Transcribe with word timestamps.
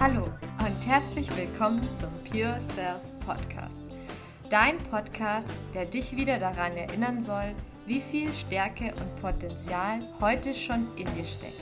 Hallo 0.00 0.26
und 0.60 0.86
herzlich 0.86 1.28
willkommen 1.36 1.82
zum 1.92 2.10
Pure 2.22 2.60
Self 2.60 3.02
Podcast. 3.26 3.80
Dein 4.48 4.78
Podcast, 4.78 5.48
der 5.74 5.86
dich 5.86 6.14
wieder 6.14 6.38
daran 6.38 6.76
erinnern 6.76 7.20
soll, 7.20 7.52
wie 7.84 8.00
viel 8.00 8.32
Stärke 8.32 8.94
und 8.94 9.20
Potenzial 9.20 9.98
heute 10.20 10.54
schon 10.54 10.86
in 10.94 11.12
dir 11.16 11.24
steckt. 11.24 11.60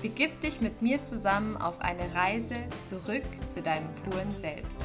Begib 0.00 0.40
dich 0.40 0.62
mit 0.62 0.80
mir 0.80 1.04
zusammen 1.04 1.58
auf 1.58 1.78
eine 1.82 2.14
Reise 2.14 2.54
zurück 2.82 3.24
zu 3.54 3.60
deinem 3.60 3.90
puren 4.04 4.34
Selbst. 4.34 4.80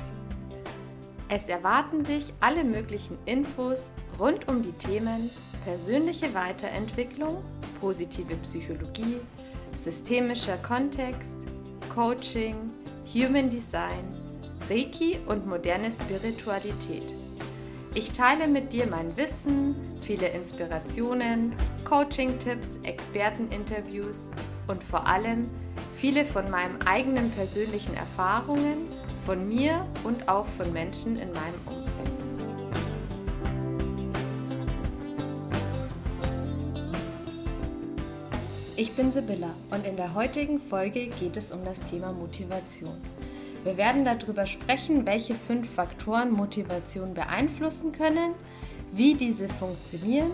Es 1.30 1.48
erwarten 1.48 2.04
dich 2.04 2.34
alle 2.41 2.66
möglichen 2.66 3.18
Infos 3.26 3.94
rund 4.20 4.50
um 4.50 4.64
die 4.64 4.73
Themen 4.73 5.30
persönliche 5.64 6.34
Weiterentwicklung, 6.34 7.41
positive 7.80 8.36
Psychologie, 8.36 9.21
systemischer 9.76 10.57
Kontext, 10.57 11.48
Coaching, 12.00 12.71
Human 13.14 13.50
Design, 13.50 14.16
Reiki 14.70 15.20
und 15.28 15.46
moderne 15.46 15.92
Spiritualität. 15.92 17.14
Ich 17.94 18.14
teile 18.14 18.48
mit 18.48 18.71
dir 18.71 18.88
mein 18.88 19.18
Wissen, 19.18 19.76
viele 20.00 20.30
Inspirationen, 20.30 21.54
Coaching-Tipps, 21.84 22.78
Experteninterviews 22.84 24.32
und 24.68 24.82
vor 24.82 25.07
allem 25.07 25.50
viele 25.93 26.24
von 26.24 26.50
meinen 26.50 26.82
eigenen 26.88 27.32
persönlichen 27.32 27.93
Erfahrungen, 27.96 28.88
von 29.26 29.50
mir 29.50 29.86
und 30.06 30.29
auch 30.29 30.46
von 30.57 30.71
Menschen 30.71 31.18
in 31.18 31.34
meinem 31.34 31.60
Umfeld. 31.66 31.89
Ich 38.80 38.94
bin 38.94 39.11
Sibylla 39.11 39.53
und 39.72 39.86
in 39.86 39.97
der 39.97 40.14
heutigen 40.14 40.58
Folge 40.58 41.08
geht 41.08 41.36
es 41.36 41.52
um 41.52 41.66
das 41.66 41.81
Thema 41.81 42.14
Motivation. 42.14 42.95
Wir 43.66 43.76
werden 43.76 44.06
darüber 44.06 44.45
sprechen, 44.45 45.06
welche 45.06 45.36
fünf 45.36 45.70
Faktoren 45.70 46.31
Motivation 46.31 47.14
beeinflussen 47.14 47.92
können, 47.92 48.36
wie 48.94 49.16
diese 49.16 49.50
funktionieren 49.50 50.31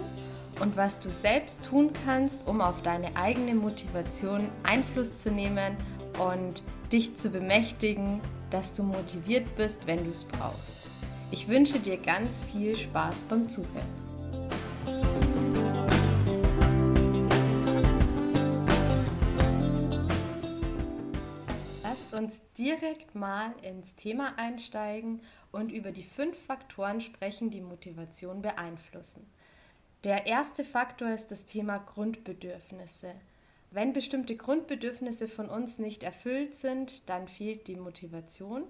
und 0.61 0.78
was 0.78 1.00
du 1.00 1.11
selbst 1.11 1.66
tun 1.66 1.89
kannst, 2.05 2.47
um 2.47 2.61
auf 2.61 2.83
deine 2.83 3.16
eigene 3.16 3.55
Motivation 3.55 4.50
Einfluss 4.61 5.17
zu 5.17 5.31
nehmen 5.31 5.75
und 6.20 6.61
dich 6.92 7.16
zu 7.16 7.31
bemächtigen, 7.31 8.22
dass 8.52 8.73
du 8.73 8.83
motiviert 8.83 9.55
bist, 9.55 9.88
wenn 9.88 10.03
du 10.03 10.11
es 10.11 10.23
brauchst. 10.23 10.77
Ich 11.31 11.48
wünsche 11.48 11.80
dir 11.80 11.98
ganz 11.98 12.44
viel 12.44 12.77
Spaß 12.77 13.23
beim 13.27 13.50
Zuhören. 13.50 14.05
Uns 22.16 22.33
direkt 22.58 23.13
mal 23.13 23.53
ins 23.61 23.95
Thema 23.95 24.38
einsteigen 24.38 25.21
und 25.52 25.71
über 25.71 25.91
die 25.91 26.03
fünf 26.03 26.38
Faktoren 26.45 27.02
sprechen, 27.02 27.52
die 27.52 27.61
Motivation 27.61 28.41
beeinflussen. 28.41 29.30
Der 30.03 30.25
erste 30.25 30.63
Faktor 30.63 31.09
ist 31.09 31.31
das 31.31 31.45
Thema 31.45 31.77
Grundbedürfnisse. 31.77 33.13
Wenn 33.71 33.91
bestimmte 33.91 34.36
Grundbedürfnisse 34.36 35.27
von 35.27 35.49
uns 35.49 35.80
nicht 35.80 36.03
erfüllt 36.03 36.55
sind, 36.55 37.09
dann 37.09 37.27
fehlt 37.27 37.67
die 37.67 37.75
Motivation. 37.75 38.63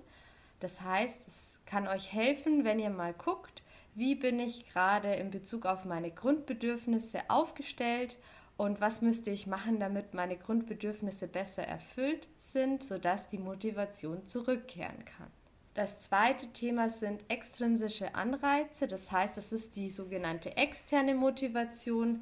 Das 0.60 0.82
heißt, 0.82 1.28
es 1.28 1.60
kann 1.66 1.88
euch 1.88 2.12
helfen, 2.12 2.64
wenn 2.64 2.80
ihr 2.80 2.90
mal 2.90 3.14
guckt, 3.14 3.62
wie 3.94 4.16
bin 4.16 4.40
ich 4.40 4.66
gerade 4.66 5.14
in 5.14 5.32
Bezug 5.32 5.66
auf 5.66 5.86
meine 5.86 6.12
Grundbedürfnisse 6.12 7.20
aufgestellt 7.30 8.18
und 8.58 8.80
was 8.80 9.02
müsste 9.02 9.32
ich 9.32 9.48
machen, 9.48 9.80
damit 9.80 10.14
meine 10.14 10.38
Grundbedürfnisse 10.38 11.28
besser 11.28 11.64
erfüllt 11.64 12.28
sind, 12.38 12.84
sodass 12.84 13.28
die 13.28 13.38
Motivation 13.38 14.28
zurückkehren 14.28 15.04
kann. 15.04 15.28
Das 15.74 16.00
zweite 16.00 16.48
Thema 16.54 16.90
sind 16.90 17.26
extrinsische 17.28 18.16
Anreize, 18.16 18.88
das 18.88 19.12
heißt, 19.12 19.38
es 19.38 19.52
ist 19.52 19.76
die 19.76 19.90
sogenannte 19.90 20.56
externe 20.56 21.16
Motivation. 21.16 22.22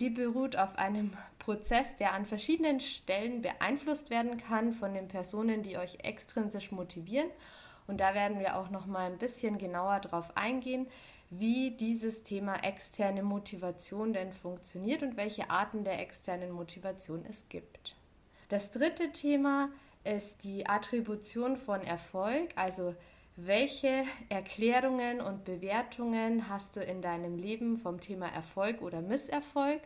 Die 0.00 0.10
beruht 0.10 0.56
auf 0.56 0.76
einem 0.76 1.14
Prozess, 1.38 1.96
der 1.96 2.12
an 2.12 2.26
verschiedenen 2.26 2.80
Stellen 2.80 3.40
beeinflusst 3.40 4.10
werden 4.10 4.36
kann 4.36 4.74
von 4.74 4.92
den 4.92 5.08
Personen, 5.08 5.62
die 5.62 5.78
euch 5.78 5.98
extrinsisch 6.02 6.72
motivieren. 6.72 7.30
Und 7.86 8.02
da 8.02 8.14
werden 8.14 8.38
wir 8.38 8.58
auch 8.58 8.70
noch 8.70 8.84
mal 8.84 9.10
ein 9.10 9.18
bisschen 9.18 9.56
genauer 9.56 10.00
drauf 10.00 10.36
eingehen, 10.36 10.86
wie 11.30 11.70
dieses 11.70 12.24
Thema 12.24 12.56
externe 12.64 13.22
Motivation 13.22 14.12
denn 14.12 14.32
funktioniert 14.32 15.02
und 15.02 15.16
welche 15.16 15.48
Arten 15.48 15.84
der 15.84 16.00
externen 16.00 16.50
Motivation 16.50 17.24
es 17.28 17.48
gibt. 17.48 17.96
Das 18.48 18.72
dritte 18.72 19.12
Thema 19.12 19.68
ist 20.02 20.42
die 20.42 20.66
Attribution 20.66 21.56
von 21.56 21.82
Erfolg, 21.82 22.50
also 22.56 22.96
welche 23.36 24.04
Erklärungen 24.28 25.20
und 25.20 25.44
Bewertungen 25.44 26.48
hast 26.48 26.76
du 26.76 26.80
in 26.80 27.00
deinem 27.00 27.36
Leben 27.36 27.76
vom 27.76 28.00
Thema 28.00 28.26
Erfolg 28.26 28.82
oder 28.82 29.00
Misserfolg? 29.00 29.80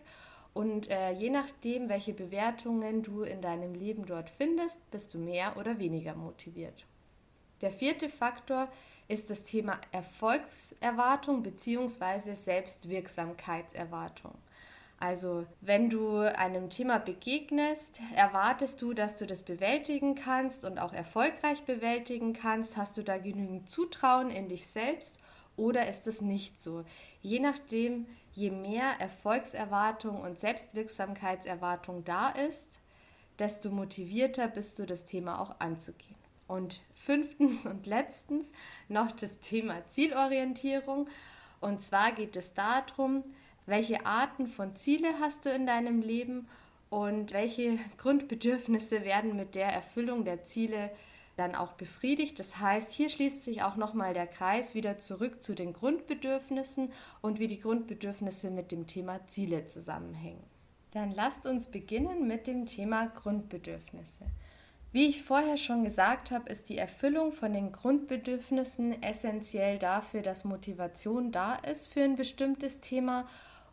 Und 0.54 0.88
äh, 0.88 1.10
je 1.12 1.30
nachdem, 1.30 1.88
welche 1.88 2.14
Bewertungen 2.14 3.02
du 3.02 3.22
in 3.22 3.42
deinem 3.42 3.74
Leben 3.74 4.06
dort 4.06 4.30
findest, 4.30 4.78
bist 4.90 5.12
du 5.12 5.18
mehr 5.18 5.56
oder 5.56 5.78
weniger 5.78 6.14
motiviert. 6.14 6.86
Der 7.60 7.70
vierte 7.70 8.08
Faktor 8.08 8.68
ist 9.08 9.30
das 9.30 9.42
Thema 9.42 9.80
Erfolgserwartung 9.92 11.42
bzw. 11.42 12.34
Selbstwirksamkeitserwartung. 12.34 14.34
Also, 14.98 15.46
wenn 15.60 15.90
du 15.90 16.20
einem 16.20 16.70
Thema 16.70 16.98
begegnest, 16.98 18.00
erwartest 18.16 18.80
du, 18.80 18.94
dass 18.94 19.16
du 19.16 19.26
das 19.26 19.42
bewältigen 19.42 20.14
kannst 20.14 20.64
und 20.64 20.78
auch 20.78 20.94
erfolgreich 20.94 21.64
bewältigen 21.64 22.32
kannst. 22.32 22.76
Hast 22.76 22.96
du 22.96 23.02
da 23.02 23.18
genügend 23.18 23.68
Zutrauen 23.68 24.30
in 24.30 24.48
dich 24.48 24.66
selbst 24.66 25.20
oder 25.56 25.88
ist 25.88 26.06
es 26.06 26.22
nicht 26.22 26.60
so? 26.60 26.84
Je 27.20 27.40
nachdem, 27.40 28.06
je 28.32 28.50
mehr 28.50 28.98
Erfolgserwartung 28.98 30.22
und 30.22 30.40
Selbstwirksamkeitserwartung 30.40 32.04
da 32.04 32.30
ist, 32.30 32.80
desto 33.38 33.70
motivierter 33.70 34.48
bist 34.48 34.78
du, 34.78 34.86
das 34.86 35.04
Thema 35.04 35.40
auch 35.40 35.60
anzugehen. 35.60 36.13
Und 36.46 36.82
fünftens 36.94 37.64
und 37.64 37.86
letztens 37.86 38.46
noch 38.88 39.12
das 39.12 39.40
Thema 39.40 39.86
Zielorientierung. 39.88 41.08
Und 41.60 41.80
zwar 41.80 42.12
geht 42.12 42.36
es 42.36 42.52
darum, 42.52 43.24
welche 43.66 44.04
Arten 44.04 44.46
von 44.46 44.74
Ziele 44.74 45.08
hast 45.20 45.46
du 45.46 45.50
in 45.50 45.66
deinem 45.66 46.02
Leben 46.02 46.48
und 46.90 47.32
welche 47.32 47.78
Grundbedürfnisse 47.96 49.04
werden 49.04 49.36
mit 49.36 49.54
der 49.54 49.68
Erfüllung 49.68 50.24
der 50.24 50.44
Ziele 50.44 50.90
dann 51.36 51.54
auch 51.54 51.72
befriedigt. 51.72 52.38
Das 52.38 52.58
heißt, 52.58 52.90
hier 52.92 53.08
schließt 53.08 53.42
sich 53.42 53.62
auch 53.62 53.76
nochmal 53.76 54.14
der 54.14 54.26
Kreis 54.26 54.74
wieder 54.74 54.98
zurück 54.98 55.42
zu 55.42 55.54
den 55.54 55.72
Grundbedürfnissen 55.72 56.92
und 57.22 57.40
wie 57.40 57.48
die 57.48 57.58
Grundbedürfnisse 57.58 58.50
mit 58.50 58.70
dem 58.70 58.86
Thema 58.86 59.26
Ziele 59.26 59.66
zusammenhängen. 59.66 60.44
Dann 60.92 61.10
lasst 61.12 61.46
uns 61.46 61.66
beginnen 61.66 62.28
mit 62.28 62.46
dem 62.46 62.66
Thema 62.66 63.08
Grundbedürfnisse. 63.08 64.26
Wie 64.94 65.08
ich 65.08 65.24
vorher 65.24 65.56
schon 65.56 65.82
gesagt 65.82 66.30
habe, 66.30 66.48
ist 66.48 66.68
die 66.68 66.78
Erfüllung 66.78 67.32
von 67.32 67.52
den 67.52 67.72
Grundbedürfnissen 67.72 69.02
essentiell 69.02 69.76
dafür, 69.76 70.22
dass 70.22 70.44
Motivation 70.44 71.32
da 71.32 71.56
ist 71.56 71.92
für 71.92 72.04
ein 72.04 72.14
bestimmtes 72.14 72.78
Thema. 72.78 73.26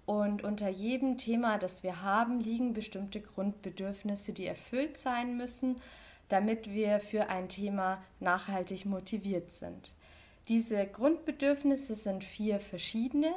Und 0.08 0.44
unter 0.44 0.68
jedem 0.68 1.20
Thema, 1.20 1.60
das 1.60 1.84
wir 1.84 2.02
haben, 2.02 2.40
liegen 2.40 2.74
bestimmte 2.74 3.22
Grundbedürfnisse, 3.22 4.34
die 4.34 4.48
erfüllt 4.48 4.98
sein 4.98 5.38
müssen, 5.38 5.80
damit 6.28 6.72
wir 6.72 7.00
für 7.00 7.30
ein 7.30 7.50
Thema 7.50 8.02
nachhaltig 8.20 8.88
motiviert 8.88 9.52
sind. 9.52 9.92
Diese 10.48 10.88
Grundbedürfnisse 10.88 11.94
sind 11.94 12.24
vier 12.24 12.60
verschiedene. 12.60 13.32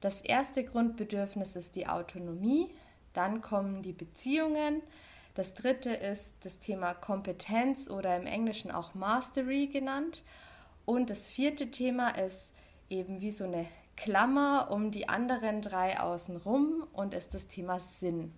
Das 0.00 0.20
erste 0.20 0.62
Grundbedürfnis 0.62 1.56
ist 1.56 1.74
die 1.74 1.88
Autonomie, 1.88 2.70
dann 3.12 3.42
kommen 3.42 3.82
die 3.82 3.92
Beziehungen, 3.92 4.82
das 5.34 5.54
dritte 5.54 5.90
ist 5.90 6.34
das 6.40 6.58
Thema 6.58 6.94
Kompetenz 6.94 7.90
oder 7.90 8.16
im 8.16 8.26
Englischen 8.26 8.70
auch 8.70 8.94
Mastery 8.94 9.66
genannt. 9.66 10.22
Und 10.84 11.10
das 11.10 11.26
vierte 11.26 11.70
Thema 11.70 12.10
ist 12.10 12.54
eben 12.88 13.20
wie 13.20 13.32
so 13.32 13.44
eine 13.44 13.66
Klammer 13.96 14.68
um 14.70 14.90
die 14.90 15.08
anderen 15.08 15.60
drei 15.60 16.00
außenrum 16.00 16.86
und 16.92 17.14
ist 17.14 17.34
das 17.34 17.48
Thema 17.48 17.80
Sinn. 17.80 18.32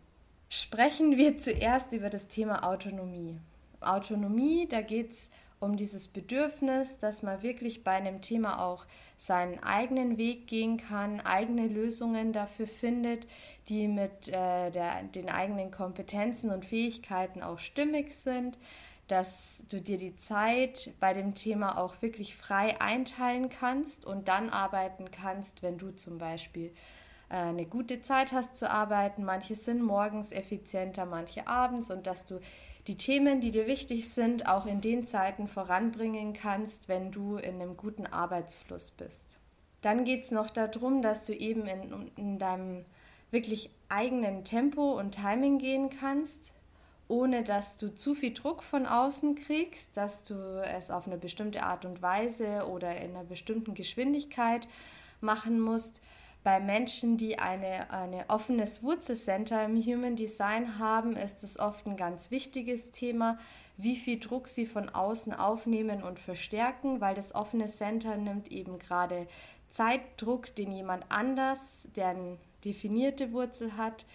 Sprechen 0.49 1.17
wir 1.17 1.37
zuerst 1.41 1.93
über 1.93 2.09
das 2.09 2.29
Thema 2.29 2.67
Autonomie. 2.67 3.39
Autonomie, 3.81 4.67
da 4.67 4.81
geht 4.81 5.11
es 5.11 5.31
um 5.59 5.77
dieses 5.77 6.09
Bedürfnis, 6.09 6.99
dass 6.99 7.23
man 7.23 7.43
wirklich 7.43 7.83
bei 7.83 7.93
einem 7.93 8.21
Thema 8.21 8.63
auch 8.63 8.87
seinen 9.17 9.63
eigenen 9.63 10.19
Weg 10.19 10.47
gehen 10.47 10.77
kann, 10.77 11.21
eigene 11.21 11.67
Lösungen 11.67 12.33
dafür 12.33 12.67
findet, 12.67 13.27
die 13.69 13.89
mit 13.89 14.29
äh, 14.29 14.71
der, 14.71 15.03
den 15.03 15.31
eigenen 15.31 15.71
Kompetenzen 15.71 16.51
und 16.51 16.67
Fähigkeiten 16.67 17.43
auch 17.43 17.59
stimmig 17.59 18.15
sind, 18.15 18.59
dass 19.09 19.63
du 19.69 19.81
dir 19.81 19.99
die 19.99 20.17
Zeit 20.17 20.93
bei 21.01 21.15
dem 21.15 21.35
Thema 21.35 21.79
auch 21.79 22.03
wirklich 22.03 22.37
frei 22.37 22.81
einteilen 22.81 23.49
kannst 23.49 24.05
und 24.05 24.29
dann 24.29 24.51
arbeiten 24.51 25.11
kannst, 25.11 25.63
wenn 25.63 25.79
du 25.79 25.93
zum 25.93 26.19
Beispiel 26.19 26.73
äh, 27.29 27.37
eine 27.37 27.67
gute 27.67 28.01
Zeit 28.03 28.33
hast 28.33 28.57
zu 28.57 28.69
arbeiten. 28.71 29.25
Manche 29.25 29.55
sind 29.55 29.83
morgens 29.83 30.33
effizienter, 30.33 31.07
manche 31.07 31.47
abends 31.47 31.91
und 31.91 32.07
dass 32.07 32.25
du 32.25 32.41
die 32.87 32.97
Themen, 32.97 33.41
die 33.41 33.51
dir 33.51 33.67
wichtig 33.67 34.11
sind, 34.11 34.47
auch 34.47 34.67
in 34.67 34.81
den 34.81 35.07
Zeiten 35.07 35.49
voranbringen 35.49 36.33
kannst, 36.33 36.89
wenn 36.89 37.11
du 37.11 37.37
in 37.37 37.61
einem 37.61 37.77
guten 37.77 38.07
Arbeitsfluss 38.07 38.93
bist. 38.93 39.37
Dann 39.81 40.05
geht 40.05 40.25
es 40.25 40.31
noch 40.31 40.51
darum, 40.51 41.03
dass 41.03 41.25
du 41.25 41.35
eben 41.35 41.67
in, 41.67 42.11
in 42.17 42.39
deinem 42.39 42.85
wirklich 43.31 43.71
eigenen 43.89 44.45
Tempo 44.45 44.99
und 44.99 45.13
Timing 45.17 45.59
gehen 45.59 45.91
kannst, 45.91 46.53
ohne 47.09 47.43
dass 47.45 47.77
du 47.77 47.95
zu 47.95 48.15
viel 48.15 48.35
Druck 48.35 48.63
von 48.63 48.87
außen 48.87 49.37
kriegst, 49.37 49.97
dass 49.97 50.25
du 50.25 50.35
es 50.65 50.91
auf 50.91 51.07
eine 51.07 51.17
bestimmte 51.17 51.63
Art 51.63 51.85
und 51.85 52.03
Weise 52.03 52.67
oder 52.69 52.97
in 52.97 53.11
einer 53.11 53.25
bestimmten 53.25 53.75
Geschwindigkeit 53.75 54.67
machen 55.21 55.61
musst. 55.61 56.01
Bei 56.47 56.61
Menschen, 56.61 57.17
die 57.17 57.41
eine, 57.41 57.91
eine 57.91 58.25
offenes 58.29 58.81
Wurzelcenter 58.81 59.65
im 59.65 59.83
Human 59.85 60.15
Design 60.15 60.79
haben, 60.79 61.17
ist 61.17 61.43
es 61.43 61.59
oft 61.59 61.89
ein 61.89 61.97
ganz 61.97 62.31
wichtiges 62.31 62.93
Thema, 62.93 63.37
wie 63.77 63.97
viel 63.97 64.21
Druck 64.21 64.47
sie 64.47 64.65
von 64.65 64.89
außen 64.89 65.33
aufnehmen 65.33 66.05
und 66.05 66.21
verstärken, 66.21 67.01
weil 67.01 67.17
das 67.17 67.35
offene 67.35 67.67
Center 67.67 68.17
nimmt 68.17 68.53
eben 68.53 68.79
gerade 68.79 69.27
Zeitdruck, 69.71 70.55
den 70.55 70.71
jemand 70.71 71.07
anders, 71.09 71.89
der 71.97 72.11
eine 72.11 72.39
definierte 72.65 73.33
Wurzel 73.33 73.77
hat, 73.77 74.07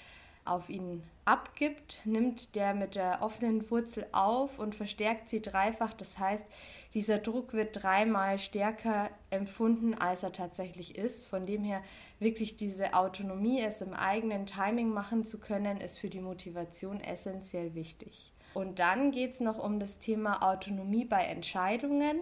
auf 0.45 0.69
ihn 0.69 1.03
abgibt, 1.25 1.99
nimmt 2.03 2.55
der 2.55 2.73
mit 2.73 2.95
der 2.95 3.19
offenen 3.21 3.69
Wurzel 3.69 4.05
auf 4.11 4.59
und 4.59 4.75
verstärkt 4.75 5.29
sie 5.29 5.41
dreifach. 5.41 5.93
Das 5.93 6.17
heißt, 6.17 6.45
dieser 6.93 7.19
Druck 7.19 7.53
wird 7.53 7.83
dreimal 7.83 8.39
stärker 8.39 9.09
empfunden, 9.29 9.93
als 9.93 10.23
er 10.23 10.31
tatsächlich 10.31 10.97
ist. 10.97 11.27
Von 11.27 11.45
dem 11.45 11.63
her 11.63 11.81
wirklich 12.19 12.55
diese 12.55 12.93
Autonomie, 12.93 13.61
es 13.61 13.81
im 13.81 13.93
eigenen 13.93 14.45
Timing 14.45 14.89
machen 14.89 15.25
zu 15.25 15.39
können, 15.39 15.79
ist 15.79 15.99
für 15.99 16.09
die 16.09 16.19
Motivation 16.19 16.99
essentiell 16.99 17.75
wichtig. 17.75 18.33
Und 18.53 18.79
dann 18.79 19.11
geht 19.11 19.31
es 19.31 19.39
noch 19.39 19.63
um 19.63 19.79
das 19.79 19.97
Thema 19.97 20.41
Autonomie 20.43 21.05
bei 21.05 21.23
Entscheidungen. 21.23 22.19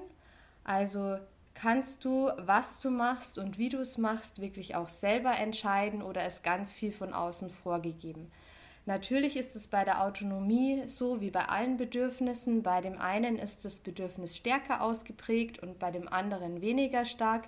Also 0.63 1.17
kannst 1.61 2.05
du, 2.05 2.29
was 2.37 2.79
du 2.79 2.89
machst 2.89 3.37
und 3.37 3.57
wie 3.57 3.69
du 3.69 3.79
es 3.79 3.97
machst, 3.97 4.39
wirklich 4.41 4.75
auch 4.75 4.87
selber 4.87 5.37
entscheiden 5.37 6.01
oder 6.01 6.25
ist 6.25 6.43
ganz 6.43 6.71
viel 6.71 6.91
von 6.91 7.13
außen 7.13 7.49
vorgegeben. 7.49 8.31
Natürlich 8.85 9.35
ist 9.37 9.55
es 9.55 9.67
bei 9.67 9.83
der 9.83 10.03
Autonomie 10.03 10.83
so 10.87 11.21
wie 11.21 11.29
bei 11.29 11.45
allen 11.45 11.77
Bedürfnissen. 11.77 12.63
Bei 12.63 12.81
dem 12.81 12.97
einen 12.97 13.37
ist 13.37 13.65
das 13.65 13.79
Bedürfnis 13.81 14.37
stärker 14.37 14.81
ausgeprägt 14.81 15.59
und 15.59 15.79
bei 15.79 15.91
dem 15.91 16.07
anderen 16.07 16.61
weniger 16.61 17.05
stark. 17.05 17.47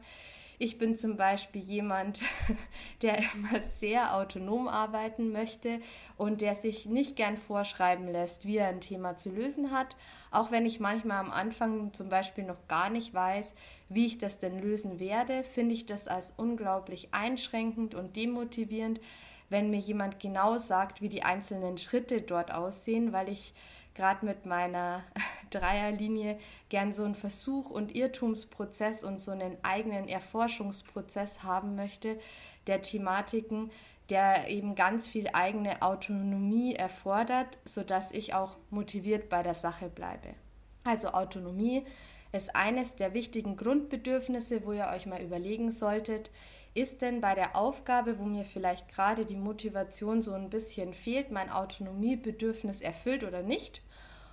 Ich 0.64 0.78
bin 0.78 0.96
zum 0.96 1.18
Beispiel 1.18 1.60
jemand, 1.60 2.22
der 3.02 3.18
immer 3.18 3.64
sehr 3.64 4.16
autonom 4.16 4.68
arbeiten 4.68 5.32
möchte 5.32 5.80
und 6.18 6.42
der 6.42 6.54
sich 6.54 6.86
nicht 6.86 7.16
gern 7.16 7.38
vorschreiben 7.38 8.08
lässt, 8.08 8.46
wie 8.46 8.58
er 8.58 8.68
ein 8.68 8.80
Thema 8.80 9.18
zu 9.18 9.32
lösen 9.32 9.72
hat. 9.72 9.96
Auch 10.30 10.52
wenn 10.52 10.68
ich 10.68 10.80
manchmal 10.80 11.18
am 11.18 11.32
Anfang 11.32 11.94
zum 11.94 12.10
Beispiel 12.10 12.44
noch 12.44 12.68
gar 12.68 12.92
nicht 12.92 13.12
weiß, 13.12 13.56
wie 13.90 14.06
ich 14.06 14.20
das 14.20 14.38
denn 14.38 14.62
lösen 14.62 15.00
werde, 15.00 15.44
finde 15.44 15.74
ich 15.74 15.88
das 15.88 16.08
als 16.08 16.32
unglaublich 16.38 17.12
einschränkend 17.12 17.96
und 17.96 18.16
demotivierend, 18.16 19.02
wenn 19.50 19.72
mir 19.72 19.80
jemand 19.80 20.20
genau 20.20 20.58
sagt, 20.58 21.02
wie 21.02 21.10
die 21.10 21.24
einzelnen 21.24 21.80
Schritte 21.80 22.22
dort 22.22 22.54
aussehen, 22.54 23.14
weil 23.14 23.30
ich 23.30 23.56
gerade 23.96 24.26
mit 24.26 24.46
meiner 24.46 25.04
Dreierlinie 25.50 26.40
gern 26.70 26.94
so 26.94 27.04
einen 27.04 27.16
Versuch- 27.16 27.70
und 27.70 27.96
Irrtumsprozess 27.96 29.04
und 29.04 29.20
so 29.20 29.32
einen 29.32 29.58
eigenen 29.64 30.08
Erforschungsprozess 30.08 31.44
haben 31.44 31.76
möchte 31.76 32.20
der 32.68 32.82
Thematiken, 32.82 33.72
der 34.10 34.50
eben 34.50 34.76
ganz 34.76 35.08
viel 35.08 35.30
eigene 35.34 35.82
Autonomie 35.82 36.76
erfordert, 36.76 37.58
sodass 37.66 38.12
ich 38.12 38.34
auch 38.34 38.58
motiviert 38.70 39.30
bei 39.30 39.42
der 39.42 39.56
Sache 39.56 39.90
bleibe. 39.90 40.36
Also 40.84 41.10
Autonomie 41.10 41.86
ist 42.34 42.56
eines 42.56 42.96
der 42.96 43.14
wichtigen 43.14 43.58
Grundbedürfnisse, 43.58 44.66
wo 44.66 44.72
ihr 44.72 44.90
euch 44.94 45.06
mal 45.06 45.22
überlegen 45.22 45.72
solltet, 45.72 46.32
ist 46.74 47.02
denn 47.02 47.20
bei 47.20 47.36
der 47.36 47.56
Aufgabe, 47.56 48.20
wo 48.20 48.24
mir 48.24 48.46
vielleicht 48.46 48.88
gerade 48.88 49.26
die 49.26 49.36
Motivation 49.36 50.22
so 50.22 50.34
ein 50.34 50.50
bisschen 50.50 50.94
fehlt, 50.94 51.32
mein 51.32 51.50
Autonomiebedürfnis 51.50 52.82
erfüllt 52.82 53.24
oder 53.24 53.44
nicht? 53.44 53.82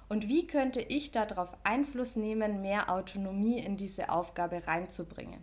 Und 0.09 0.29
wie 0.29 0.47
könnte 0.47 0.81
ich 0.81 1.11
darauf 1.11 1.55
Einfluss 1.65 2.17
nehmen, 2.17 2.63
mehr 2.63 2.91
Autonomie 2.91 3.59
in 3.59 3.77
diese 3.77 4.11
Aufgabe 4.11 4.67
reinzubringen? 4.67 5.41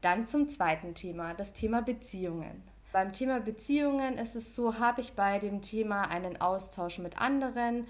Dann 0.00 0.26
zum 0.26 0.48
zweiten 0.48 0.94
Thema, 0.94 1.34
das 1.34 1.52
Thema 1.52 1.82
Beziehungen. 1.82 2.62
Beim 2.92 3.12
Thema 3.12 3.40
Beziehungen 3.40 4.16
ist 4.16 4.34
es 4.34 4.54
so, 4.54 4.78
habe 4.78 5.02
ich 5.02 5.12
bei 5.12 5.38
dem 5.38 5.60
Thema 5.60 6.04
einen 6.04 6.40
Austausch 6.40 6.98
mit 6.98 7.20
anderen, 7.20 7.86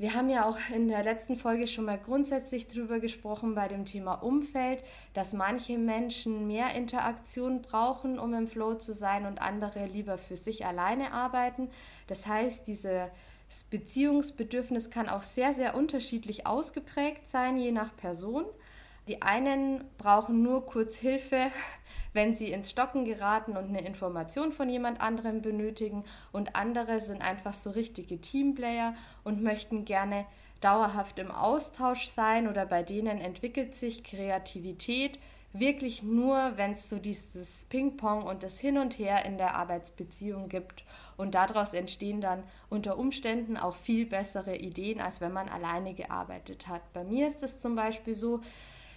wir 0.00 0.14
haben 0.14 0.30
ja 0.30 0.48
auch 0.48 0.56
in 0.74 0.88
der 0.88 1.04
letzten 1.04 1.36
Folge 1.36 1.66
schon 1.66 1.84
mal 1.84 1.98
grundsätzlich 1.98 2.66
darüber 2.66 3.00
gesprochen 3.00 3.54
bei 3.54 3.68
dem 3.68 3.84
Thema 3.84 4.14
Umfeld, 4.14 4.82
dass 5.12 5.34
manche 5.34 5.76
Menschen 5.76 6.46
mehr 6.46 6.74
Interaktion 6.74 7.60
brauchen, 7.60 8.18
um 8.18 8.32
im 8.32 8.48
Flow 8.48 8.76
zu 8.76 8.94
sein 8.94 9.26
und 9.26 9.42
andere 9.42 9.84
lieber 9.84 10.16
für 10.16 10.36
sich 10.36 10.64
alleine 10.64 11.12
arbeiten. 11.12 11.68
Das 12.06 12.26
heißt, 12.26 12.66
dieses 12.66 13.10
Beziehungsbedürfnis 13.68 14.88
kann 14.88 15.06
auch 15.06 15.20
sehr, 15.20 15.52
sehr 15.52 15.74
unterschiedlich 15.74 16.46
ausgeprägt 16.46 17.28
sein, 17.28 17.58
je 17.58 17.70
nach 17.70 17.94
Person. 17.94 18.46
Die 19.06 19.20
einen 19.20 19.84
brauchen 19.98 20.42
nur 20.42 20.64
kurz 20.64 20.96
Hilfe, 20.96 21.50
wenn 22.12 22.34
sie 22.34 22.52
ins 22.52 22.70
Stocken 22.70 23.04
geraten 23.04 23.56
und 23.56 23.68
eine 23.68 23.84
Information 23.86 24.52
von 24.52 24.68
jemand 24.68 25.00
anderem 25.00 25.42
benötigen. 25.42 26.04
Und 26.32 26.56
andere 26.56 27.00
sind 27.00 27.22
einfach 27.22 27.54
so 27.54 27.70
richtige 27.70 28.20
Teamplayer 28.20 28.94
und 29.24 29.42
möchten 29.42 29.84
gerne 29.84 30.26
dauerhaft 30.60 31.18
im 31.18 31.30
Austausch 31.30 32.06
sein. 32.06 32.48
Oder 32.48 32.66
bei 32.66 32.82
denen 32.82 33.20
entwickelt 33.20 33.74
sich 33.74 34.04
Kreativität 34.04 35.18
wirklich 35.52 36.02
nur, 36.02 36.52
wenn 36.56 36.72
es 36.72 36.88
so 36.88 36.98
dieses 36.98 37.64
Ping-Pong 37.64 38.22
und 38.22 38.42
das 38.42 38.60
Hin 38.60 38.78
und 38.78 38.98
Her 38.98 39.24
in 39.26 39.36
der 39.36 39.56
Arbeitsbeziehung 39.56 40.48
gibt. 40.48 40.84
Und 41.16 41.34
daraus 41.34 41.74
entstehen 41.74 42.20
dann 42.20 42.44
unter 42.68 42.98
Umständen 42.98 43.56
auch 43.56 43.74
viel 43.74 44.06
bessere 44.06 44.56
Ideen, 44.56 45.00
als 45.00 45.20
wenn 45.20 45.32
man 45.32 45.48
alleine 45.48 45.94
gearbeitet 45.94 46.68
hat. 46.68 46.92
Bei 46.92 47.02
mir 47.02 47.26
ist 47.26 47.42
es 47.42 47.58
zum 47.58 47.74
Beispiel 47.74 48.14
so, 48.14 48.40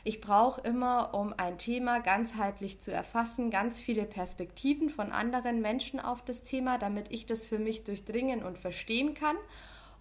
ich 0.06 0.20
brauche 0.20 0.60
immer, 0.62 1.14
um 1.14 1.34
ein 1.38 1.58
Thema 1.58 2.00
ganzheitlich 2.00 2.82
zu 2.82 2.92
erfassen, 2.92 3.50
ganz 3.50 3.80
viele 3.80 4.04
Perspektiven 4.04 4.90
von 4.90 5.14
anderen 5.14 5.62
Menschen 5.62 6.02
auf 6.02 6.22
das 6.22 6.44
Thema, 6.44 6.78
damit 6.78 7.06
ich 7.10 7.26
das 7.26 7.46
für 7.46 7.58
mich 7.58 7.86
durchdringen 7.86 8.44
und 8.44 8.58
verstehen 8.58 9.14
kann. 9.14 9.38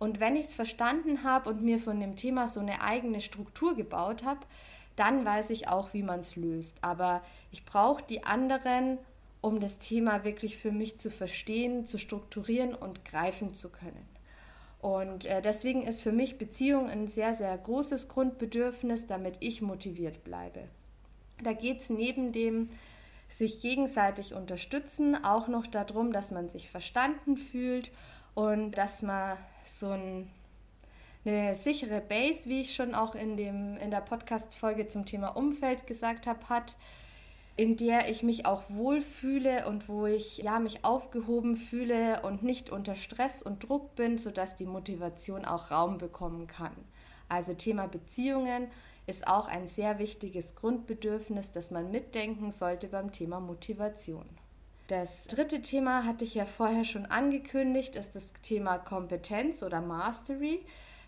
Und 0.00 0.18
wenn 0.18 0.34
ich 0.34 0.46
es 0.46 0.54
verstanden 0.54 1.22
habe 1.22 1.48
und 1.48 1.62
mir 1.62 1.78
von 1.78 2.00
dem 2.00 2.16
Thema 2.16 2.48
so 2.48 2.58
eine 2.58 2.82
eigene 2.82 3.20
Struktur 3.20 3.76
gebaut 3.76 4.24
habe, 4.24 4.40
dann 4.96 5.24
weiß 5.24 5.50
ich 5.50 5.68
auch, 5.68 5.94
wie 5.94 6.02
man 6.02 6.20
es 6.20 6.34
löst. 6.34 6.78
Aber 6.80 7.22
ich 7.52 7.64
brauche 7.64 8.02
die 8.02 8.24
anderen, 8.24 8.98
um 9.40 9.60
das 9.60 9.78
Thema 9.78 10.24
wirklich 10.24 10.56
für 10.58 10.72
mich 10.72 10.98
zu 10.98 11.10
verstehen, 11.10 11.86
zu 11.86 11.98
strukturieren 11.98 12.74
und 12.74 13.04
greifen 13.04 13.54
zu 13.54 13.68
können. 13.70 14.11
Und 14.82 15.26
äh, 15.26 15.40
deswegen 15.40 15.82
ist 15.82 16.02
für 16.02 16.10
mich 16.10 16.38
Beziehung 16.38 16.90
ein 16.90 17.06
sehr, 17.06 17.34
sehr 17.34 17.56
großes 17.56 18.08
Grundbedürfnis, 18.08 19.06
damit 19.06 19.36
ich 19.38 19.62
motiviert 19.62 20.24
bleibe. 20.24 20.64
Da 21.42 21.52
geht 21.52 21.80
es 21.80 21.88
neben 21.88 22.32
dem 22.32 22.68
sich 23.28 23.60
gegenseitig 23.60 24.34
unterstützen 24.34 25.24
auch 25.24 25.46
noch 25.46 25.68
darum, 25.68 26.12
dass 26.12 26.32
man 26.32 26.48
sich 26.48 26.68
verstanden 26.68 27.36
fühlt 27.36 27.92
und 28.34 28.72
dass 28.72 29.02
man 29.02 29.38
so 29.64 29.90
ein, 29.90 30.28
eine 31.24 31.54
sichere 31.54 32.00
Base, 32.00 32.48
wie 32.48 32.62
ich 32.62 32.74
schon 32.74 32.94
auch 32.94 33.14
in, 33.14 33.36
dem, 33.36 33.76
in 33.76 33.92
der 33.92 34.00
Podcast-Folge 34.00 34.88
zum 34.88 35.06
Thema 35.06 35.28
Umfeld 35.28 35.86
gesagt 35.86 36.26
habe, 36.26 36.48
hat 36.48 36.76
in 37.56 37.76
der 37.76 38.08
ich 38.10 38.22
mich 38.22 38.46
auch 38.46 38.62
wohlfühle 38.68 39.66
und 39.66 39.88
wo 39.88 40.06
ich 40.06 40.38
ja 40.38 40.58
mich 40.58 40.84
aufgehoben 40.84 41.56
fühle 41.56 42.22
und 42.22 42.42
nicht 42.42 42.70
unter 42.70 42.94
Stress 42.94 43.42
und 43.42 43.68
Druck 43.68 43.94
bin, 43.94 44.16
sodass 44.16 44.56
die 44.56 44.66
Motivation 44.66 45.44
auch 45.44 45.70
Raum 45.70 45.98
bekommen 45.98 46.46
kann. 46.46 46.72
Also 47.28 47.52
Thema 47.52 47.88
Beziehungen 47.88 48.68
ist 49.06 49.26
auch 49.26 49.48
ein 49.48 49.66
sehr 49.66 49.98
wichtiges 49.98 50.54
Grundbedürfnis, 50.54 51.50
das 51.50 51.70
man 51.70 51.90
mitdenken 51.90 52.52
sollte 52.52 52.88
beim 52.88 53.12
Thema 53.12 53.40
Motivation. 53.40 54.24
Das 54.88 55.26
dritte 55.26 55.62
Thema 55.62 56.04
hatte 56.04 56.24
ich 56.24 56.34
ja 56.34 56.46
vorher 56.46 56.84
schon 56.84 57.06
angekündigt, 57.06 57.96
ist 57.96 58.14
das 58.14 58.32
Thema 58.42 58.78
Kompetenz 58.78 59.62
oder 59.62 59.80
Mastery. 59.80 60.60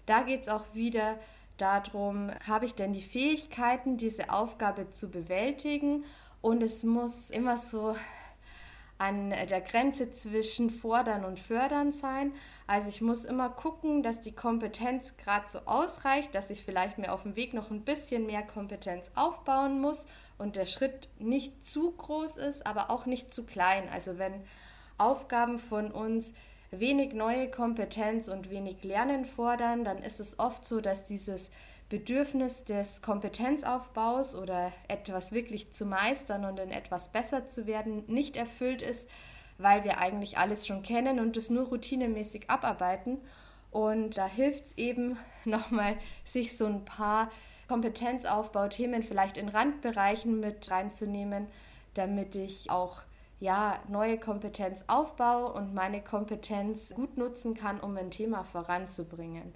Da 0.06 0.22
geht 0.22 0.42
es 0.42 0.48
auch 0.48 0.64
wieder 0.74 1.18
darum, 1.56 2.30
habe 2.46 2.64
ich 2.64 2.74
denn 2.74 2.92
die 2.92 3.02
Fähigkeiten, 3.02 3.96
diese 3.96 4.30
Aufgabe 4.30 4.90
zu 4.90 5.10
bewältigen 5.10 6.04
und 6.44 6.62
es 6.62 6.82
muss 6.82 7.30
immer 7.30 7.56
so 7.56 7.96
an 8.98 9.30
der 9.30 9.62
Grenze 9.62 10.10
zwischen 10.10 10.68
Fordern 10.68 11.24
und 11.24 11.40
Fördern 11.40 11.90
sein. 11.90 12.34
Also 12.66 12.90
ich 12.90 13.00
muss 13.00 13.24
immer 13.24 13.48
gucken, 13.48 14.02
dass 14.02 14.20
die 14.20 14.34
Kompetenz 14.34 15.16
gerade 15.16 15.48
so 15.48 15.60
ausreicht, 15.60 16.34
dass 16.34 16.50
ich 16.50 16.62
vielleicht 16.62 16.98
mir 16.98 17.14
auf 17.14 17.22
dem 17.22 17.34
Weg 17.34 17.54
noch 17.54 17.70
ein 17.70 17.80
bisschen 17.80 18.26
mehr 18.26 18.42
Kompetenz 18.42 19.10
aufbauen 19.14 19.80
muss 19.80 20.06
und 20.36 20.56
der 20.56 20.66
Schritt 20.66 21.08
nicht 21.18 21.64
zu 21.64 21.92
groß 21.92 22.36
ist, 22.36 22.66
aber 22.66 22.90
auch 22.90 23.06
nicht 23.06 23.32
zu 23.32 23.46
klein. 23.46 23.88
Also 23.90 24.18
wenn 24.18 24.44
Aufgaben 24.98 25.58
von 25.58 25.90
uns 25.90 26.34
wenig 26.70 27.14
neue 27.14 27.50
Kompetenz 27.50 28.28
und 28.28 28.50
wenig 28.50 28.84
Lernen 28.84 29.24
fordern, 29.24 29.82
dann 29.82 29.96
ist 29.96 30.20
es 30.20 30.38
oft 30.38 30.66
so, 30.66 30.82
dass 30.82 31.04
dieses 31.04 31.50
Bedürfnis 31.94 32.64
des 32.64 33.02
Kompetenzaufbaus 33.02 34.34
oder 34.34 34.72
etwas 34.88 35.30
wirklich 35.30 35.72
zu 35.72 35.86
meistern 35.86 36.44
und 36.44 36.58
in 36.58 36.72
etwas 36.72 37.10
besser 37.10 37.46
zu 37.46 37.68
werden 37.68 38.02
nicht 38.08 38.36
erfüllt 38.36 38.82
ist, 38.82 39.08
weil 39.58 39.84
wir 39.84 39.98
eigentlich 39.98 40.36
alles 40.36 40.66
schon 40.66 40.82
kennen 40.82 41.20
und 41.20 41.36
es 41.36 41.50
nur 41.50 41.68
routinemäßig 41.68 42.50
abarbeiten. 42.50 43.20
Und 43.70 44.16
da 44.16 44.26
hilft 44.26 44.66
es 44.66 44.76
eben 44.76 45.18
nochmal, 45.44 45.96
sich 46.24 46.56
so 46.56 46.66
ein 46.66 46.84
paar 46.84 47.30
Kompetenzaufbauthemen 47.68 49.04
vielleicht 49.04 49.36
in 49.36 49.48
Randbereichen 49.48 50.40
mit 50.40 50.68
reinzunehmen, 50.72 51.46
damit 51.94 52.34
ich 52.34 52.72
auch 52.72 53.02
ja, 53.38 53.78
neue 53.86 54.18
Kompetenz 54.18 54.82
aufbaue 54.88 55.52
und 55.52 55.74
meine 55.74 56.02
Kompetenz 56.02 56.92
gut 56.92 57.16
nutzen 57.16 57.54
kann, 57.54 57.78
um 57.78 57.96
ein 57.96 58.10
Thema 58.10 58.42
voranzubringen. 58.42 59.54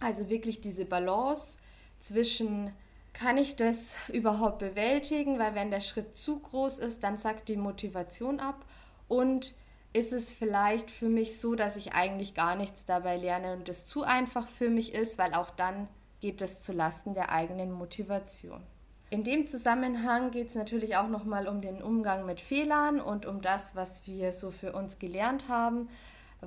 Also 0.00 0.28
wirklich 0.28 0.60
diese 0.60 0.84
Balance 0.84 1.58
zwischen, 2.00 2.72
kann 3.12 3.38
ich 3.38 3.56
das 3.56 3.96
überhaupt 4.08 4.58
bewältigen, 4.58 5.38
weil 5.38 5.54
wenn 5.54 5.70
der 5.70 5.80
Schritt 5.80 6.16
zu 6.16 6.38
groß 6.38 6.78
ist, 6.78 7.02
dann 7.02 7.16
sackt 7.16 7.48
die 7.48 7.56
Motivation 7.56 8.40
ab. 8.40 8.64
Und 9.08 9.54
ist 9.96 10.12
es 10.12 10.30
vielleicht 10.30 10.90
für 10.90 11.08
mich 11.08 11.40
so, 11.40 11.54
dass 11.54 11.76
ich 11.76 11.94
eigentlich 11.94 12.34
gar 12.34 12.54
nichts 12.54 12.84
dabei 12.84 13.16
lerne 13.16 13.54
und 13.54 13.68
es 13.68 13.86
zu 13.86 14.02
einfach 14.02 14.46
für 14.46 14.68
mich 14.68 14.94
ist, 14.94 15.16
weil 15.16 15.32
auch 15.32 15.50
dann 15.50 15.88
geht 16.20 16.42
es 16.42 16.62
zu 16.62 16.72
Lasten 16.72 17.14
der 17.14 17.30
eigenen 17.30 17.72
Motivation. 17.72 18.62
In 19.08 19.24
dem 19.24 19.46
Zusammenhang 19.46 20.32
geht 20.32 20.48
es 20.48 20.54
natürlich 20.54 20.96
auch 20.96 21.08
nochmal 21.08 21.48
um 21.48 21.60
den 21.60 21.80
Umgang 21.80 22.26
mit 22.26 22.40
Fehlern 22.40 23.00
und 23.00 23.24
um 23.24 23.40
das, 23.40 23.74
was 23.74 24.06
wir 24.06 24.32
so 24.32 24.50
für 24.50 24.72
uns 24.72 24.98
gelernt 24.98 25.48
haben, 25.48 25.88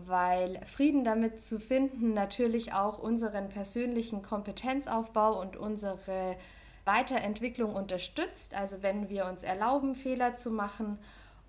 weil 0.07 0.59
Frieden 0.65 1.03
damit 1.03 1.41
zu 1.41 1.59
finden 1.59 2.13
natürlich 2.13 2.73
auch 2.73 2.99
unseren 2.99 3.49
persönlichen 3.49 4.21
Kompetenzaufbau 4.21 5.39
und 5.39 5.57
unsere 5.57 6.35
Weiterentwicklung 6.85 7.75
unterstützt. 7.75 8.55
Also 8.55 8.81
wenn 8.81 9.09
wir 9.09 9.25
uns 9.25 9.43
erlauben, 9.43 9.95
Fehler 9.95 10.35
zu 10.35 10.51
machen 10.51 10.99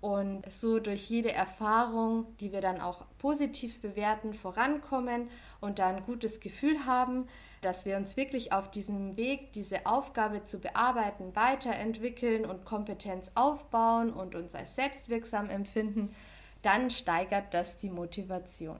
und 0.01 0.51
so 0.51 0.79
durch 0.79 1.09
jede 1.09 1.31
Erfahrung, 1.31 2.25
die 2.39 2.51
wir 2.51 2.61
dann 2.61 2.81
auch 2.81 3.05
positiv 3.19 3.81
bewerten, 3.81 4.33
vorankommen 4.33 5.29
und 5.59 5.79
da 5.79 5.87
ein 5.87 6.03
gutes 6.03 6.39
Gefühl 6.39 6.85
haben, 6.85 7.27
dass 7.61 7.85
wir 7.85 7.97
uns 7.97 8.17
wirklich 8.17 8.51
auf 8.51 8.71
diesem 8.71 9.15
Weg, 9.15 9.53
diese 9.53 9.85
Aufgabe 9.85 10.43
zu 10.43 10.59
bearbeiten, 10.59 11.35
weiterentwickeln 11.35 12.45
und 12.45 12.65
Kompetenz 12.65 13.31
aufbauen 13.35 14.11
und 14.11 14.33
uns 14.33 14.55
als 14.55 14.75
selbstwirksam 14.75 15.49
empfinden, 15.49 16.15
dann 16.61 16.89
steigert 16.89 17.53
das 17.53 17.77
die 17.77 17.89
Motivation. 17.89 18.79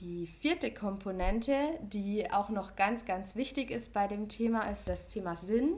Die 0.00 0.26
vierte 0.26 0.72
Komponente, 0.72 1.54
die 1.80 2.30
auch 2.32 2.48
noch 2.48 2.74
ganz, 2.74 3.04
ganz 3.04 3.36
wichtig 3.36 3.70
ist 3.70 3.92
bei 3.92 4.08
dem 4.08 4.28
Thema, 4.28 4.62
ist 4.70 4.88
das 4.88 5.06
Thema 5.06 5.36
Sinn. 5.36 5.76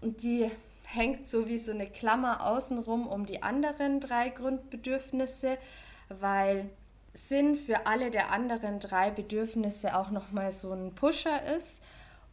Und 0.00 0.22
die 0.22 0.50
hängt 0.86 1.28
so 1.28 1.46
wie 1.46 1.58
so 1.58 1.70
eine 1.70 1.86
Klammer 1.86 2.44
außenrum 2.46 3.06
um 3.06 3.26
die 3.26 3.42
anderen 3.42 4.00
drei 4.00 4.30
Grundbedürfnisse, 4.30 5.58
weil 6.08 6.68
Sinn 7.14 7.56
für 7.56 7.86
alle 7.86 8.10
der 8.10 8.32
anderen 8.32 8.80
drei 8.80 9.10
Bedürfnisse 9.10 9.96
auch 9.96 10.10
nochmal 10.10 10.50
so 10.50 10.72
ein 10.72 10.94
Pusher 10.94 11.42
ist. 11.56 11.80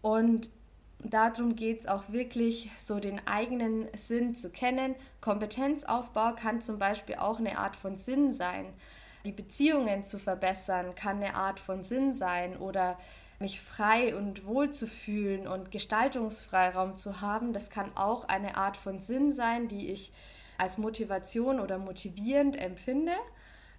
Und 0.02 0.50
darum 1.00 1.56
geht 1.56 1.82
es 1.82 1.88
auch 1.88 2.10
wirklich, 2.10 2.72
so 2.78 3.00
den 3.00 3.26
eigenen 3.28 3.88
Sinn 3.96 4.36
zu 4.36 4.50
kennen. 4.50 4.96
Kompetenzaufbau 5.22 6.34
kann 6.34 6.62
zum 6.62 6.80
Beispiel 6.80 7.16
auch 7.16 7.40
eine 7.40 7.58
Art 7.58 7.76
von 7.76 7.98
Sinn 7.98 8.34
sein. 8.34 8.74
Die 9.26 9.32
Beziehungen 9.32 10.04
zu 10.04 10.20
verbessern 10.20 10.96
kann 10.96 11.18
eine 11.18 11.36
Art 11.36 11.60
von 11.60 11.84
Sinn 11.84 12.14
sein 12.14 12.58
oder 12.58 12.98
mich 13.40 13.62
frei 13.62 14.16
und 14.16 14.46
wohl 14.46 14.72
zu 14.72 14.88
fühlen 14.88 15.48
und 15.48 15.70
Gestaltungsfreiraum 15.72 16.96
zu 16.96 17.22
haben, 17.22 17.54
das 17.54 17.70
kann 17.70 17.92
auch 17.96 18.28
eine 18.28 18.58
Art 18.58 18.78
von 18.78 19.00
Sinn 19.00 19.32
sein, 19.32 19.68
die 19.68 19.90
ich 19.90 20.12
als 20.58 20.78
Motivation 20.78 21.60
oder 21.60 21.78
motivierend 21.78 22.56
empfinde. 22.60 23.14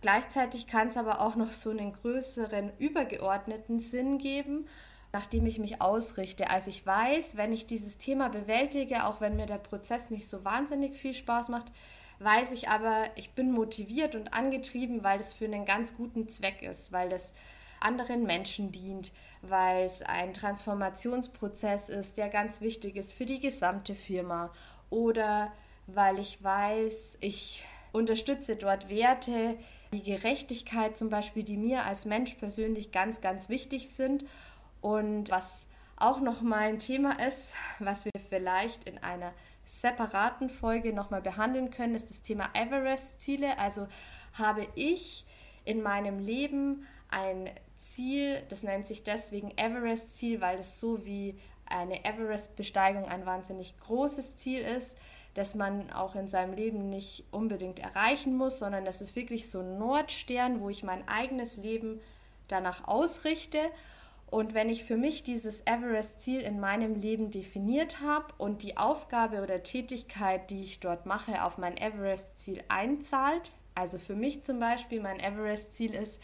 Gleichzeitig 0.00 0.68
kann 0.68 0.88
es 0.88 0.96
aber 0.96 1.20
auch 1.20 1.34
noch 1.34 1.50
so 1.50 1.70
einen 1.70 1.92
größeren, 1.92 2.70
übergeordneten 2.78 3.80
Sinn 3.80 4.18
geben, 4.18 4.68
nach 5.12 5.26
dem 5.26 5.46
ich 5.46 5.58
mich 5.58 5.80
ausrichte. 5.80 6.50
Also 6.50 6.68
ich 6.68 6.84
weiß, 6.84 7.36
wenn 7.36 7.52
ich 7.52 7.66
dieses 7.66 7.98
Thema 7.98 8.28
bewältige, 8.28 9.04
auch 9.06 9.20
wenn 9.20 9.36
mir 9.36 9.46
der 9.46 9.58
Prozess 9.58 10.10
nicht 10.10 10.28
so 10.28 10.44
wahnsinnig 10.44 10.96
viel 10.96 11.14
Spaß 11.14 11.48
macht, 11.48 11.66
weiß 12.18 12.52
ich 12.52 12.68
aber, 12.68 13.06
ich 13.16 13.30
bin 13.30 13.52
motiviert 13.52 14.14
und 14.14 14.34
angetrieben, 14.34 15.04
weil 15.04 15.20
es 15.20 15.32
für 15.32 15.46
einen 15.46 15.64
ganz 15.64 15.96
guten 15.96 16.28
Zweck 16.28 16.62
ist, 16.62 16.92
weil 16.92 17.08
das 17.08 17.32
anderen 17.80 18.24
Menschen 18.24 18.72
dient, 18.72 19.12
weil 19.42 19.84
es 19.84 20.02
ein 20.02 20.34
Transformationsprozess 20.34 21.88
ist, 21.88 22.16
der 22.16 22.28
ganz 22.28 22.60
wichtig 22.60 22.96
ist 22.96 23.12
für 23.12 23.24
die 23.24 23.40
gesamte 23.40 23.94
Firma 23.94 24.50
oder 24.90 25.52
weil 25.86 26.18
ich 26.18 26.42
weiß, 26.42 27.18
ich 27.20 27.64
unterstütze 27.92 28.56
dort 28.56 28.88
Werte, 28.88 29.56
die 29.92 30.02
Gerechtigkeit 30.02 30.98
zum 30.98 31.08
Beispiel, 31.08 31.42
die 31.42 31.56
mir 31.56 31.84
als 31.84 32.04
Mensch 32.04 32.34
persönlich 32.34 32.92
ganz, 32.92 33.20
ganz 33.20 33.48
wichtig 33.48 33.90
sind. 33.90 34.24
Und 34.80 35.30
was 35.30 35.66
auch 35.96 36.20
nochmal 36.20 36.68
ein 36.68 36.78
Thema 36.78 37.18
ist, 37.26 37.52
was 37.78 38.04
wir 38.04 38.12
vielleicht 38.28 38.84
in 38.84 38.98
einer 38.98 39.32
separaten 39.66 40.48
Folge 40.48 40.92
nochmal 40.92 41.20
behandeln 41.20 41.70
können, 41.70 41.94
ist 41.94 42.10
das 42.10 42.22
Thema 42.22 42.48
Everest-Ziele. 42.54 43.58
Also 43.58 43.86
habe 44.34 44.66
ich 44.74 45.26
in 45.64 45.82
meinem 45.82 46.18
Leben 46.18 46.86
ein 47.10 47.50
Ziel, 47.76 48.42
das 48.48 48.62
nennt 48.62 48.86
sich 48.86 49.02
deswegen 49.02 49.52
Everest-Ziel, 49.56 50.40
weil 50.40 50.58
es 50.58 50.80
so 50.80 51.04
wie 51.04 51.38
eine 51.66 52.04
Everest-Besteigung 52.04 53.04
ein 53.04 53.26
wahnsinnig 53.26 53.78
großes 53.78 54.36
Ziel 54.36 54.60
ist 54.60 54.96
das 55.38 55.54
man 55.54 55.92
auch 55.92 56.16
in 56.16 56.26
seinem 56.26 56.52
Leben 56.52 56.88
nicht 56.88 57.24
unbedingt 57.30 57.78
erreichen 57.78 58.36
muss, 58.36 58.58
sondern 58.58 58.84
das 58.84 59.00
ist 59.00 59.14
wirklich 59.14 59.48
so 59.48 59.60
ein 59.60 59.78
Nordstern, 59.78 60.60
wo 60.60 60.68
ich 60.68 60.82
mein 60.82 61.06
eigenes 61.06 61.56
Leben 61.56 62.00
danach 62.48 62.88
ausrichte. 62.88 63.60
Und 64.30 64.52
wenn 64.52 64.68
ich 64.68 64.84
für 64.84 64.98
mich 64.98 65.22
dieses 65.22 65.62
Everest-Ziel 65.66 66.40
in 66.40 66.60
meinem 66.60 66.94
Leben 66.94 67.30
definiert 67.30 68.00
habe 68.02 68.26
und 68.36 68.62
die 68.62 68.76
Aufgabe 68.76 69.42
oder 69.42 69.62
Tätigkeit, 69.62 70.50
die 70.50 70.62
ich 70.62 70.80
dort 70.80 71.06
mache, 71.06 71.42
auf 71.44 71.56
mein 71.56 71.78
Everest-Ziel 71.78 72.62
einzahlt, 72.68 73.52
also 73.74 73.96
für 73.96 74.14
mich 74.14 74.44
zum 74.44 74.60
Beispiel 74.60 75.00
mein 75.00 75.18
Everest-Ziel 75.18 75.94
ist, 75.94 76.20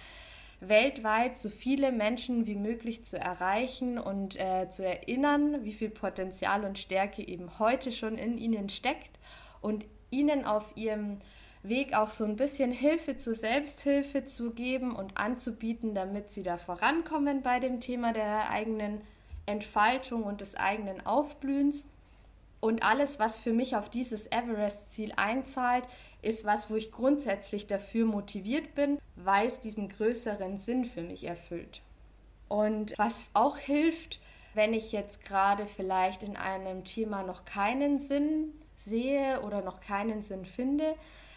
weltweit 0.60 1.38
so 1.38 1.48
viele 1.48 1.92
Menschen 1.92 2.46
wie 2.46 2.56
möglich 2.56 3.04
zu 3.04 3.18
erreichen 3.18 3.98
und 3.98 4.38
äh, 4.38 4.68
zu 4.70 4.84
erinnern, 4.84 5.64
wie 5.64 5.72
viel 5.72 5.90
Potenzial 5.90 6.64
und 6.64 6.78
Stärke 6.78 7.26
eben 7.26 7.58
heute 7.58 7.90
schon 7.90 8.16
in 8.16 8.38
ihnen 8.38 8.68
steckt 8.68 9.18
und 9.60 9.86
ihnen 10.10 10.44
auf 10.44 10.76
ihrem 10.76 11.18
Weg 11.64 11.94
auch 11.94 12.10
so 12.10 12.24
ein 12.24 12.36
bisschen 12.36 12.72
Hilfe 12.72 13.16
zur 13.16 13.34
Selbsthilfe 13.34 14.24
zu 14.26 14.50
geben 14.50 14.94
und 14.94 15.16
anzubieten, 15.16 15.94
damit 15.94 16.30
sie 16.30 16.42
da 16.42 16.58
vorankommen 16.58 17.42
bei 17.42 17.58
dem 17.58 17.80
Thema 17.80 18.12
der 18.12 18.50
eigenen 18.50 19.00
Entfaltung 19.46 20.24
und 20.24 20.42
des 20.42 20.56
eigenen 20.56 21.04
Aufblühens. 21.06 21.86
Und 22.60 22.82
alles, 22.82 23.18
was 23.18 23.38
für 23.38 23.52
mich 23.52 23.76
auf 23.76 23.88
dieses 23.88 24.26
Everest-Ziel 24.26 25.12
einzahlt, 25.16 25.84
ist 26.22 26.44
was, 26.44 26.70
wo 26.70 26.76
ich 26.76 26.92
grundsätzlich 26.92 27.66
dafür 27.66 28.06
motiviert 28.06 28.74
bin, 28.74 28.98
weil 29.16 29.48
es 29.48 29.60
diesen 29.60 29.88
größeren 29.88 30.58
Sinn 30.58 30.84
für 30.84 31.02
mich 31.02 31.24
erfüllt. 31.24 31.82
Und 32.48 32.94
was 32.98 33.26
auch 33.32 33.56
hilft, 33.56 34.20
wenn 34.54 34.74
ich 34.74 34.92
jetzt 34.92 35.24
gerade 35.24 35.66
vielleicht 35.66 36.22
in 36.22 36.36
einem 36.36 36.84
Thema 36.84 37.22
noch 37.22 37.44
keinen 37.44 37.98
Sinn 37.98 38.52
sehe 38.76 39.40
oder 39.42 39.62
noch 39.62 39.80
keinen 39.80 40.22
Sinn 40.22 40.44
finde, 40.44 40.94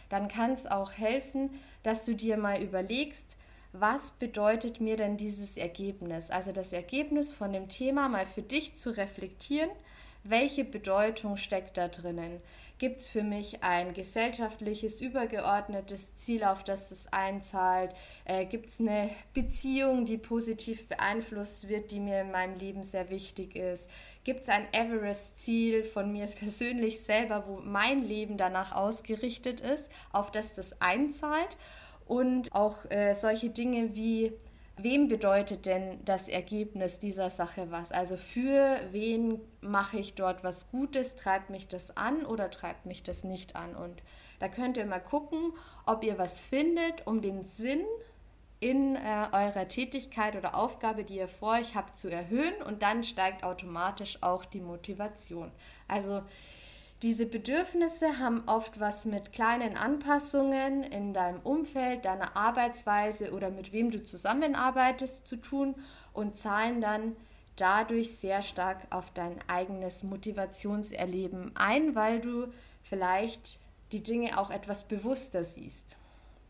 dann 0.09 0.27
kann 0.27 0.51
es 0.51 0.65
auch 0.65 0.93
helfen, 0.93 1.49
dass 1.83 2.05
du 2.05 2.15
dir 2.15 2.37
mal 2.37 2.61
überlegst, 2.61 3.35
was 3.73 4.11
bedeutet 4.11 4.79
mir 4.79 4.97
denn 4.97 5.17
dieses 5.17 5.57
Ergebnis? 5.57 6.31
Also 6.31 6.51
das 6.51 6.73
Ergebnis 6.73 7.33
von 7.33 7.53
dem 7.53 7.69
Thema 7.69 8.09
mal 8.09 8.25
für 8.25 8.41
dich 8.41 8.75
zu 8.75 8.95
reflektieren 8.95 9.69
welche 10.29 10.65
Bedeutung 10.65 11.37
steckt 11.37 11.77
da 11.77 11.87
drinnen? 11.87 12.41
Gibt 12.79 12.99
es 12.99 13.07
für 13.07 13.23
mich 13.23 13.63
ein 13.63 13.95
gesellschaftliches, 13.95 15.01
übergeordnetes 15.01 16.15
Ziel, 16.15 16.43
auf 16.43 16.63
das 16.63 16.89
das 16.89 17.11
einzahlt? 17.11 17.91
Äh, 18.23 18.45
Gibt 18.45 18.69
es 18.69 18.79
eine 18.79 19.09
Beziehung, 19.33 20.05
die 20.05 20.19
positiv 20.19 20.87
beeinflusst 20.87 21.69
wird, 21.69 21.89
die 21.89 21.99
mir 21.99 22.21
in 22.21 22.31
meinem 22.31 22.55
Leben 22.55 22.83
sehr 22.83 23.09
wichtig 23.09 23.55
ist? 23.55 23.89
Gibt 24.23 24.41
es 24.41 24.49
ein 24.49 24.67
Everest-Ziel 24.73 25.83
von 25.83 26.11
mir 26.11 26.25
persönlich 26.39 27.01
selber, 27.01 27.45
wo 27.47 27.59
mein 27.63 28.03
Leben 28.03 28.37
danach 28.37 28.75
ausgerichtet 28.75 29.59
ist, 29.59 29.89
auf 30.11 30.29
das 30.29 30.53
das 30.53 30.79
einzahlt? 30.79 31.57
Und 32.05 32.53
auch 32.53 32.89
äh, 32.91 33.15
solche 33.15 33.49
Dinge 33.49 33.95
wie 33.95 34.33
wem 34.77 35.07
bedeutet 35.07 35.65
denn 35.65 35.99
das 36.05 36.27
Ergebnis 36.27 36.99
dieser 36.99 37.29
Sache 37.29 37.71
was? 37.71 37.91
Also 37.91 38.17
für 38.17 38.79
wen 38.91 39.39
mache 39.61 39.97
ich 39.97 40.15
dort 40.15 40.43
was 40.43 40.69
Gutes? 40.69 41.15
Treibt 41.15 41.49
mich 41.49 41.67
das 41.67 41.97
an 41.97 42.25
oder 42.25 42.49
treibt 42.49 42.85
mich 42.85 43.03
das 43.03 43.23
nicht 43.23 43.55
an? 43.55 43.75
Und 43.75 44.01
da 44.39 44.47
könnt 44.47 44.77
ihr 44.77 44.85
mal 44.85 44.99
gucken, 44.99 45.53
ob 45.85 46.03
ihr 46.03 46.17
was 46.17 46.39
findet, 46.39 47.05
um 47.07 47.21
den 47.21 47.43
Sinn 47.43 47.83
in 48.59 48.95
äh, 48.95 49.27
eurer 49.31 49.67
Tätigkeit 49.67 50.35
oder 50.35 50.55
Aufgabe, 50.55 51.03
die 51.03 51.17
ihr 51.17 51.27
vor 51.27 51.53
euch 51.53 51.75
habt, 51.75 51.97
zu 51.97 52.09
erhöhen 52.09 52.61
und 52.65 52.81
dann 52.81 53.03
steigt 53.03 53.43
automatisch 53.43 54.17
auch 54.21 54.45
die 54.45 54.61
Motivation. 54.61 55.51
Also 55.87 56.23
diese 57.03 57.27
Bedürfnisse 57.27 58.17
haben 58.17 58.43
oft 58.47 58.79
was 58.79 59.05
mit 59.05 59.31
kleinen 59.31 59.77
Anpassungen 59.77 60.81
in 60.81 61.13
deinem 61.13 61.39
Umfeld, 61.41 62.05
deiner 62.05 62.35
Arbeitsweise 62.35 63.33
oder 63.33 63.51
mit 63.51 63.71
wem 63.71 63.91
du 63.91 64.01
zusammenarbeitest 64.01 65.27
zu 65.27 65.35
tun 65.35 65.75
und 66.13 66.37
zahlen 66.37 66.81
dann 66.81 67.15
dadurch 67.55 68.17
sehr 68.17 68.41
stark 68.41 68.87
auf 68.89 69.11
dein 69.11 69.37
eigenes 69.47 70.01
Motivationserleben 70.01 71.55
ein, 71.55 71.93
weil 71.93 72.19
du 72.19 72.47
vielleicht 72.81 73.59
die 73.91 74.01
Dinge 74.01 74.39
auch 74.39 74.49
etwas 74.49 74.87
bewusster 74.87 75.43
siehst. 75.43 75.97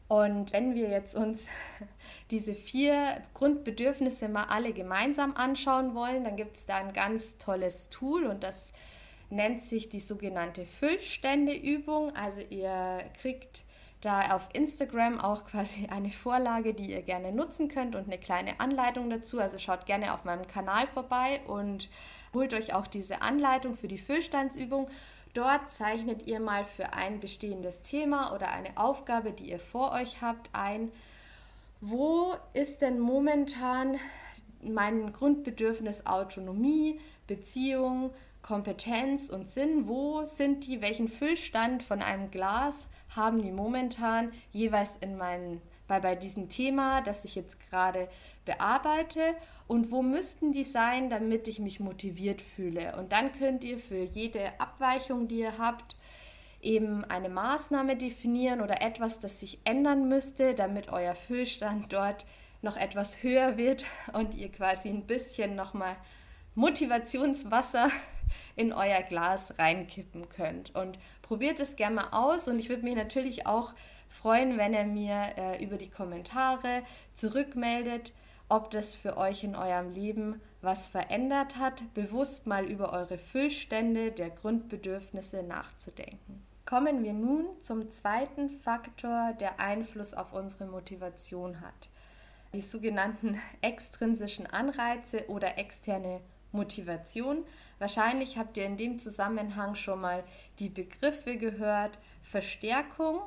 Und 0.08 0.54
wenn 0.54 0.76
wir 0.76 0.90
jetzt 0.90 1.16
uns 1.16 1.48
diese 2.32 2.56
vier 2.56 3.22
Grundbedürfnisse 3.34 4.30
mal 4.30 4.46
alle 4.46 4.72
gemeinsam 4.72 5.36
anschauen 5.36 5.94
wollen, 5.94 6.24
dann 6.24 6.38
gibt 6.38 6.56
es 6.56 6.66
da 6.66 6.78
ein 6.78 6.94
ganz 6.94 7.38
tolles 7.38 7.90
Tool 7.90 8.26
und 8.26 8.44
das 8.44 8.72
nennt 9.30 9.62
sich 9.62 9.90
die 9.90 10.00
sogenannte 10.00 10.66
Füllständeübung. 10.66 12.16
Also 12.16 12.42
ihr 12.50 13.04
kriegt 13.20 13.64
da 14.02 14.36
auf 14.36 14.50
Instagram 14.54 15.20
auch 15.20 15.46
quasi 15.46 15.88
eine 15.92 16.12
Vorlage, 16.12 16.74
die 16.74 16.92
ihr 16.92 17.02
gerne 17.02 17.32
nutzen 17.32 17.68
könnt 17.68 17.96
und 17.96 18.06
eine 18.06 18.18
kleine 18.18 18.60
Anleitung 18.60 19.10
dazu. 19.10 19.40
Also 19.40 19.60
schaut 19.60 19.86
gerne 19.86 20.14
auf 20.14 20.26
meinem 20.26 20.48
Kanal 20.48 20.88
vorbei 20.88 21.42
und 21.48 21.90
holt 22.34 22.54
euch 22.54 22.74
auch 22.74 22.88
diese 22.88 23.22
Anleitung 23.22 23.76
für 23.76 23.88
die 23.88 23.98
Füllstandsübung. 23.98 24.90
Dort 25.34 25.72
zeichnet 25.72 26.26
ihr 26.26 26.40
mal 26.40 26.66
für 26.66 26.94
ein 26.94 27.20
bestehendes 27.20 27.82
Thema 27.84 28.34
oder 28.34 28.52
eine 28.52 28.78
Aufgabe, 28.78 29.32
die 29.32 29.52
ihr 29.52 29.60
vor 29.60 29.92
euch 29.92 30.22
habt, 30.22 30.50
ein. 30.54 30.92
Wo 31.80 32.34
ist 32.54 32.82
denn 32.82 33.00
momentan 33.00 34.00
mein 34.64 35.14
Grundbedürfnis 35.14 36.08
Autonomie, 36.08 37.00
Beziehung, 37.28 38.12
Kompetenz 38.48 39.30
und 39.30 39.50
Sinn, 39.50 39.90
wo 39.90 40.24
sind 40.24 40.66
die, 40.66 40.82
welchen 40.82 41.10
Füllstand 41.10 41.84
von 41.84 42.02
einem 42.02 42.32
Glas 42.32 42.88
haben 43.14 43.42
die 43.42 43.52
momentan 43.52 44.32
jeweils 44.54 44.96
in 44.96 45.18
meinen, 45.18 45.62
bei, 45.86 46.00
bei 46.00 46.16
diesem 46.16 46.48
Thema, 46.48 47.02
das 47.02 47.26
ich 47.26 47.36
jetzt 47.36 47.60
gerade 47.70 48.08
bearbeite 48.46 49.36
und 49.68 49.92
wo 49.92 50.02
müssten 50.02 50.54
die 50.54 50.64
sein, 50.64 51.10
damit 51.10 51.50
ich 51.50 51.60
mich 51.60 51.82
motiviert 51.82 52.42
fühle. 52.42 52.96
Und 52.96 53.12
dann 53.12 53.34
könnt 53.34 53.66
ihr 53.66 53.80
für 53.80 54.02
jede 54.02 54.58
Abweichung, 54.62 55.28
die 55.28 55.40
ihr 55.40 55.58
habt, 55.58 55.98
eben 56.62 57.04
eine 57.04 57.28
Maßnahme 57.28 57.98
definieren 57.98 58.62
oder 58.62 58.82
etwas, 58.82 59.20
das 59.20 59.42
sich 59.42 59.60
ändern 59.66 60.08
müsste, 60.08 60.56
damit 60.56 60.88
euer 60.88 61.16
Füllstand 61.16 61.92
dort 61.92 62.26
noch 62.62 62.78
etwas 62.78 63.22
höher 63.24 63.58
wird 63.58 63.86
und 64.14 64.36
ihr 64.36 64.50
quasi 64.50 64.88
ein 64.88 65.06
bisschen 65.06 65.58
nochmal 65.58 65.98
Motivationswasser 66.56 67.92
in 68.56 68.74
euer 68.74 69.02
Glas 69.02 69.58
reinkippen 69.58 70.30
könnt. 70.30 70.76
Und 70.76 71.00
probiert 71.22 71.60
es 71.60 71.76
gerne 71.76 71.96
mal 71.96 72.10
aus 72.12 72.48
und 72.48 72.60
ich 72.60 72.70
würde 72.70 72.84
mich 72.84 72.96
natürlich 72.96 73.46
auch 73.46 73.74
freuen, 74.10 74.58
wenn 74.58 74.74
ihr 74.74 74.86
mir 74.86 75.34
äh, 75.38 75.64
über 75.64 75.78
die 75.78 75.90
Kommentare 75.90 76.84
zurückmeldet, 77.14 78.14
ob 78.50 78.72
das 78.72 78.96
für 78.96 79.18
euch 79.18 79.44
in 79.44 79.56
eurem 79.56 79.90
Leben 79.90 80.42
was 80.62 80.88
verändert 80.88 81.58
hat, 81.58 81.84
bewusst 81.94 82.48
mal 82.48 82.66
über 82.66 82.94
eure 82.94 83.18
Füllstände 83.18 84.12
der 84.12 84.30
Grundbedürfnisse 84.30 85.44
nachzudenken. 85.44 86.46
Kommen 86.66 87.04
wir 87.04 87.14
nun 87.14 87.46
zum 87.60 87.90
zweiten 87.90 88.50
Faktor, 88.50 89.34
der 89.40 89.60
Einfluss 89.60 90.14
auf 90.14 90.34
unsere 90.34 90.66
Motivation 90.66 91.62
hat. 91.62 91.90
Die 92.54 92.62
sogenannten 92.62 93.40
extrinsischen 93.62 94.48
Anreize 94.48 95.30
oder 95.30 95.58
externe 95.58 96.22
Motivation. 96.52 97.44
Wahrscheinlich 97.80 98.38
habt 98.38 98.58
ihr 98.58 98.66
in 98.66 98.78
dem 98.78 99.00
Zusammenhang 99.00 99.76
schon 99.76 100.02
mal 100.02 100.24
die 100.60 100.70
Begriffe 100.70 101.38
gehört 101.38 101.98
Verstärkung 102.22 103.22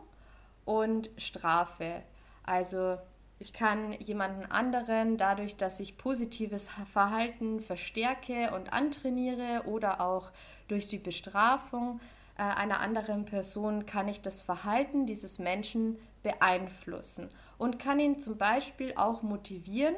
und 0.65 1.11
Strafe. 1.17 2.03
Also 2.43 2.99
ich 3.39 3.53
kann 3.53 3.93
jemanden 3.93 4.45
anderen 4.45 5.17
dadurch, 5.17 5.57
dass 5.57 5.81
ich 5.81 5.97
positives 5.97 6.69
Verhalten 6.93 7.61
verstärke 7.61 8.53
und 8.55 8.73
antrainiere 8.73 9.65
oder 9.67 10.01
auch 10.03 10.31
durch 10.69 10.89
die 10.89 10.99
Bestrafung 10.99 12.01
äh, 12.37 12.43
einer 12.43 12.81
anderen 12.81 13.25
Person 13.25 13.87
kann 13.87 14.09
ich 14.09 14.21
das 14.21 14.43
Verhalten 14.43 15.07
dieses 15.07 15.39
Menschen 15.39 15.99
beeinflussen 16.23 17.31
und 17.57 17.79
kann 17.79 17.99
ihn 17.99 18.21
zum 18.21 18.37
Beispiel 18.37 18.93
auch 18.97 19.23
motivieren, 19.23 19.97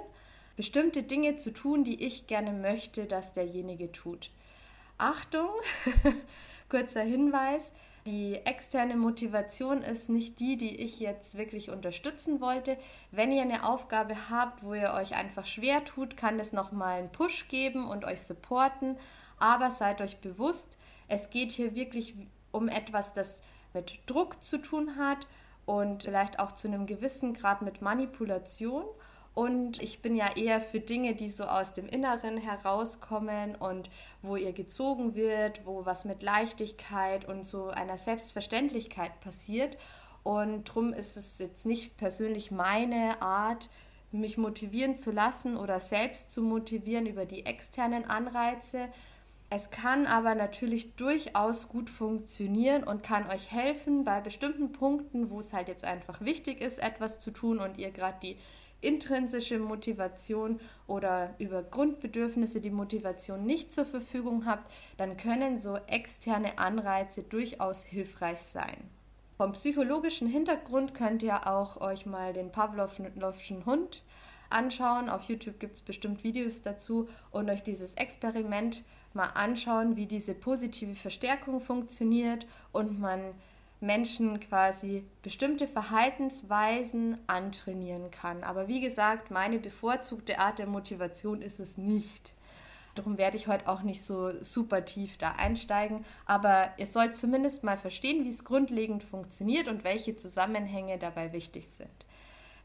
bestimmte 0.57 1.03
Dinge 1.03 1.37
zu 1.37 1.53
tun, 1.53 1.85
die 1.85 2.05
ich 2.05 2.27
gerne 2.27 2.53
möchte, 2.53 3.07
dass 3.07 3.33
derjenige 3.33 3.93
tut. 3.93 4.31
Achtung, 4.99 5.49
kurzer 6.69 7.03
Hinweis, 7.03 7.73
die 8.07 8.35
externe 8.35 8.97
Motivation 8.97 9.83
ist 9.83 10.09
nicht 10.09 10.41
die, 10.41 10.57
die 10.57 10.77
ich 10.77 10.99
jetzt 10.99 11.39
wirklich 11.39 11.71
unterstützen 11.71 12.41
wollte. 12.41 12.77
Wenn 13.13 13.31
ihr 13.31 13.43
eine 13.43 13.65
Aufgabe 13.65 14.17
habt, 14.29 14.65
wo 14.65 14.75
ihr 14.75 14.93
euch 14.95 15.15
einfach 15.15 15.47
schwer 15.47 15.85
tut, 15.85 16.17
kann 16.17 16.41
es 16.41 16.53
nochmal 16.53 16.99
einen 16.99 17.13
Push 17.13 17.47
geben 17.47 17.89
und 17.89 18.05
euch 18.05 18.23
supporten. 18.23 18.97
Aber 19.39 19.71
seid 19.71 20.01
euch 20.01 20.21
bewusst, 20.21 20.79
es 21.07 21.31
geht 21.31 21.53
hier 21.53 21.77
wirklich 21.77 22.15
um 22.51 22.69
etwas, 22.69 23.13
das 23.13 23.41
mit 23.73 24.01
Druck 24.07 24.43
zu 24.43 24.59
tun 24.59 24.97
hat 24.97 25.27
und 25.65 26.03
vielleicht 26.03 26.41
auch 26.41 26.53
zu 26.53 26.67
einem 26.67 26.87
gewissen 26.87 27.35
Grad 27.35 27.63
mit 27.63 27.83
Manipulation. 27.83 28.85
Und 29.35 29.83
ich 29.83 30.03
bin 30.03 30.15
ja 30.15 30.37
eher 30.37 30.61
für 30.61 30.81
Dinge, 30.81 31.15
die 31.15 31.31
so 31.31 31.45
aus 31.45 31.73
dem 31.73 31.89
Inneren 31.89 32.37
herauskommen 32.37 33.55
und 33.55 33.89
wo 34.21 34.37
ihr 34.37 34.53
gezogen 34.53 35.15
wird, 35.15 35.65
wo 35.65 35.87
was 35.87 36.05
mit 36.05 36.23
Leichtigkeit 36.23 37.27
und 37.27 37.47
so 37.47 37.69
einer 37.69 37.97
Selbstverständlichkeit 37.97 39.21
passiert. 39.21 39.79
Und 40.23 40.69
darum 40.69 40.93
ist 40.93 41.17
es 41.17 41.39
jetzt 41.39 41.65
nicht 41.65 41.97
persönlich 41.97 42.51
meine 42.51 43.23
Art, 43.23 43.71
mich 44.13 44.37
motivieren 44.37 44.99
zu 44.99 45.11
lassen 45.11 45.57
oder 45.57 45.81
selbst 45.81 46.31
zu 46.33 46.43
motivieren 46.43 47.07
über 47.07 47.25
die 47.25 47.47
externen 47.47 48.05
Anreize. 48.05 48.89
Es 49.49 49.71
kann 49.71 50.07
aber 50.07 50.35
natürlich 50.35 50.95
durchaus 50.97 51.69
gut 51.69 51.89
funktionieren 51.89 52.85
und 52.85 53.03
kann 53.03 53.29
euch 53.31 53.51
helfen 53.51 54.05
bei 54.05 54.21
bestimmten 54.21 54.73
Punkten, 54.73 55.31
wo 55.31 55.41
es 55.41 55.55
halt 55.55 55.69
jetzt 55.69 55.85
einfach 55.85 56.21
wichtig 56.21 56.61
ist, 56.61 56.79
etwas 56.79 57.19
zu 57.19 57.31
tun 57.31 57.59
und 57.59 57.79
ihr 57.79 57.91
gerade 57.91 58.19
die 58.23 58.37
intrinsische 58.83 59.59
Motivation 59.59 60.61
oder 60.87 61.35
über 61.39 61.63
Grundbedürfnisse 61.63 62.61
die 62.61 62.71
Motivation 62.71 63.45
nicht 63.45 63.73
zur 63.73 63.87
Verfügung 63.87 64.45
habt, 64.45 64.71
dann 64.99 65.17
können 65.17 65.59
so 65.59 65.77
externe 65.87 66.59
Anreize 66.59 67.23
durchaus 67.23 67.83
hilfreich 67.83 68.43
sein. 68.43 68.77
Vom 69.37 69.53
psychologischen 69.53 70.29
Hintergrund 70.29 70.95
könnt 70.95 71.23
ihr 71.23 71.49
auch 71.49 71.81
euch 71.81 72.07
mal 72.07 72.33
den 72.33 72.53
Pavlovschen 72.53 73.65
Hund 73.67 74.05
anschauen. 74.51 75.09
Auf 75.09 75.25
YouTube 75.25 75.59
gibt 75.59 75.75
es 75.75 75.81
bestimmt 75.81 76.23
Videos 76.23 76.63
dazu 76.63 77.09
und 77.31 77.51
euch 77.51 77.63
dieses 77.63 77.95
Experiment 77.95 78.85
mal 79.15 79.31
anschauen, 79.35 79.97
wie 79.97 80.07
diese 80.07 80.35
positive 80.35 80.95
Verstärkung 80.95 81.61
funktioniert 81.61 82.47
und 82.73 83.01
man 83.01 83.21
Menschen 83.83 84.41
quasi 84.41 85.05
bestimmte 85.23 85.67
Verhaltensweisen 85.67 87.19
antrainieren 87.27 88.11
kann. 88.11 88.43
Aber 88.43 88.69
wie 88.69 88.81
gesagt, 88.81 89.31
meine 89.31 89.59
bevorzugte 89.59 90.39
Art 90.39 90.59
der 90.59 90.67
Motivation 90.67 91.43
ist 91.43 91.61
es 91.61 91.77
nicht. 91.77 92.35
Darum 92.95 93.17
werde 93.17 93.37
ich 93.37 93.49
heute 93.49 93.69
auch 93.69 93.83
nicht 93.83 94.03
so 94.03 94.33
super 94.43 94.85
tief 94.85 95.17
da 95.17 95.33
einsteigen, 95.33 96.05
aber 96.27 96.73
ihr 96.77 96.87
sollt 96.87 97.17
zumindest 97.17 97.65
mal 97.65 97.79
verstehen, 97.79 98.25
wie 98.25 98.29
es 98.29 98.45
grundlegend 98.45 99.03
funktioniert 99.03 99.69
und 99.69 99.83
welche 99.83 100.17
Zusammenhänge 100.17 100.99
dabei 100.99 101.33
wichtig 101.33 101.69
sind. 101.69 101.89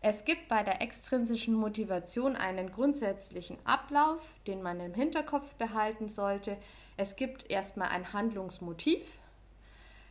Es 0.01 0.25
gibt 0.25 0.47
bei 0.47 0.63
der 0.63 0.81
extrinsischen 0.81 1.55
Motivation 1.55 2.35
einen 2.35 2.71
grundsätzlichen 2.71 3.57
Ablauf, 3.63 4.35
den 4.45 4.61
man 4.61 4.79
im 4.79 4.93
Hinterkopf 4.93 5.55
behalten 5.55 6.07
sollte. 6.07 6.57
Es 6.97 7.15
gibt 7.15 7.49
erstmal 7.49 7.89
ein 7.89 8.13
Handlungsmotiv, 8.13 9.19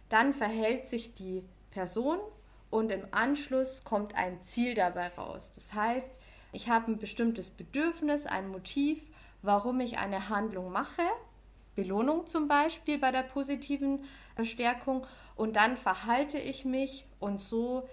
Dann 0.09 0.35
verhält 0.35 0.87
sich 0.87 1.14
die 1.14 1.42
Person 1.71 2.19
und 2.71 2.90
im 2.90 3.07
Anschluss 3.11 3.85
kommt 3.85 4.14
ein 4.14 4.42
Ziel 4.42 4.75
dabei 4.75 5.09
raus. 5.09 5.51
Das 5.55 5.73
heißt, 5.73 6.11
ich 6.53 6.69
habe 6.69 6.92
ein 6.92 6.99
bestimmtes 6.99 7.51
Bedürfnis, 7.51 8.27
ein 8.27 8.49
Motiv, 8.49 9.01
warum 9.42 9.81
ich 9.81 9.99
eine 9.99 10.29
Handlung 10.29 10.73
mache. 10.73 11.03
Belohnung 11.75 12.27
zum 12.27 12.49
Beispiel 12.49 12.99
bei 12.99 13.12
der 13.12 13.23
positiven 13.23 14.05
Bestärkung. 14.35 15.07
Und 15.35 15.57
dann 15.57 15.77
verhalte 15.77 16.38
ich 16.38 16.64
mich 16.64 17.07
und 17.21 17.40
so 17.40 17.88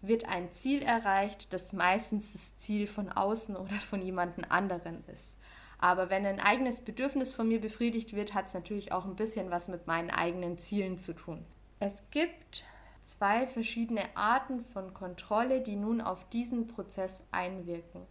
wird 0.00 0.28
ein 0.28 0.52
Ziel 0.52 0.82
erreicht, 0.82 1.52
das 1.52 1.72
meistens 1.72 2.32
das 2.32 2.56
Ziel 2.56 2.86
von 2.86 3.08
außen 3.08 3.56
oder 3.56 3.76
von 3.76 4.02
jemandem 4.02 4.44
anderen 4.48 5.04
ist. 5.06 5.36
Aber 5.78 6.10
wenn 6.10 6.26
ein 6.26 6.40
eigenes 6.40 6.80
Bedürfnis 6.80 7.32
von 7.32 7.48
mir 7.48 7.60
befriedigt 7.60 8.14
wird, 8.14 8.34
hat 8.34 8.46
es 8.46 8.54
natürlich 8.54 8.92
auch 8.92 9.04
ein 9.04 9.16
bisschen 9.16 9.50
was 9.50 9.68
mit 9.68 9.86
meinen 9.86 10.10
eigenen 10.10 10.58
Zielen 10.58 10.98
zu 10.98 11.12
tun. 11.12 11.44
Es 11.80 12.02
gibt 12.10 12.64
zwei 13.04 13.46
verschiedene 13.46 14.02
Arten 14.16 14.64
von 14.72 14.92
Kontrolle, 14.94 15.60
die 15.60 15.76
nun 15.76 16.00
auf 16.00 16.28
diesen 16.30 16.66
Prozess 16.66 17.22
einwirken. 17.30 18.02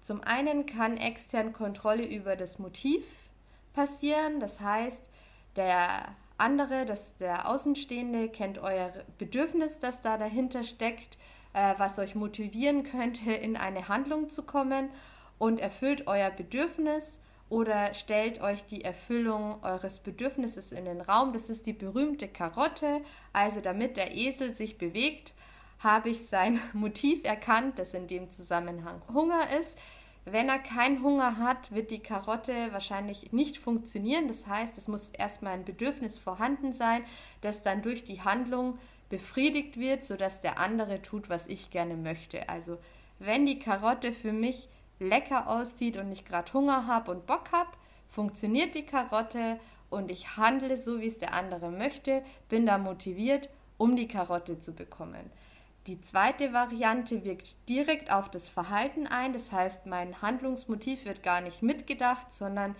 Zum 0.00 0.22
einen 0.22 0.66
kann 0.66 0.96
extern 0.96 1.52
Kontrolle 1.52 2.06
über 2.06 2.36
das 2.36 2.58
Motiv 2.58 3.28
passieren, 3.72 4.38
das 4.38 4.60
heißt, 4.60 5.02
der 5.56 6.14
andere, 6.36 6.86
das, 6.86 7.16
der 7.16 7.48
Außenstehende, 7.48 8.28
kennt 8.28 8.58
euer 8.58 8.92
Bedürfnis, 9.18 9.80
das 9.80 10.00
da 10.00 10.16
dahinter 10.16 10.62
steckt, 10.62 11.18
äh, 11.52 11.74
was 11.78 11.98
euch 11.98 12.14
motivieren 12.14 12.84
könnte, 12.84 13.32
in 13.32 13.56
eine 13.56 13.88
Handlung 13.88 14.28
zu 14.28 14.44
kommen 14.44 14.90
und 15.38 15.58
erfüllt 15.58 16.06
euer 16.06 16.30
Bedürfnis 16.30 17.18
oder 17.48 17.94
stellt 17.94 18.40
euch 18.40 18.66
die 18.66 18.84
Erfüllung 18.84 19.62
eures 19.62 19.98
Bedürfnisses 19.98 20.72
in 20.72 20.84
den 20.84 21.00
Raum. 21.00 21.32
Das 21.32 21.48
ist 21.48 21.66
die 21.66 21.72
berühmte 21.72 22.28
Karotte. 22.28 23.00
Also 23.32 23.60
damit 23.60 23.96
der 23.96 24.14
Esel 24.14 24.54
sich 24.54 24.76
bewegt, 24.76 25.34
habe 25.78 26.10
ich 26.10 26.26
sein 26.26 26.60
Motiv 26.72 27.24
erkannt, 27.24 27.78
das 27.78 27.94
in 27.94 28.06
dem 28.06 28.30
Zusammenhang 28.30 29.00
Hunger 29.12 29.56
ist. 29.58 29.78
Wenn 30.24 30.50
er 30.50 30.58
keinen 30.58 31.02
Hunger 31.02 31.38
hat, 31.38 31.72
wird 31.72 31.90
die 31.90 32.00
Karotte 32.00 32.70
wahrscheinlich 32.72 33.32
nicht 33.32 33.56
funktionieren. 33.56 34.28
Das 34.28 34.46
heißt, 34.46 34.76
es 34.76 34.86
muss 34.86 35.08
erstmal 35.10 35.54
ein 35.54 35.64
Bedürfnis 35.64 36.18
vorhanden 36.18 36.74
sein, 36.74 37.02
das 37.40 37.62
dann 37.62 37.80
durch 37.80 38.04
die 38.04 38.20
Handlung 38.20 38.78
befriedigt 39.08 39.78
wird, 39.78 40.04
sodass 40.04 40.42
der 40.42 40.58
andere 40.58 41.00
tut, 41.00 41.30
was 41.30 41.46
ich 41.46 41.70
gerne 41.70 41.96
möchte. 41.96 42.50
Also 42.50 42.76
wenn 43.18 43.46
die 43.46 43.58
Karotte 43.58 44.12
für 44.12 44.32
mich 44.32 44.68
lecker 44.98 45.48
aussieht 45.48 45.96
und 45.96 46.10
ich 46.12 46.24
gerade 46.24 46.52
Hunger 46.52 46.86
habe 46.86 47.10
und 47.10 47.26
Bock 47.26 47.52
habe, 47.52 47.70
funktioniert 48.08 48.74
die 48.74 48.86
Karotte 48.86 49.58
und 49.90 50.10
ich 50.10 50.36
handle 50.36 50.76
so, 50.76 51.00
wie 51.00 51.06
es 51.06 51.18
der 51.18 51.34
andere 51.34 51.70
möchte, 51.70 52.22
bin 52.48 52.66
da 52.66 52.78
motiviert, 52.78 53.48
um 53.76 53.96
die 53.96 54.08
Karotte 54.08 54.60
zu 54.60 54.74
bekommen. 54.74 55.30
Die 55.86 56.00
zweite 56.00 56.52
Variante 56.52 57.24
wirkt 57.24 57.68
direkt 57.68 58.12
auf 58.12 58.30
das 58.30 58.48
Verhalten 58.48 59.06
ein, 59.06 59.32
das 59.32 59.52
heißt, 59.52 59.86
mein 59.86 60.20
Handlungsmotiv 60.20 61.06
wird 61.06 61.22
gar 61.22 61.40
nicht 61.40 61.62
mitgedacht, 61.62 62.32
sondern 62.32 62.76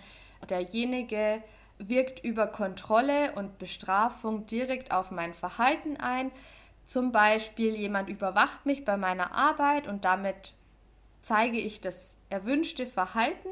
derjenige 0.47 1.41
wirkt 1.79 2.23
über 2.23 2.45
Kontrolle 2.45 3.31
und 3.33 3.57
Bestrafung 3.57 4.45
direkt 4.45 4.91
auf 4.91 5.11
mein 5.11 5.33
Verhalten 5.33 5.97
ein. 5.97 6.31
Zum 6.85 7.11
Beispiel 7.11 7.75
jemand 7.75 8.09
überwacht 8.09 8.65
mich 8.65 8.85
bei 8.85 8.97
meiner 8.97 9.33
Arbeit 9.33 9.87
und 9.87 10.05
damit 10.05 10.53
zeige 11.21 11.57
ich 11.57 11.81
das 11.81 12.17
erwünschte 12.29 12.87
Verhalten 12.87 13.49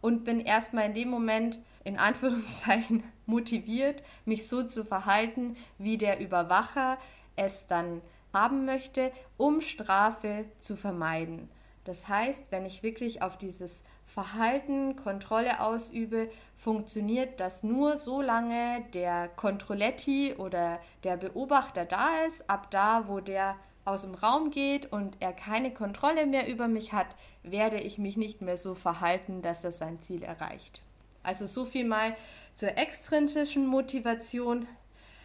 und 0.00 0.24
bin 0.24 0.40
erstmal 0.40 0.86
in 0.86 0.94
dem 0.94 1.08
Moment 1.08 1.60
in 1.82 1.98
Anführungszeichen 1.98 3.02
motiviert, 3.26 4.02
mich 4.24 4.48
so 4.48 4.62
zu 4.62 4.84
verhalten, 4.84 5.56
wie 5.78 5.98
der 5.98 6.20
Überwacher 6.20 6.98
es 7.36 7.66
dann 7.66 8.02
haben 8.32 8.64
möchte, 8.64 9.12
um 9.36 9.60
Strafe 9.60 10.44
zu 10.58 10.76
vermeiden. 10.76 11.48
Das 11.84 12.08
heißt, 12.08 12.50
wenn 12.50 12.64
ich 12.64 12.82
wirklich 12.82 13.22
auf 13.22 13.36
dieses 13.36 13.82
Verhalten 14.06 14.96
Kontrolle 14.96 15.60
ausübe, 15.60 16.30
funktioniert 16.56 17.40
das 17.40 17.62
nur 17.62 17.96
so 17.96 18.22
lange 18.22 18.84
der 18.94 19.28
Kontrolletti 19.28 20.34
oder 20.36 20.80
der 21.04 21.18
Beobachter 21.18 21.84
da 21.84 22.24
ist. 22.26 22.48
Ab 22.48 22.70
da, 22.70 23.06
wo 23.08 23.20
der 23.20 23.56
aus 23.84 24.02
dem 24.02 24.14
Raum 24.14 24.50
geht 24.50 24.90
und 24.90 25.16
er 25.20 25.32
keine 25.32 25.72
Kontrolle 25.72 26.26
mehr 26.26 26.48
über 26.48 26.68
mich 26.68 26.92
hat, 26.92 27.08
werde 27.42 27.78
ich 27.78 27.98
mich 27.98 28.16
nicht 28.16 28.40
mehr 28.40 28.56
so 28.56 28.74
verhalten, 28.74 29.42
dass 29.42 29.64
er 29.64 29.72
sein 29.72 30.00
Ziel 30.00 30.22
erreicht. 30.22 30.80
Also 31.22 31.46
so 31.46 31.64
viel 31.64 31.84
mal 31.84 32.16
zur 32.54 32.76
extrinsischen 32.78 33.66
Motivation. 33.66 34.66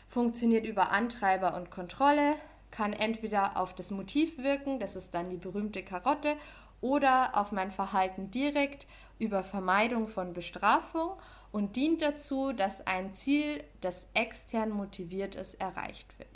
Funktioniert 0.08 0.66
über 0.66 0.92
Antreiber 0.92 1.56
und 1.56 1.70
Kontrolle 1.70 2.36
kann 2.72 2.94
entweder 2.94 3.58
auf 3.58 3.74
das 3.74 3.92
Motiv 3.92 4.38
wirken, 4.38 4.80
das 4.80 4.96
ist 4.96 5.14
dann 5.14 5.30
die 5.30 5.38
berühmte 5.38 5.84
Karotte, 5.84 6.36
oder 6.82 7.38
auf 7.38 7.52
mein 7.52 7.72
Verhalten 7.72 8.32
direkt 8.32 8.88
über 9.18 9.44
Vermeidung 9.44 10.08
von 10.08 10.34
Bestrafung 10.34 11.12
und 11.52 11.76
dient 11.76 12.02
dazu, 12.02 12.54
dass 12.54 12.88
ein 12.88 13.14
Ziel, 13.14 13.64
das 13.82 14.08
extern 14.14 14.70
motiviert 14.70 15.36
ist, 15.36 15.56
erreicht 15.56 16.18
wird. 16.20 16.29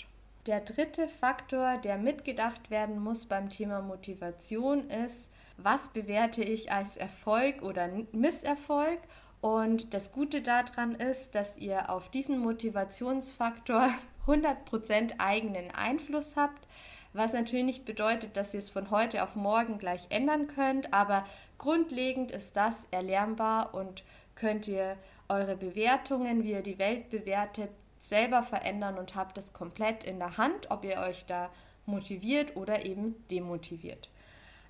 Der 0.46 0.60
dritte 0.60 1.08
Faktor, 1.08 1.78
der 1.78 1.98
mitgedacht 1.98 2.70
werden 2.70 3.00
muss 3.00 3.26
beim 3.26 3.48
Thema 3.48 3.82
Motivation, 3.82 4.90
ist, 4.90 5.32
was 5.56 5.88
bewerte 5.88 6.44
ich 6.44 6.70
als 6.70 6.98
Erfolg 6.98 7.62
oder 7.62 7.90
Misserfolg? 8.12 9.00
Und 9.40 9.94
das 9.94 10.12
Gute 10.12 10.42
daran 10.42 10.96
ist, 10.96 11.34
dass 11.36 11.56
ihr 11.56 11.90
auf 11.90 12.10
diesen 12.10 12.40
Motivationsfaktor 12.40 13.90
100% 14.28 15.14
eigenen 15.18 15.72
Einfluss 15.72 16.36
habt, 16.36 16.68
was 17.14 17.32
natürlich 17.32 17.66
nicht 17.66 17.86
bedeutet, 17.86 18.36
dass 18.36 18.54
ihr 18.54 18.60
es 18.60 18.70
von 18.70 18.92
heute 18.92 19.24
auf 19.24 19.36
morgen 19.36 19.78
gleich 19.78 20.08
ändern 20.10 20.48
könnt, 20.48 20.94
aber 20.94 21.24
grundlegend 21.58 22.32
ist 22.32 22.58
das 22.58 22.88
erlernbar 22.92 23.74
und 23.74 24.04
könnt 24.36 24.68
ihr 24.68 24.98
eure 25.30 25.56
Bewertungen, 25.56 26.44
wie 26.44 26.52
ihr 26.52 26.64
die 26.64 26.80
Welt 26.80 27.10
bewertet, 27.10 27.70
selber 28.04 28.44
verändern 28.44 28.98
und 28.98 29.16
habt 29.16 29.38
es 29.38 29.54
komplett 29.54 30.04
in 30.04 30.20
der 30.20 30.38
Hand, 30.38 30.70
ob 30.72 30.84
ihr 30.84 30.98
euch 30.98 31.26
da 31.26 31.50
motiviert 31.86 32.56
oder 32.56 32.86
eben 32.86 33.16
demotiviert. 33.30 34.10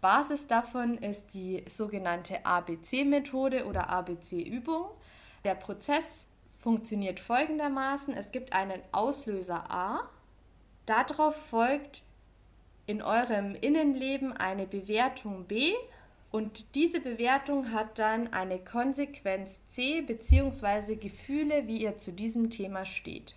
Basis 0.01 0.47
davon 0.47 0.97
ist 0.97 1.33
die 1.33 1.63
sogenannte 1.69 2.45
ABC-Methode 2.45 3.65
oder 3.65 3.89
ABC-Übung. 3.89 4.85
Der 5.45 5.55
Prozess 5.55 6.27
funktioniert 6.59 7.19
folgendermaßen. 7.19 8.13
Es 8.13 8.31
gibt 8.31 8.53
einen 8.53 8.81
Auslöser 8.91 9.71
A. 9.71 10.09
Darauf 10.85 11.35
folgt 11.35 12.03
in 12.85 13.01
eurem 13.01 13.55
Innenleben 13.55 14.33
eine 14.33 14.67
Bewertung 14.67 15.45
B 15.45 15.73
und 16.33 16.73
diese 16.73 16.99
Bewertung 16.99 17.73
hat 17.73 17.99
dann 17.99 18.33
eine 18.33 18.57
Konsequenz 18.57 19.61
C 19.67 20.01
bzw. 20.01 20.95
Gefühle, 20.95 21.67
wie 21.67 21.83
ihr 21.83 21.99
zu 21.99 22.11
diesem 22.11 22.49
Thema 22.49 22.87
steht. 22.87 23.35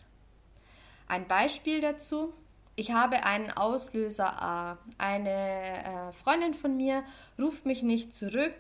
Ein 1.07 1.29
Beispiel 1.29 1.83
dazu. 1.83 2.33
Ich 2.75 2.93
habe 2.93 3.25
einen 3.25 3.51
Auslöser 3.51 4.43
A. 4.43 4.79
Eine 4.97 5.29
äh, 5.29 6.13
Freundin 6.15 6.55
von 6.55 6.75
mir 6.79 7.05
ruft 7.39 7.67
mich 7.67 7.83
nicht 7.83 8.15
zurück 8.15 8.57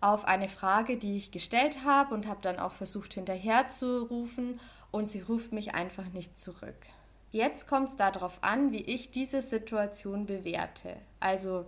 auf 0.00 0.24
eine 0.24 0.48
Frage, 0.48 0.96
die 0.96 1.16
ich 1.16 1.30
gestellt 1.30 1.84
habe 1.84 2.12
und 2.16 2.26
habe 2.26 2.40
dann 2.42 2.58
auch 2.58 2.72
versucht 2.72 3.14
hinterher 3.14 3.68
zu 3.68 4.02
rufen 4.06 4.58
und 4.90 5.08
sie 5.08 5.20
ruft 5.20 5.52
mich 5.52 5.76
einfach 5.76 6.06
nicht 6.06 6.36
zurück. 6.36 6.88
Jetzt 7.30 7.68
kommt 7.68 7.90
es 7.90 7.96
darauf 7.96 8.42
an, 8.42 8.72
wie 8.72 8.82
ich 8.82 9.12
diese 9.12 9.40
Situation 9.40 10.26
bewerte. 10.26 10.96
Also 11.20 11.66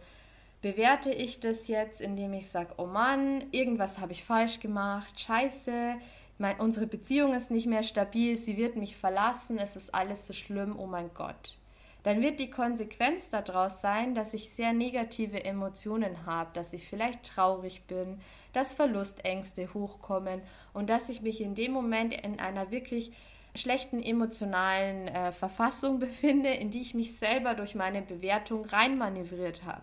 bewerte 0.63 1.11
ich 1.11 1.41
das 1.41 1.69
jetzt, 1.69 2.01
indem 2.01 2.33
ich 2.35 2.49
sage, 2.49 2.75
oh 2.77 2.87
Mann, 2.87 3.45
irgendwas 3.51 3.99
habe 3.99 4.13
ich 4.13 4.25
falsch 4.25 4.61
gemacht, 4.61 5.19
scheiße, 5.21 5.97
mein, 6.39 6.59
unsere 6.59 6.87
Beziehung 6.87 7.35
ist 7.35 7.51
nicht 7.51 7.67
mehr 7.67 7.83
stabil, 7.83 8.37
sie 8.37 8.57
wird 8.57 8.77
mich 8.77 8.97
verlassen, 8.97 9.59
es 9.59 9.77
ist 9.77 9.95
alles 9.95 10.27
so 10.27 10.33
schlimm, 10.33 10.79
oh 10.79 10.87
mein 10.87 11.11
Gott 11.15 11.57
dann 12.03 12.23
wird 12.23 12.41
die 12.41 12.51
Konsequenz 12.51 13.29
daraus 13.29 13.81
sein, 13.81 14.15
dass 14.15 14.33
ich 14.33 14.51
sehr 14.51 14.73
negative 14.73 15.45
Emotionen 15.45 16.25
habe, 16.25 16.51
dass 16.55 16.73
ich 16.73 16.89
vielleicht 16.89 17.25
traurig 17.25 17.83
bin, 17.87 18.21
dass 18.53 18.73
Verlustängste 18.73 19.75
hochkommen 19.75 20.41
und 20.73 20.89
dass 20.89 21.09
ich 21.09 21.21
mich 21.21 21.41
in 21.41 21.55
dem 21.55 21.73
Moment 21.73 22.15
in 22.15 22.41
einer 22.41 22.71
wirklich 22.71 23.13
schlechten 23.55 24.03
emotionalen 24.03 25.09
äh, 25.09 25.33
Verfassung 25.33 25.99
befinde, 25.99 26.51
in 26.51 26.71
die 26.71 26.81
ich 26.81 26.95
mich 26.95 27.19
selber 27.19 27.55
durch 27.55 27.75
meine 27.75 28.01
Bewertung 28.01 28.65
reinmanövriert 28.65 29.65
habe. 29.65 29.83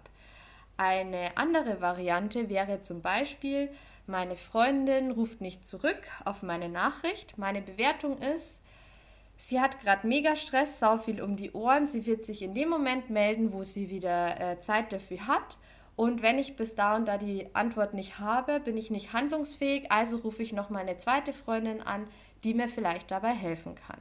Eine 0.77 1.35
andere 1.35 1.81
Variante 1.81 2.49
wäre 2.49 2.81
zum 2.81 3.01
Beispiel, 3.01 3.69
meine 4.05 4.35
Freundin 4.35 5.11
ruft 5.11 5.41
nicht 5.41 5.65
zurück 5.65 6.01
auf 6.23 6.43
meine 6.43 6.69
Nachricht. 6.69 7.37
Meine 7.37 7.61
Bewertung 7.61 8.17
ist, 8.19 8.61
Sie 9.39 9.61
hat 9.61 9.79
gerade 9.79 10.07
mega 10.07 10.35
Stress, 10.35 10.79
sau 10.79 10.97
viel 10.97 11.21
um 11.21 11.37
die 11.37 11.51
Ohren. 11.51 11.85
Sie 11.85 12.05
wird 12.05 12.25
sich 12.25 12.41
in 12.41 12.55
dem 12.55 12.69
Moment 12.69 13.09
melden, 13.09 13.53
wo 13.53 13.63
sie 13.63 13.89
wieder 13.89 14.39
äh, 14.41 14.59
Zeit 14.59 14.91
dafür 14.91 15.27
hat. 15.27 15.57
Und 15.95 16.21
wenn 16.21 16.39
ich 16.39 16.55
bis 16.55 16.75
da 16.75 16.95
und 16.95 17.07
da 17.07 17.17
die 17.17 17.47
Antwort 17.53 17.93
nicht 17.93 18.19
habe, 18.19 18.59
bin 18.59 18.77
ich 18.77 18.91
nicht 18.91 19.13
handlungsfähig. 19.13 19.91
Also 19.91 20.17
rufe 20.17 20.41
ich 20.41 20.53
noch 20.53 20.69
meine 20.69 20.97
zweite 20.97 21.33
Freundin 21.33 21.81
an, 21.81 22.07
die 22.43 22.53
mir 22.53 22.67
vielleicht 22.67 23.11
dabei 23.11 23.31
helfen 23.31 23.75
kann. 23.75 23.99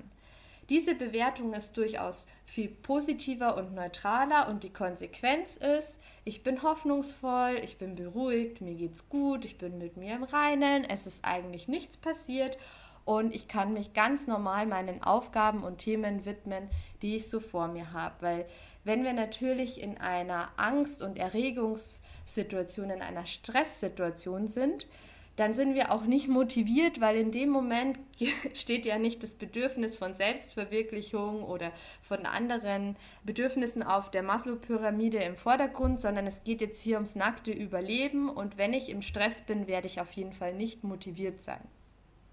Diese 0.69 0.97
Bewertung 0.97 1.55
ist 1.55 1.77
durchaus 1.77 2.27
viel 2.45 2.69
positiver 2.69 3.57
und 3.57 3.75
neutraler 3.75 4.49
und 4.49 4.65
die 4.65 4.73
Konsequenz 4.73 5.57
ist, 5.57 6.01
ich 6.25 6.43
bin 6.43 6.63
hoffnungsvoll, 6.63 7.61
ich 7.63 7.79
bin 7.79 7.95
beruhigt, 7.95 8.61
mir 8.61 8.75
geht's 8.75 9.09
gut, 9.09 9.45
ich 9.45 9.59
bin 9.59 9.79
mit 9.79 9.97
mir 9.97 10.17
im 10.17 10.25
Reinen, 10.25 10.85
es 10.85 11.07
ist 11.07 11.25
eigentlich 11.25 11.69
nichts 11.69 11.97
passiert 11.97 12.59
und 13.05 13.33
ich 13.33 13.47
kann 13.47 13.73
mich 13.73 13.93
ganz 13.93 14.27
normal 14.27 14.67
meinen 14.67 15.05
Aufgaben 15.05 15.63
und 15.63 15.79
Themen 15.79 16.25
widmen, 16.25 16.69
die 17.01 17.15
ich 17.15 17.31
so 17.31 17.39
vor 17.39 17.69
mir 17.69 17.93
habe. 17.93 18.17
Weil 18.21 18.47
wenn 18.83 19.05
wir 19.05 19.13
natürlich 19.13 19.81
in 19.81 19.99
einer 19.99 20.49
Angst- 20.57 21.01
und 21.01 21.17
Erregungssituation, 21.17 22.91
in 22.91 23.03
einer 23.03 23.25
Stresssituation 23.25 24.49
sind, 24.49 24.89
dann 25.37 25.53
sind 25.53 25.75
wir 25.75 25.93
auch 25.93 26.05
nicht 26.05 26.29
motiviert, 26.29 27.01
weil 27.01 27.17
in 27.17 27.31
dem 27.31 27.51
Moment 27.51 27.99
steht 28.55 28.87
ja 28.87 28.99
nicht 28.99 29.23
das 29.23 29.35
Bedürfnis 29.35 29.95
von 29.95 30.15
Selbstverwirklichung 30.15 31.45
oder 31.45 31.73
von 32.03 32.25
anderen 32.25 32.97
Bedürfnissen 33.25 33.83
auf 33.83 34.11
der 34.11 34.23
Maslow-Pyramide 34.23 35.19
im 35.19 35.37
Vordergrund, 35.37 36.01
sondern 36.01 36.27
es 36.27 36.43
geht 36.43 36.63
jetzt 36.63 36.81
hier 36.83 36.97
ums 36.97 37.17
nackte 37.17 37.53
Überleben 37.53 38.31
und 38.31 38.57
wenn 38.57 38.73
ich 38.73 38.89
im 38.89 39.03
Stress 39.03 39.43
bin, 39.43 39.67
werde 39.67 39.87
ich 39.87 40.01
auf 40.01 40.13
jeden 40.13 40.33
Fall 40.33 40.55
nicht 40.55 40.85
motiviert 40.85 41.43
sein. 41.43 41.61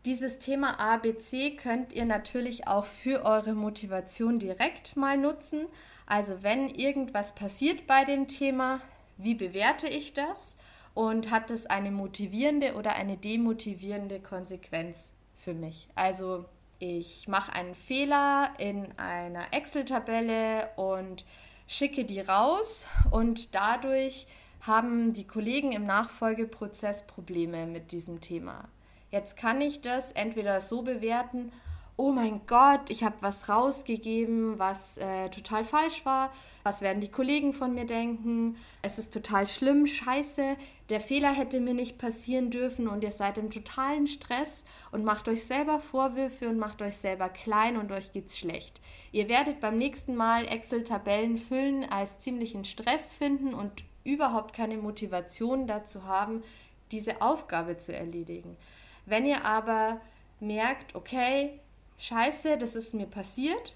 Dieses 0.06 0.40
Thema 0.40 0.80
ABC 0.82 1.56
könnt 1.56 1.94
ihr 1.94 2.04
natürlich 2.04 2.68
auch 2.68 2.84
für 2.84 3.24
eure 3.26 3.54
Motivation 3.54 4.38
direkt 4.38 4.98
mal 4.98 5.18
nutzen. 5.18 5.66
Also 6.06 6.44
wenn 6.44 6.68
irgendwas 6.70 7.36
passiert 7.36 7.88
bei 7.88 8.04
dem 8.04 8.28
Thema, 8.28 8.82
wie 9.18 9.36
bewerte 9.36 9.88
ich 9.88 10.14
das? 10.14 10.58
Und 10.94 11.32
hat 11.32 11.50
es 11.50 11.66
eine 11.66 11.92
motivierende 11.92 12.76
oder 12.76 12.96
eine 12.96 13.18
demotivierende 13.18 14.20
Konsequenz 14.20 15.14
für 15.36 15.54
mich? 15.54 15.88
Also 15.96 16.46
ich 16.80 17.28
mache 17.28 17.54
einen 17.54 17.76
Fehler 17.76 18.54
in 18.58 18.88
einer 18.98 19.54
Excel-Tabelle 19.54 20.70
und 20.76 21.26
schicke 21.68 22.06
die 22.06 22.20
raus 22.20 22.88
und 23.10 23.56
dadurch 23.56 24.28
haben 24.62 25.14
die 25.14 25.26
Kollegen 25.26 25.72
im 25.72 25.86
Nachfolgeprozess 25.86 27.08
Probleme 27.08 27.66
mit 27.66 27.92
diesem 27.92 28.22
Thema. 28.22 28.70
Jetzt 29.12 29.38
kann 29.38 29.62
ich 29.62 29.82
das 29.82 30.12
entweder 30.12 30.60
so 30.62 30.82
bewerten, 30.82 31.52
oh 31.96 32.12
mein 32.12 32.42
Gott, 32.48 32.90
ich 32.90 33.04
habe 33.04 33.16
was 33.22 33.50
rausgegeben, 33.50 34.58
was 34.58 34.98
äh, 34.98 35.30
total 35.30 35.64
falsch 35.64 36.06
war, 36.06 36.32
was 36.64 36.82
werden 36.82 37.02
die 37.02 37.12
Kollegen 37.12 37.54
von 37.54 37.76
mir 37.76 37.86
denken, 37.86 38.58
es 38.82 38.98
ist 38.98 39.14
total 39.14 39.46
schlimm, 39.46 39.86
scheiße, 39.86 40.58
der 40.90 41.02
Fehler 41.02 41.32
hätte 41.32 41.60
mir 41.60 41.76
nicht 41.76 42.00
passieren 42.00 42.50
dürfen 42.50 42.88
und 42.88 43.04
ihr 43.04 43.12
seid 43.12 43.38
im 43.38 43.52
totalen 43.52 44.08
Stress 44.08 44.66
und 44.92 45.06
macht 45.06 45.28
euch 45.28 45.46
selber 45.46 45.80
Vorwürfe 45.80 46.50
und 46.50 46.58
macht 46.58 46.82
euch 46.82 46.96
selber 46.96 47.30
klein 47.30 47.78
und 47.78 47.92
euch 47.92 48.12
geht's 48.12 48.40
schlecht. 48.40 48.82
Ihr 49.12 49.30
werdet 49.30 49.60
beim 49.60 49.78
nächsten 49.78 50.16
Mal 50.16 50.46
Excel-Tabellen 50.46 51.38
füllen 51.38 51.86
als 51.92 52.18
ziemlichen 52.18 52.66
Stress 52.66 53.14
finden 53.14 53.54
und 53.54 53.84
überhaupt 54.04 54.56
keine 54.56 54.78
Motivation 54.78 55.68
dazu 55.68 56.06
haben, 56.06 56.44
diese 56.92 57.22
Aufgabe 57.22 57.78
zu 57.78 57.94
erledigen. 57.96 58.58
Wenn 59.06 59.26
ihr 59.26 59.46
aber 59.46 60.02
merkt, 60.40 60.96
okay, 60.96 61.60
scheiße, 62.04 62.58
das 62.58 62.76
ist 62.76 62.94
mir 62.94 63.06
passiert, 63.06 63.76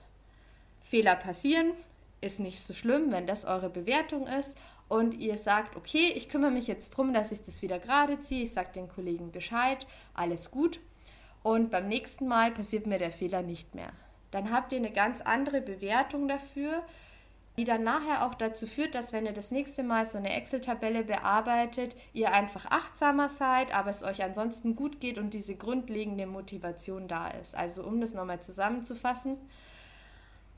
Fehler 0.82 1.16
passieren, 1.16 1.72
ist 2.20 2.40
nicht 2.40 2.60
so 2.60 2.74
schlimm, 2.74 3.12
wenn 3.12 3.28
das 3.28 3.46
eure 3.46 3.70
Bewertung 3.70 4.28
ist. 4.28 4.58
Und 4.90 5.14
ihr 5.20 5.38
sagt, 5.38 5.76
okay, 5.76 6.14
ich 6.16 6.30
kümmere 6.30 6.52
mich 6.52 6.68
jetzt 6.68 6.94
darum, 6.94 7.14
dass 7.14 7.32
ich 7.32 7.42
das 7.42 7.62
wieder 7.62 7.78
gerade 7.78 8.20
ziehe, 8.20 8.44
ich 8.44 8.54
sage 8.54 8.70
den 8.74 8.88
Kollegen 8.88 9.32
Bescheid, 9.32 9.86
alles 10.14 10.50
gut. 10.50 10.80
Und 11.44 11.72
beim 11.72 11.88
nächsten 11.88 12.28
Mal 12.28 12.52
passiert 12.52 12.88
mir 12.88 12.98
der 12.98 13.12
Fehler 13.12 13.42
nicht 13.42 13.76
mehr. 13.76 13.92
Dann 14.32 14.52
habt 14.52 14.72
ihr 14.72 14.80
eine 14.80 14.92
ganz 14.92 15.22
andere 15.22 15.62
Bewertung 15.62 16.28
dafür, 16.28 16.84
die 17.58 17.66
dann 17.66 17.84
nachher 17.84 18.26
auch 18.26 18.36
dazu 18.36 18.68
führt, 18.68 18.94
dass 18.94 19.14
wenn 19.14 19.26
ihr 19.26 19.34
das 19.34 19.50
nächste 19.50 19.82
Mal 19.82 20.06
so 20.06 20.20
eine 20.20 20.36
Excel-Tabelle 20.36 21.04
bearbeitet, 21.04 21.96
ihr 22.14 22.32
einfach 22.32 22.66
achtsamer 22.66 23.30
seid, 23.30 23.76
aber 23.76 23.90
es 23.90 24.04
euch 24.04 24.24
ansonsten 24.24 24.76
gut 24.76 25.00
geht 25.00 25.18
und 25.18 25.34
diese 25.34 25.56
grundlegende 25.56 26.28
Motivation 26.28 27.08
da 27.08 27.30
ist. 27.30 27.58
Also 27.58 27.84
um 27.84 28.00
das 28.00 28.14
nochmal 28.14 28.42
zusammenzufassen, 28.42 29.38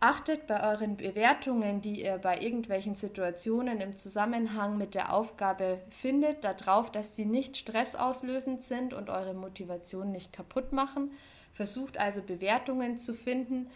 achtet 0.01 0.45
bei 0.45 0.61
euren 0.71 0.97
Bewertungen, 0.97 1.79
die 1.79 2.03
ihr 2.03 2.17
bei 2.17 2.39
irgendwelchen 2.39 2.95
Situationen 2.95 3.79
im 3.79 3.95
Zusammenhang 3.95 4.77
mit 4.77 4.93
der 4.93 5.13
Aufgabe 5.13 5.79
findet, 5.89 6.43
darauf, 6.43 6.91
dass 6.91 7.13
die 7.13 7.25
nicht 7.25 7.55
stressauslösend 7.55 8.61
sind 8.61 8.93
und 8.93 9.09
eure 9.09 9.33
Motivation 9.33 10.11
nicht 10.11 10.33
kaputt 10.33 10.73
machen. 10.73 11.11
Versucht 11.53 11.97
also 11.97 12.21
Bewertungen 12.21 12.99
zu 12.99 13.13
finden, 13.13 13.69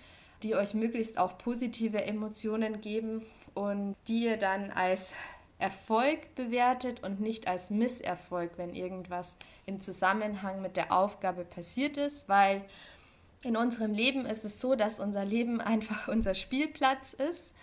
die 0.43 0.55
euch 0.55 0.73
möglichst 0.73 1.17
auch 1.17 1.37
positive 1.37 2.03
Emotionen 2.03 2.81
geben 2.81 3.25
und 3.53 3.95
die 4.07 4.25
ihr 4.25 4.37
dann 4.37 4.71
als 4.71 5.13
Erfolg 5.59 6.35
bewertet 6.35 7.03
und 7.03 7.21
nicht 7.21 7.47
als 7.47 7.69
Misserfolg, 7.69 8.51
wenn 8.57 8.75
irgendwas 8.75 9.35
im 9.65 9.79
Zusammenhang 9.79 10.61
mit 10.61 10.75
der 10.75 10.91
Aufgabe 10.91 11.45
passiert 11.45 11.97
ist, 11.97 12.27
weil 12.27 12.65
in 13.41 13.55
unserem 13.55 13.93
Leben 13.93 14.25
ist 14.25 14.45
es 14.45 14.59
so, 14.59 14.75
dass 14.75 14.99
unser 14.99 15.25
Leben 15.25 15.61
einfach 15.61 16.07
unser 16.07 16.35
Spielplatz 16.35 17.13
ist. 17.13 17.53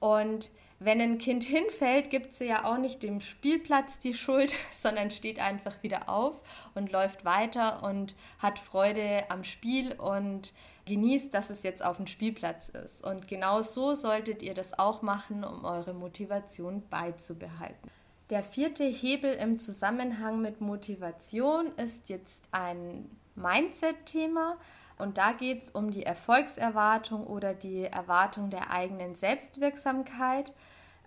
Und 0.00 0.50
wenn 0.80 1.00
ein 1.00 1.18
Kind 1.18 1.44
hinfällt, 1.44 2.10
gibt 2.10 2.34
sie 2.34 2.46
ja 2.46 2.64
auch 2.64 2.76
nicht 2.76 3.02
dem 3.02 3.20
Spielplatz 3.20 3.98
die 3.98 4.14
Schuld, 4.14 4.56
sondern 4.70 5.10
steht 5.10 5.38
einfach 5.38 5.82
wieder 5.82 6.08
auf 6.08 6.42
und 6.74 6.90
läuft 6.90 7.24
weiter 7.24 7.82
und 7.84 8.16
hat 8.38 8.58
Freude 8.58 9.24
am 9.30 9.44
Spiel 9.44 9.92
und 9.92 10.52
genießt, 10.86 11.32
dass 11.32 11.50
es 11.50 11.62
jetzt 11.62 11.84
auf 11.84 11.96
dem 11.96 12.06
Spielplatz 12.06 12.68
ist. 12.68 13.04
Und 13.06 13.28
genau 13.28 13.62
so 13.62 13.94
solltet 13.94 14.42
ihr 14.42 14.54
das 14.54 14.78
auch 14.78 15.02
machen, 15.02 15.44
um 15.44 15.64
eure 15.64 15.94
Motivation 15.94 16.82
beizubehalten. 16.90 17.90
Der 18.30 18.42
vierte 18.42 18.84
Hebel 18.84 19.34
im 19.34 19.58
Zusammenhang 19.58 20.40
mit 20.40 20.60
Motivation 20.60 21.66
ist 21.76 22.08
jetzt 22.08 22.48
ein 22.52 23.10
Mindset-Thema. 23.34 24.56
Und 24.96 25.18
da 25.18 25.32
geht 25.32 25.64
es 25.64 25.70
um 25.70 25.90
die 25.90 26.04
Erfolgserwartung 26.04 27.26
oder 27.26 27.52
die 27.52 27.84
Erwartung 27.84 28.50
der 28.50 28.70
eigenen 28.70 29.14
Selbstwirksamkeit. 29.14 30.52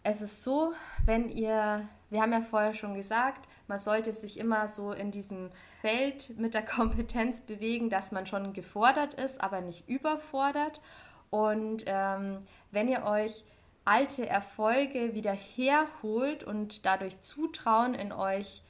Es 0.03 0.21
ist 0.21 0.43
so, 0.43 0.73
wenn 1.05 1.29
ihr, 1.29 1.87
wir 2.09 2.21
haben 2.21 2.31
ja 2.31 2.41
vorher 2.41 2.73
schon 2.73 2.93
gesagt, 2.93 3.47
man 3.67 3.79
sollte 3.79 4.13
sich 4.13 4.39
immer 4.39 4.67
so 4.67 4.91
in 4.91 5.11
diesem 5.11 5.49
Feld 5.81 6.37
mit 6.37 6.53
der 6.53 6.65
Kompetenz 6.65 7.41
bewegen, 7.41 7.89
dass 7.89 8.11
man 8.11 8.25
schon 8.25 8.53
gefordert 8.53 9.13
ist, 9.13 9.41
aber 9.41 9.61
nicht 9.61 9.87
überfordert. 9.89 10.81
Und 11.29 11.83
ähm, 11.87 12.39
wenn 12.71 12.87
ihr 12.87 13.03
euch 13.03 13.43
alte 13.83 14.27
Erfolge 14.27 15.13
wieder 15.13 15.33
herholt 15.33 16.43
und 16.43 16.85
dadurch 16.85 17.21
Zutrauen 17.21 17.93
in 17.93 18.11
euch 18.11 18.61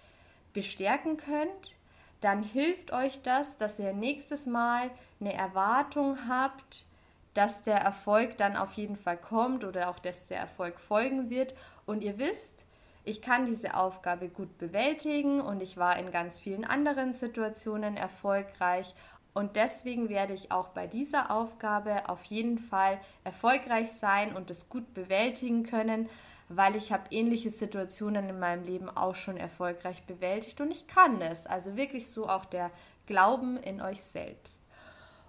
bestärken 0.54 1.17
könnt, 1.17 1.76
dann 2.21 2.43
hilft 2.43 2.93
euch 2.93 3.21
das, 3.21 3.58
dass 3.58 3.80
ihr 3.80 3.93
nächstes 3.93 4.45
Mal 4.45 4.89
eine 5.19 5.34
Erwartung 5.34 6.28
habt, 6.28 6.86
dass 7.34 7.62
der 7.62 7.78
Erfolg 7.78 8.38
dann 8.38 8.56
auf 8.56 8.73
jeden 8.73 8.95
Fall 8.95 9.17
kommt 9.17 9.63
oder 9.63 9.89
auch, 9.89 10.00
dass 10.00 10.26
der 10.26 10.39
Erfolg 10.39 10.80
folgen 10.80 11.30
wird. 11.30 11.54
Und 11.86 12.04
ihr 12.04 12.17
wisst, 12.17 12.67
ich 13.08 13.22
kann 13.22 13.46
diese 13.46 13.76
Aufgabe 13.76 14.28
gut 14.28 14.58
bewältigen 14.58 15.39
und 15.39 15.62
ich 15.62 15.78
war 15.78 15.98
in 15.98 16.12
ganz 16.12 16.38
vielen 16.38 16.65
anderen 16.65 17.13
Situationen 17.13 17.96
erfolgreich. 17.96 18.93
Und 19.34 19.56
deswegen 19.56 20.10
werde 20.10 20.34
ich 20.34 20.52
auch 20.52 20.70
bei 20.70 20.88
dieser 20.88 21.32
Aufgabe 21.32 22.10
auf 22.10 22.24
jeden 22.26 22.58
Fall 22.58 23.00
erfolgreich 23.24 23.91
sein 23.91 24.36
und 24.36 24.50
es 24.50 24.67
gut 24.67 24.93
bewältigen 24.93 25.63
können, 25.63 26.10
weil 26.50 26.76
ich 26.76 26.91
habe 26.91 27.04
ähnliche 27.12 27.52
Situationen 27.52 28.30
in 28.30 28.39
meinem 28.39 28.63
Leben 28.63 28.89
auch 28.89 29.15
schon 29.15 29.38
erfolgreich 29.38 30.04
bewältigt 30.06 30.60
und 30.60 30.72
ich 30.72 30.88
kann 30.88 31.22
es. 31.22 31.46
Also 31.46 31.78
wirklich 31.78 32.10
so 32.10 32.28
auch 32.28 32.46
der 32.46 32.72
Glauben 33.06 33.58
in 33.58 33.82
euch 33.82 34.02
selbst. 34.02 34.62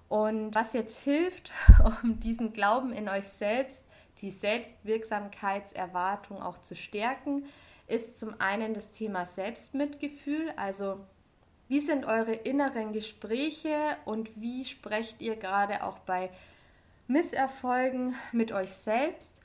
Und 0.08 0.54
was 0.54 0.72
jetzt 0.72 0.98
hilft, 1.00 1.52
um 2.02 2.18
diesen 2.18 2.52
Glauben 2.52 2.92
in 2.92 3.08
euch 3.08 3.28
selbst, 3.28 3.84
die 4.20 4.30
Selbstwirksamkeitserwartung 4.30 6.42
auch 6.42 6.58
zu 6.58 6.76
stärken, 6.76 7.44
ist 7.86 8.18
zum 8.18 8.38
einen 8.40 8.74
das 8.74 8.90
Thema 8.90 9.24
Selbstmitgefühl, 9.26 10.52
also 10.56 11.00
wie 11.68 11.80
sind 11.80 12.06
eure 12.06 12.32
inneren 12.32 12.92
Gespräche 12.92 13.76
und 14.06 14.40
wie 14.40 14.64
sprecht 14.64 15.20
ihr 15.20 15.36
gerade 15.36 15.82
auch 15.82 15.98
bei 15.98 16.30
Misserfolgen 17.08 18.14
mit 18.32 18.52
euch 18.52 18.70
selbst? 18.70 19.42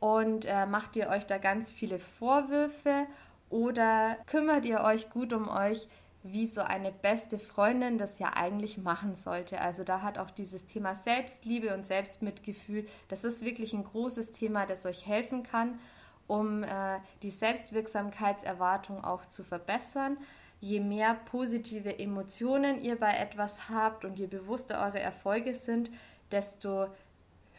Und 0.00 0.46
äh, 0.46 0.66
macht 0.66 0.96
ihr 0.96 1.08
euch 1.08 1.26
da 1.26 1.38
ganz 1.38 1.70
viele 1.70 1.98
Vorwürfe 1.98 3.06
oder 3.50 4.16
kümmert 4.26 4.64
ihr 4.64 4.80
euch 4.80 5.10
gut 5.10 5.32
um 5.32 5.48
euch, 5.48 5.86
wie 6.32 6.46
so 6.46 6.60
eine 6.60 6.92
beste 6.92 7.38
Freundin 7.38 7.98
das 7.98 8.18
ja 8.18 8.32
eigentlich 8.34 8.78
machen 8.78 9.14
sollte. 9.14 9.60
Also 9.60 9.84
da 9.84 10.02
hat 10.02 10.18
auch 10.18 10.30
dieses 10.30 10.66
Thema 10.66 10.94
Selbstliebe 10.94 11.74
und 11.74 11.86
Selbstmitgefühl, 11.86 12.86
das 13.08 13.24
ist 13.24 13.44
wirklich 13.44 13.72
ein 13.72 13.84
großes 13.84 14.30
Thema, 14.32 14.66
das 14.66 14.86
euch 14.86 15.06
helfen 15.06 15.42
kann, 15.42 15.78
um 16.26 16.62
äh, 16.62 16.98
die 17.22 17.30
Selbstwirksamkeitserwartung 17.30 19.04
auch 19.04 19.26
zu 19.26 19.44
verbessern. 19.44 20.18
Je 20.60 20.80
mehr 20.80 21.14
positive 21.14 21.98
Emotionen 21.98 22.82
ihr 22.82 22.98
bei 22.98 23.12
etwas 23.12 23.68
habt 23.68 24.04
und 24.04 24.18
je 24.18 24.26
bewusster 24.26 24.84
eure 24.84 25.00
Erfolge 25.00 25.54
sind, 25.54 25.90
desto 26.30 26.86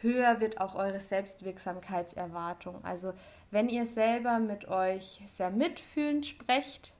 höher 0.00 0.40
wird 0.40 0.60
auch 0.60 0.74
eure 0.74 1.00
Selbstwirksamkeitserwartung. 1.00 2.84
Also 2.84 3.12
wenn 3.50 3.68
ihr 3.68 3.86
selber 3.86 4.38
mit 4.38 4.68
euch 4.68 5.22
sehr 5.26 5.50
mitfühlend 5.50 6.26
sprecht, 6.26 6.94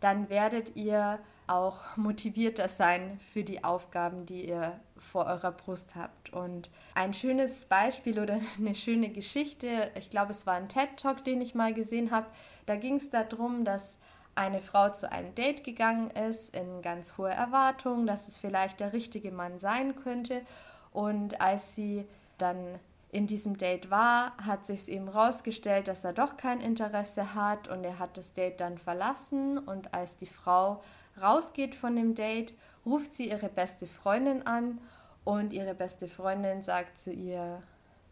dann 0.00 0.28
werdet 0.28 0.76
ihr 0.76 1.18
auch 1.46 1.96
motivierter 1.96 2.68
sein 2.68 3.20
für 3.32 3.44
die 3.44 3.64
Aufgaben, 3.64 4.26
die 4.26 4.48
ihr 4.48 4.78
vor 4.98 5.26
eurer 5.26 5.52
Brust 5.52 5.94
habt. 5.94 6.32
Und 6.32 6.70
ein 6.94 7.14
schönes 7.14 7.66
Beispiel 7.66 8.20
oder 8.20 8.40
eine 8.58 8.74
schöne 8.74 9.08
Geschichte, 9.10 9.90
ich 9.96 10.10
glaube, 10.10 10.32
es 10.32 10.46
war 10.46 10.54
ein 10.54 10.68
TED-Talk, 10.68 11.24
den 11.24 11.40
ich 11.40 11.54
mal 11.54 11.72
gesehen 11.72 12.10
habe, 12.10 12.26
da 12.66 12.76
ging 12.76 12.96
es 12.96 13.10
darum, 13.10 13.64
dass 13.64 13.98
eine 14.34 14.60
Frau 14.60 14.90
zu 14.90 15.10
einem 15.10 15.34
Date 15.34 15.64
gegangen 15.64 16.10
ist 16.10 16.54
in 16.54 16.82
ganz 16.82 17.16
hoher 17.16 17.30
Erwartung, 17.30 18.06
dass 18.06 18.28
es 18.28 18.36
vielleicht 18.36 18.80
der 18.80 18.92
richtige 18.92 19.32
Mann 19.32 19.58
sein 19.58 19.96
könnte. 19.96 20.42
Und 20.92 21.40
als 21.40 21.74
sie 21.74 22.06
dann 22.36 22.78
in 23.10 23.26
diesem 23.26 23.56
Date 23.56 23.90
war, 23.90 24.36
hat 24.44 24.66
sich 24.66 24.90
eben 24.90 25.08
rausgestellt, 25.08 25.88
dass 25.88 26.04
er 26.04 26.12
doch 26.12 26.36
kein 26.36 26.60
Interesse 26.60 27.34
hat 27.34 27.68
und 27.68 27.84
er 27.84 27.98
hat 27.98 28.16
das 28.18 28.32
Date 28.32 28.60
dann 28.60 28.78
verlassen. 28.78 29.58
Und 29.58 29.94
als 29.94 30.16
die 30.16 30.26
Frau 30.26 30.82
rausgeht 31.20 31.74
von 31.74 31.96
dem 31.96 32.14
Date, 32.14 32.54
ruft 32.84 33.14
sie 33.14 33.30
ihre 33.30 33.48
beste 33.48 33.86
Freundin 33.86 34.46
an 34.46 34.78
und 35.24 35.52
ihre 35.52 35.74
beste 35.74 36.08
Freundin 36.08 36.62
sagt 36.62 36.98
zu 36.98 37.12
ihr, 37.12 37.62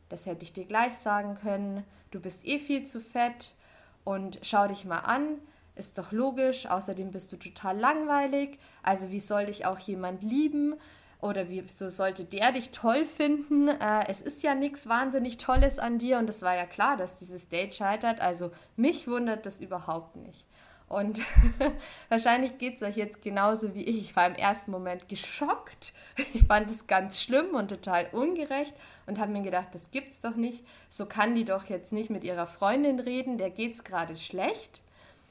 das 0.09 0.27
hätte 0.27 0.45
ich 0.45 0.53
dir 0.53 0.65
gleich 0.65 0.95
sagen 0.97 1.37
können, 1.37 1.85
du 2.11 2.21
bist 2.21 2.45
eh 2.47 2.59
viel 2.59 2.87
zu 2.87 3.01
fett 3.01 3.55
und 4.05 4.39
schau 4.43 4.69
dich 4.69 4.85
mal 4.85 4.99
an, 4.99 5.39
ist 5.77 5.99
doch 5.99 6.13
logisch, 6.13 6.67
außerdem 6.67 7.11
bist 7.11 7.33
du 7.33 7.37
total 7.37 7.79
langweilig, 7.79 8.59
also 8.83 9.11
wie 9.11 9.21
soll 9.21 9.47
dich 9.47 9.67
auch 9.67 9.79
jemand 9.79 10.23
lieben? 10.23 10.75
Oder 11.25 11.49
wieso 11.49 11.89
sollte 11.89 12.27
der 12.27 12.53
dich 12.53 12.71
toll 12.71 13.07
finden? 13.07 13.69
Äh, 13.69 14.05
es 14.09 14.21
ist 14.21 14.43
ja 14.43 14.55
nichts 14.55 14.87
wahnsinnig 14.91 15.39
Tolles 15.39 15.79
an 15.79 15.99
dir 15.99 16.19
und 16.19 16.29
es 16.29 16.43
war 16.43 16.55
ja 16.55 16.67
klar, 16.67 16.99
dass 16.99 17.17
dieses 17.17 17.49
Date 17.49 17.75
scheitert. 17.75 18.21
Also 18.21 18.51
mich 18.77 19.09
wundert 19.09 19.47
das 19.47 19.63
überhaupt 19.63 20.17
nicht. 20.17 20.47
Und 20.87 21.21
wahrscheinlich 22.11 22.59
geht 22.59 22.77
es 22.77 22.83
euch 22.83 22.97
jetzt 22.97 23.23
genauso 23.23 23.75
wie 23.75 23.85
ich. 23.85 23.97
Ich 23.97 24.17
war 24.17 24.27
im 24.27 24.35
ersten 24.35 24.71
Moment 24.71 25.09
geschockt. 25.09 25.95
Ich 26.35 26.45
fand 26.45 26.71
es 26.71 26.87
ganz 26.87 27.23
schlimm 27.23 27.55
und 27.55 27.69
total 27.69 28.07
ungerecht 28.13 28.75
und 29.07 29.19
habe 29.19 29.33
mir 29.33 29.41
gedacht, 29.41 29.71
das 29.73 29.91
gibt's 29.91 30.21
doch 30.21 30.37
nicht. 30.37 30.63
So 30.91 31.07
kann 31.07 31.35
die 31.35 31.47
doch 31.47 31.71
jetzt 31.71 31.95
nicht 31.95 32.11
mit 32.11 32.23
ihrer 32.23 32.47
Freundin 32.47 33.01
reden, 33.01 33.39
der 33.39 33.49
geht's 33.49 33.83
gerade 33.83 34.15
schlecht. 34.15 34.83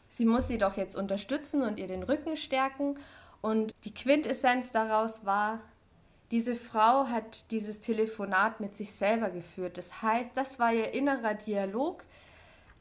Sie 0.09 0.25
muss 0.25 0.47
sie 0.47 0.57
doch 0.57 0.75
jetzt 0.75 0.95
unterstützen 0.95 1.61
und 1.61 1.79
ihr 1.79 1.87
den 1.87 2.01
Rücken 2.01 2.35
stärken. 2.35 2.97
Und 3.41 3.75
die 3.83 3.93
Quintessenz 3.93 4.71
daraus 4.71 5.23
war, 5.23 5.59
diese 6.31 6.55
Frau 6.55 7.07
hat 7.07 7.51
dieses 7.51 7.79
Telefonat 7.79 8.59
mit 8.59 8.75
sich 8.75 8.93
selber 8.93 9.29
geführt. 9.29 9.77
Das 9.77 10.01
heißt, 10.01 10.31
das 10.35 10.59
war 10.59 10.73
ihr 10.73 10.93
innerer 10.93 11.35
Dialog, 11.35 12.05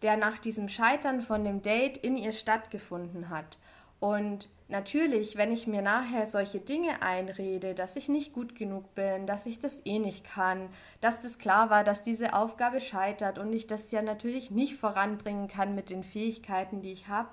der 0.02 0.16
nach 0.16 0.38
diesem 0.38 0.68
Scheitern 0.68 1.22
von 1.22 1.44
dem 1.44 1.62
Date 1.62 1.96
in 1.98 2.16
ihr 2.16 2.32
stattgefunden 2.32 3.30
hat. 3.30 3.58
Und 4.00 4.48
natürlich, 4.68 5.36
wenn 5.36 5.52
ich 5.52 5.68
mir 5.68 5.82
nachher 5.82 6.26
solche 6.26 6.58
Dinge 6.58 7.02
einrede, 7.02 7.74
dass 7.74 7.94
ich 7.94 8.08
nicht 8.08 8.32
gut 8.32 8.56
genug 8.56 8.94
bin, 8.96 9.26
dass 9.28 9.46
ich 9.46 9.60
das 9.60 9.82
eh 9.84 10.00
nicht 10.00 10.24
kann, 10.24 10.68
dass 11.00 11.20
das 11.20 11.38
klar 11.38 11.70
war, 11.70 11.84
dass 11.84 12.02
diese 12.02 12.34
Aufgabe 12.34 12.80
scheitert 12.80 13.38
und 13.38 13.52
ich 13.52 13.68
das 13.68 13.92
ja 13.92 14.02
natürlich 14.02 14.50
nicht 14.50 14.74
voranbringen 14.74 15.46
kann 15.46 15.76
mit 15.76 15.88
den 15.90 16.02
Fähigkeiten, 16.02 16.82
die 16.82 16.90
ich 16.90 17.06
habe, 17.06 17.28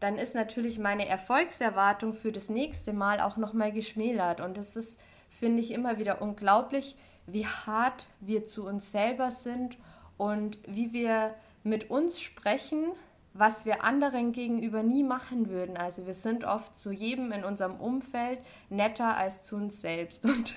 dann 0.00 0.16
ist 0.16 0.34
natürlich 0.34 0.78
meine 0.78 1.06
Erfolgserwartung 1.06 2.14
für 2.14 2.32
das 2.32 2.48
nächste 2.48 2.92
Mal 2.92 3.20
auch 3.20 3.36
nochmal 3.36 3.70
geschmälert. 3.72 4.40
Und 4.40 4.58
es 4.58 4.76
ist 4.76 4.98
finde 5.30 5.60
ich 5.60 5.70
immer 5.70 5.98
wieder 5.98 6.20
unglaublich, 6.20 6.96
wie 7.26 7.46
hart 7.46 8.06
wir 8.20 8.44
zu 8.44 8.66
uns 8.66 8.90
selber 8.90 9.30
sind 9.30 9.78
und 10.18 10.58
wie 10.66 10.92
wir 10.92 11.34
mit 11.62 11.90
uns 11.90 12.20
sprechen, 12.20 12.92
was 13.32 13.64
wir 13.64 13.84
anderen 13.84 14.32
gegenüber 14.32 14.82
nie 14.82 15.04
machen 15.04 15.48
würden. 15.48 15.76
Also 15.76 16.06
wir 16.06 16.14
sind 16.14 16.44
oft 16.44 16.76
zu 16.78 16.90
jedem 16.90 17.30
in 17.30 17.44
unserem 17.44 17.76
Umfeld 17.76 18.40
netter 18.68 19.16
als 19.16 19.42
zu 19.42 19.56
uns 19.56 19.80
selbst. 19.80 20.26
Und 20.26 20.56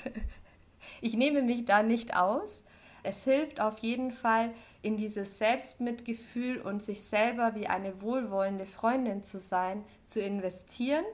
ich 1.00 1.16
nehme 1.16 1.44
mich 1.44 1.66
da 1.66 1.84
nicht 1.84 2.16
aus. 2.16 2.64
Es 3.04 3.26
hilft 3.26 3.60
auf 3.60 3.80
jeden 3.80 4.12
Fall, 4.12 4.54
in 4.82 4.98
dieses 4.98 5.38
Selbstmitgefühl 5.38 6.60
und 6.60 6.82
sich 6.82 7.04
selber 7.04 7.54
wie 7.56 7.68
eine 7.68 8.02
wohlwollende 8.02 8.66
Freundin 8.66 9.24
zu 9.24 9.40
sein, 9.40 9.84
zu 10.08 10.22
investieren 10.22 11.06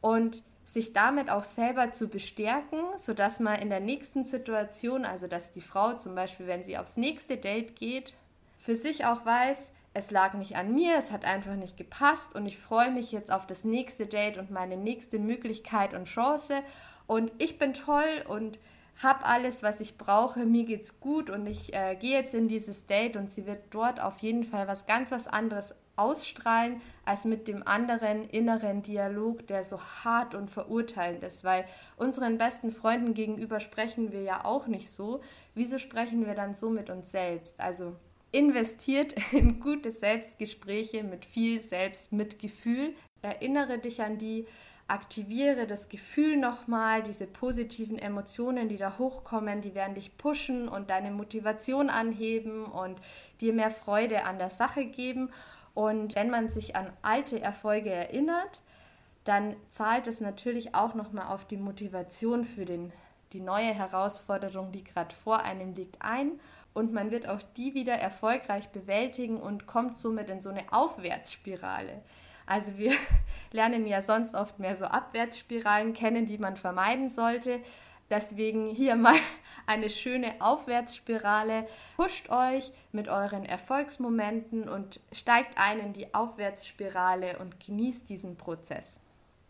und 0.00 0.42
sich 0.64 0.92
damit 0.92 1.30
auch 1.30 1.42
selber 1.42 1.92
zu 1.92 2.08
bestärken, 2.08 2.80
sodass 2.96 3.38
man 3.40 3.56
in 3.56 3.70
der 3.70 3.80
nächsten 3.80 4.24
Situation, 4.24 5.04
also 5.04 5.26
dass 5.26 5.52
die 5.52 5.60
Frau 5.60 5.94
zum 5.94 6.14
Beispiel, 6.14 6.46
wenn 6.46 6.62
sie 6.62 6.78
aufs 6.78 6.96
nächste 6.96 7.36
Date 7.36 7.76
geht, 7.76 8.14
für 8.58 8.74
sich 8.74 9.04
auch 9.04 9.26
weiß, 9.26 9.72
es 9.96 10.10
lag 10.10 10.34
nicht 10.34 10.56
an 10.56 10.74
mir, 10.74 10.96
es 10.98 11.12
hat 11.12 11.24
einfach 11.24 11.54
nicht 11.54 11.76
gepasst 11.76 12.34
und 12.34 12.46
ich 12.46 12.58
freue 12.58 12.90
mich 12.90 13.12
jetzt 13.12 13.30
auf 13.30 13.46
das 13.46 13.62
nächste 13.64 14.06
Date 14.06 14.38
und 14.38 14.50
meine 14.50 14.76
nächste 14.76 15.20
Möglichkeit 15.20 15.94
und 15.94 16.06
Chance. 16.06 16.62
Und 17.06 17.30
ich 17.38 17.58
bin 17.58 17.74
toll 17.74 18.24
und 18.26 18.58
habe 19.02 19.24
alles, 19.24 19.62
was 19.62 19.80
ich 19.80 19.98
brauche, 19.98 20.46
mir 20.46 20.64
geht's 20.64 21.00
gut 21.00 21.30
und 21.30 21.46
ich 21.46 21.74
äh, 21.74 21.96
gehe 21.96 22.18
jetzt 22.18 22.34
in 22.34 22.48
dieses 22.48 22.86
Date 22.86 23.16
und 23.16 23.30
sie 23.30 23.46
wird 23.46 23.62
dort 23.70 24.00
auf 24.00 24.18
jeden 24.18 24.44
Fall 24.44 24.68
was 24.68 24.86
ganz 24.86 25.10
was 25.10 25.26
anderes 25.26 25.74
ausstrahlen 25.96 26.80
als 27.04 27.24
mit 27.24 27.46
dem 27.48 27.66
anderen 27.66 28.28
inneren 28.28 28.82
Dialog, 28.82 29.46
der 29.46 29.64
so 29.64 29.80
hart 29.80 30.34
und 30.34 30.50
verurteilend 30.50 31.22
ist, 31.22 31.44
weil 31.44 31.64
unseren 31.96 32.38
besten 32.38 32.72
Freunden 32.72 33.14
gegenüber 33.14 33.60
sprechen 33.60 34.12
wir 34.12 34.22
ja 34.22 34.44
auch 34.44 34.66
nicht 34.66 34.90
so. 34.90 35.20
Wieso 35.54 35.78
sprechen 35.78 36.26
wir 36.26 36.34
dann 36.34 36.54
so 36.54 36.70
mit 36.70 36.90
uns 36.90 37.10
selbst? 37.10 37.60
Also 37.60 37.96
investiert 38.32 39.14
in 39.32 39.60
gute 39.60 39.90
Selbstgespräche 39.90 41.04
mit 41.04 41.24
viel 41.24 41.60
Selbstmitgefühl. 41.60 42.94
Erinnere 43.22 43.78
dich 43.78 44.02
an 44.02 44.18
die, 44.18 44.46
aktiviere 44.94 45.66
das 45.66 45.88
Gefühl 45.88 46.36
nochmal, 46.36 47.02
diese 47.02 47.26
positiven 47.26 47.98
Emotionen, 47.98 48.68
die 48.68 48.76
da 48.76 48.96
hochkommen, 48.96 49.60
die 49.60 49.74
werden 49.74 49.96
dich 49.96 50.16
pushen 50.16 50.68
und 50.68 50.88
deine 50.88 51.10
Motivation 51.10 51.90
anheben 51.90 52.64
und 52.64 53.00
dir 53.40 53.52
mehr 53.52 53.72
Freude 53.72 54.24
an 54.24 54.38
der 54.38 54.50
Sache 54.50 54.84
geben. 54.86 55.30
Und 55.74 56.14
wenn 56.14 56.30
man 56.30 56.48
sich 56.48 56.76
an 56.76 56.92
alte 57.02 57.42
Erfolge 57.42 57.90
erinnert, 57.90 58.62
dann 59.24 59.56
zahlt 59.68 60.06
es 60.06 60.20
natürlich 60.20 60.76
auch 60.76 60.94
nochmal 60.94 61.26
auf 61.26 61.44
die 61.44 61.56
Motivation 61.56 62.44
für 62.44 62.64
den, 62.64 62.92
die 63.32 63.40
neue 63.40 63.74
Herausforderung, 63.74 64.70
die 64.70 64.84
gerade 64.84 65.12
vor 65.12 65.42
einem 65.42 65.74
liegt, 65.74 66.02
ein. 66.02 66.38
Und 66.72 66.92
man 66.92 67.10
wird 67.10 67.28
auch 67.28 67.42
die 67.56 67.74
wieder 67.74 67.94
erfolgreich 67.94 68.68
bewältigen 68.68 69.38
und 69.38 69.66
kommt 69.66 69.98
somit 69.98 70.30
in 70.30 70.40
so 70.40 70.50
eine 70.50 70.72
Aufwärtsspirale. 70.72 72.00
Also 72.46 72.76
wir 72.78 72.92
lernen 73.52 73.86
ja 73.86 74.02
sonst 74.02 74.34
oft 74.34 74.58
mehr 74.58 74.76
so 74.76 74.84
Abwärtsspiralen 74.84 75.92
kennen, 75.92 76.26
die 76.26 76.38
man 76.38 76.56
vermeiden 76.56 77.10
sollte. 77.10 77.60
Deswegen 78.10 78.68
hier 78.68 78.96
mal 78.96 79.16
eine 79.66 79.90
schöne 79.90 80.34
Aufwärtsspirale. 80.40 81.66
Pusht 81.96 82.30
euch 82.30 82.72
mit 82.92 83.08
euren 83.08 83.44
Erfolgsmomenten 83.44 84.68
und 84.68 85.00
steigt 85.12 85.58
ein 85.58 85.80
in 85.80 85.92
die 85.92 86.14
Aufwärtsspirale 86.14 87.38
und 87.38 87.64
genießt 87.64 88.08
diesen 88.08 88.36
Prozess. 88.36 89.00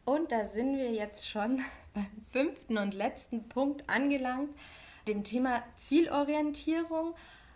Und 0.04 0.32
da 0.32 0.44
sind 0.46 0.76
wir 0.76 0.92
jetzt 0.92 1.28
schon 1.28 1.62
beim 1.94 2.06
fünften 2.30 2.78
und 2.78 2.94
letzten 2.94 3.48
Punkt 3.48 3.88
angelangt, 3.88 4.50
dem 5.08 5.24
Thema 5.24 5.62
Zielorientierung. 5.76 7.14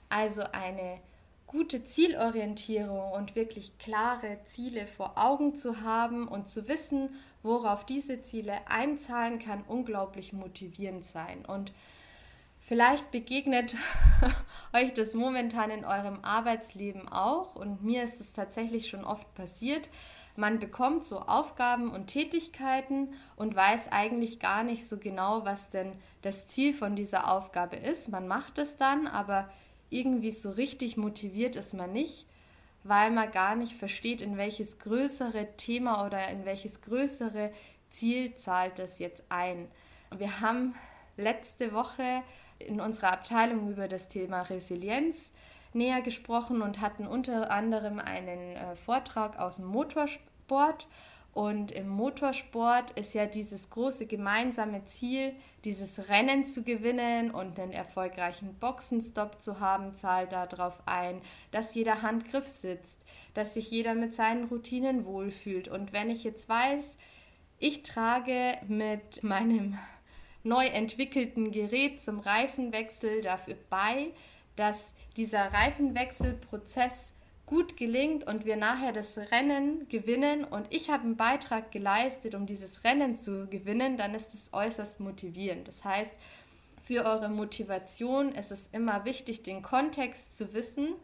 Also 0.09 0.43
eine 0.53 1.01
gute 1.49 1.83
Zielorientierung 1.83 3.11
und 3.13 3.35
wirklich 3.35 3.79
klare 3.79 4.39
Ziele 4.45 4.87
vor 4.87 5.15
Augen 5.17 5.55
zu 5.55 5.81
haben 5.81 6.29
und 6.29 6.49
zu 6.49 6.69
wissen, 6.69 7.09
worauf 7.43 7.85
diese 7.87 8.23
Ziele 8.23 8.53
einzahlen, 8.67 9.39
kann 9.39 9.65
unglaublich 9.67 10.35
motivierend 10.35 11.07
sein. 11.07 11.47
Und 11.47 11.73
vielleicht 12.61 13.11
begegnet 13.11 13.77
euch 14.75 14.93
das 14.93 15.15
momentan 15.15 15.71
in 15.71 15.87
eurem 15.87 16.23
Arbeitsleben 16.23 17.09
auch 17.09 17.57
und 17.57 17.83
mir 17.83 18.03
ist 18.03 18.21
es 18.21 18.35
tatsächlich 18.35 18.89
schon 18.89 19.05
oft 19.05 19.35
passiert. 19.35 19.89
Man 20.37 20.59
bekommt 20.59 21.07
so 21.07 21.21
Aufgaben 21.21 21.91
und 21.91 22.09
Tätigkeiten 22.09 23.15
und 23.37 23.57
weiß 23.57 23.91
eigentlich 23.91 24.39
gar 24.39 24.65
nicht 24.65 24.87
so 24.87 24.99
genau, 24.99 25.47
was 25.47 25.71
denn 25.71 25.95
das 26.21 26.47
Ziel 26.47 26.75
von 26.75 26.95
dieser 26.95 27.33
Aufgabe 27.33 27.77
ist. 27.77 28.11
Man 28.11 28.29
macht 28.29 28.59
es 28.59 28.77
dann, 28.77 29.07
aber 29.07 29.49
irgendwie 29.91 30.31
so 30.31 30.51
richtig 30.51 30.97
motiviert 30.97 31.57
ist 31.57 31.75
man 31.75 31.93
nicht, 31.93 32.27
weil 32.85 33.11
man 33.11 33.31
gar 33.31 33.57
nicht 33.57 33.75
versteht, 33.75 34.21
in 34.21 34.37
welches 34.37 34.79
größere 34.79 35.57
Thema 35.57 36.07
oder 36.07 36.29
in 36.29 36.45
welches 36.45 36.81
größere 36.81 37.53
Ziel 37.91 38.35
zahlt 38.35 38.79
es 38.79 38.99
jetzt 38.99 39.25
ein. 39.29 39.69
Wir 40.17 40.41
haben 40.41 40.75
letzte 41.17 41.73
Woche 41.73 42.23
in 42.59 42.81
unserer 42.81 43.13
Abteilung 43.13 43.71
über 43.71 43.89
das 43.89 44.09
Thema 44.09 44.43
Resilienz 44.43 45.33
näher 45.73 46.01
gesprochen 46.01 46.63
und 46.63 46.81
hatten 46.81 47.07
unter 47.07 47.51
anderem 47.51 47.99
einen 47.99 48.57
äh, 48.57 48.77
Vortrag 48.77 49.39
aus 49.39 49.57
dem 49.57 49.67
Motorsport 49.67 50.89
Und 51.39 51.71
im 51.71 51.87
Motorsport 51.87 52.91
ist 52.99 53.15
ja 53.15 53.27
dieses 53.27 53.71
große 53.71 54.07
gemeinsame 54.07 54.85
Ziel, 54.87 55.37
dieses 55.63 56.09
Rennen 56.09 56.45
zu 56.45 56.65
gewinnen 56.65 57.31
und 57.31 57.61
einen 57.61 57.71
erfolgreichen 57.71 58.55
Boxenstopp 58.55 59.41
zu 59.41 59.61
haben, 59.61 59.95
zahlt 59.95 60.33
darauf 60.33 60.83
ein, 60.87 61.21
dass 61.53 61.77
jeder 61.77 62.03
Handgriff 62.03 62.49
sitzt, 62.49 63.05
dass 63.35 63.55
sich 63.55 63.71
jeder 63.71 63.95
mit 63.95 64.17
seinen 64.17 64.47
Routinen 64.47 65.05
wohlfühlt. 65.05 65.69
Und 65.69 65.93
wenn 65.93 66.11
ich 66.11 66.25
jetzt 66.25 66.49
weiß, 66.49 66.99
ich 67.61 67.85
trage 67.85 68.59
mit 68.67 69.23
meinem 69.23 69.79
neu 70.43 70.67
entwickelten 70.67 71.53
Gerät 71.53 72.03
zum 72.03 72.19
Reifenwechsel 72.19 73.23
dafür 73.23 73.55
bei, 73.71 74.11
dass 74.57 74.93
dieser 75.17 75.53
Reifenwechselprozess 75.53 77.13
gut 77.49 77.79
gelingt 77.79 78.27
und 78.27 78.45
wir 78.45 78.57
nachher 78.57 78.93
das 78.93 79.17
Rennen 79.17 79.89
gewinnen 79.89 80.45
und 80.45 80.67
ich 80.69 80.91
habe 80.91 81.05
einen 81.05 81.17
Beitrag 81.17 81.73
geleistet, 81.73 82.35
um 82.35 82.45
dieses 82.45 82.85
Rennen 82.85 83.17
zu 83.17 83.47
gewinnen, 83.47 83.97
dann 83.97 84.15
ist 84.15 84.35
es 84.35 84.53
äußerst 84.53 85.01
motivierend. 85.01 85.67
Das 85.67 85.83
heißt, 85.83 86.13
für 86.85 87.07
eure 87.07 87.31
Motivation 87.31 88.33
ist 88.33 88.53
es 88.53 88.69
immer 88.73 89.07
wichtig, 89.07 89.45
den 89.45 89.63
Kontext 89.63 90.37
zu 90.37 90.53
wissen, 90.53 90.95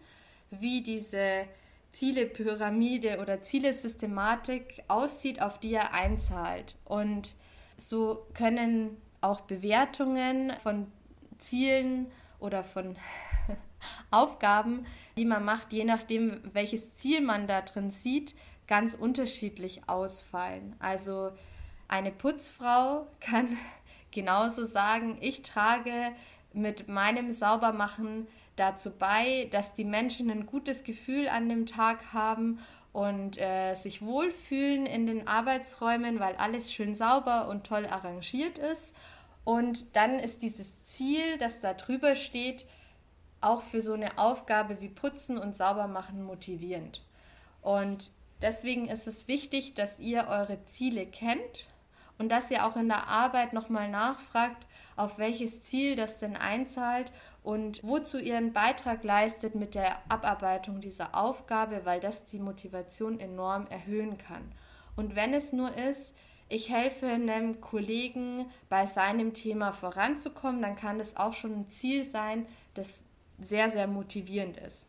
wie 0.51 0.82
diese 0.82 1.47
Zielepyramide 1.92 3.20
oder 3.20 3.40
Zielesystematik 3.40 4.84
aussieht, 4.88 5.40
auf 5.40 5.59
die 5.59 5.70
ihr 5.70 5.95
einzahlt. 5.95 6.76
Und 6.84 7.36
so 7.78 8.26
können 8.34 9.01
auch 9.22 9.40
Bewertungen 9.42 10.53
von 10.62 10.88
Zielen 11.38 12.12
oder 12.38 12.64
von 12.64 12.97
Aufgaben, 14.11 14.87
die 15.16 15.24
man 15.24 15.45
macht, 15.45 15.72
je 15.72 15.85
nachdem, 15.85 16.41
welches 16.53 16.95
Ziel 16.95 17.20
man 17.20 17.47
da 17.47 17.62
drin 17.62 17.91
sieht, 17.91 18.35
ganz 18.66 18.95
unterschiedlich 18.95 19.89
ausfallen. 19.89 20.74
Also 20.78 21.32
eine 21.89 22.11
Putzfrau 22.11 23.07
kann 23.20 23.57
genauso 24.11 24.64
sagen, 24.64 25.18
ich 25.20 25.43
trage 25.43 26.12
mit 26.53 26.89
meinem 26.89 27.32
Saubermachen 27.32 28.28
dazu 28.57 28.93
bei, 28.93 29.49
dass 29.51 29.74
die 29.74 29.85
Menschen 29.85 30.30
ein 30.30 30.47
gutes 30.47 30.85
Gefühl 30.85 31.28
an 31.28 31.49
dem 31.49 31.66
Tag 31.66 32.12
haben 32.12 32.61
und 32.93 33.41
äh, 33.41 33.74
sich 33.74 34.03
wohlfühlen 34.03 34.87
in 34.87 35.07
den 35.07 35.26
Arbeitsräumen, 35.26 36.20
weil 36.20 36.37
alles 36.37 36.72
schön 36.72 36.95
sauber 36.95 37.49
und 37.49 37.66
toll 37.66 37.87
arrangiert 37.87 38.57
ist. 38.59 38.95
Und 39.43 39.97
dann 39.97 40.20
ist 40.20 40.43
dieses 40.43 40.85
Ziel, 40.85 41.37
das 41.39 41.59
da 41.59 41.74
drüber 41.74 42.14
steht, 42.14 42.64
auch 43.45 43.62
für 43.62 43.80
so 43.80 43.92
eine 43.95 44.18
Aufgabe 44.18 44.80
wie 44.80 44.88
Putzen 44.88 45.38
und 45.38 45.57
Saubermachen 45.57 46.22
motivierend. 46.22 47.03
Und 47.62 48.11
deswegen 48.42 48.88
ist 48.88 49.07
es 49.07 49.28
wichtig, 49.28 49.74
dass 49.74 50.01
ihr 50.01 50.26
eure 50.28 50.64
Ziele 50.66 51.07
kennt 51.07 51.68
und 52.18 52.30
dass 52.30 52.51
ihr 52.51 52.66
auch 52.66 52.76
in 52.76 52.88
der 52.88 53.09
Arbeit 53.09 53.53
nochmal 53.53 53.88
nachfragt, 53.88 54.66
auf 54.97 55.18
welches 55.18 55.62
Ziel 55.62 55.97
das 55.97 56.18
denn 56.18 56.36
einzahlt 56.36 57.11
und 57.42 57.80
wozu 57.82 58.18
ihr 58.18 58.36
einen 58.36 58.53
Beitrag 58.53 59.03
leistet 59.03 59.55
mit 59.55 59.74
der 59.74 59.99
Abarbeitung 60.09 60.80
dieser 60.80 61.14
Aufgabe, 61.16 61.84
weil 61.84 62.01
das 62.01 62.24
die 62.24 62.38
Motivation 62.38 63.18
enorm 63.18 63.66
erhöhen 63.68 64.18
kann. 64.18 64.53
Und 64.95 65.16
wenn 65.16 65.34
es 65.34 65.53
nur 65.53 65.76
ist, 65.76 66.14
ich 66.49 66.70
helfe 66.70 67.07
einem 67.07 67.61
Kollegen 67.61 68.47
bei 68.68 68.86
seinem 68.86 69.34
Thema 69.34 69.72
voranzukommen, 69.72 70.62
dann 70.62 70.76
kann 70.76 70.99
das 70.99 71.16
auch 71.16 71.32
schon 71.32 71.53
ein 71.53 71.68
Ziel 71.68 72.05
sein, 72.05 72.47
das 72.74 73.05
sehr, 73.41 73.70
sehr 73.70 73.87
motivierend 73.87 74.57
ist. 74.59 74.87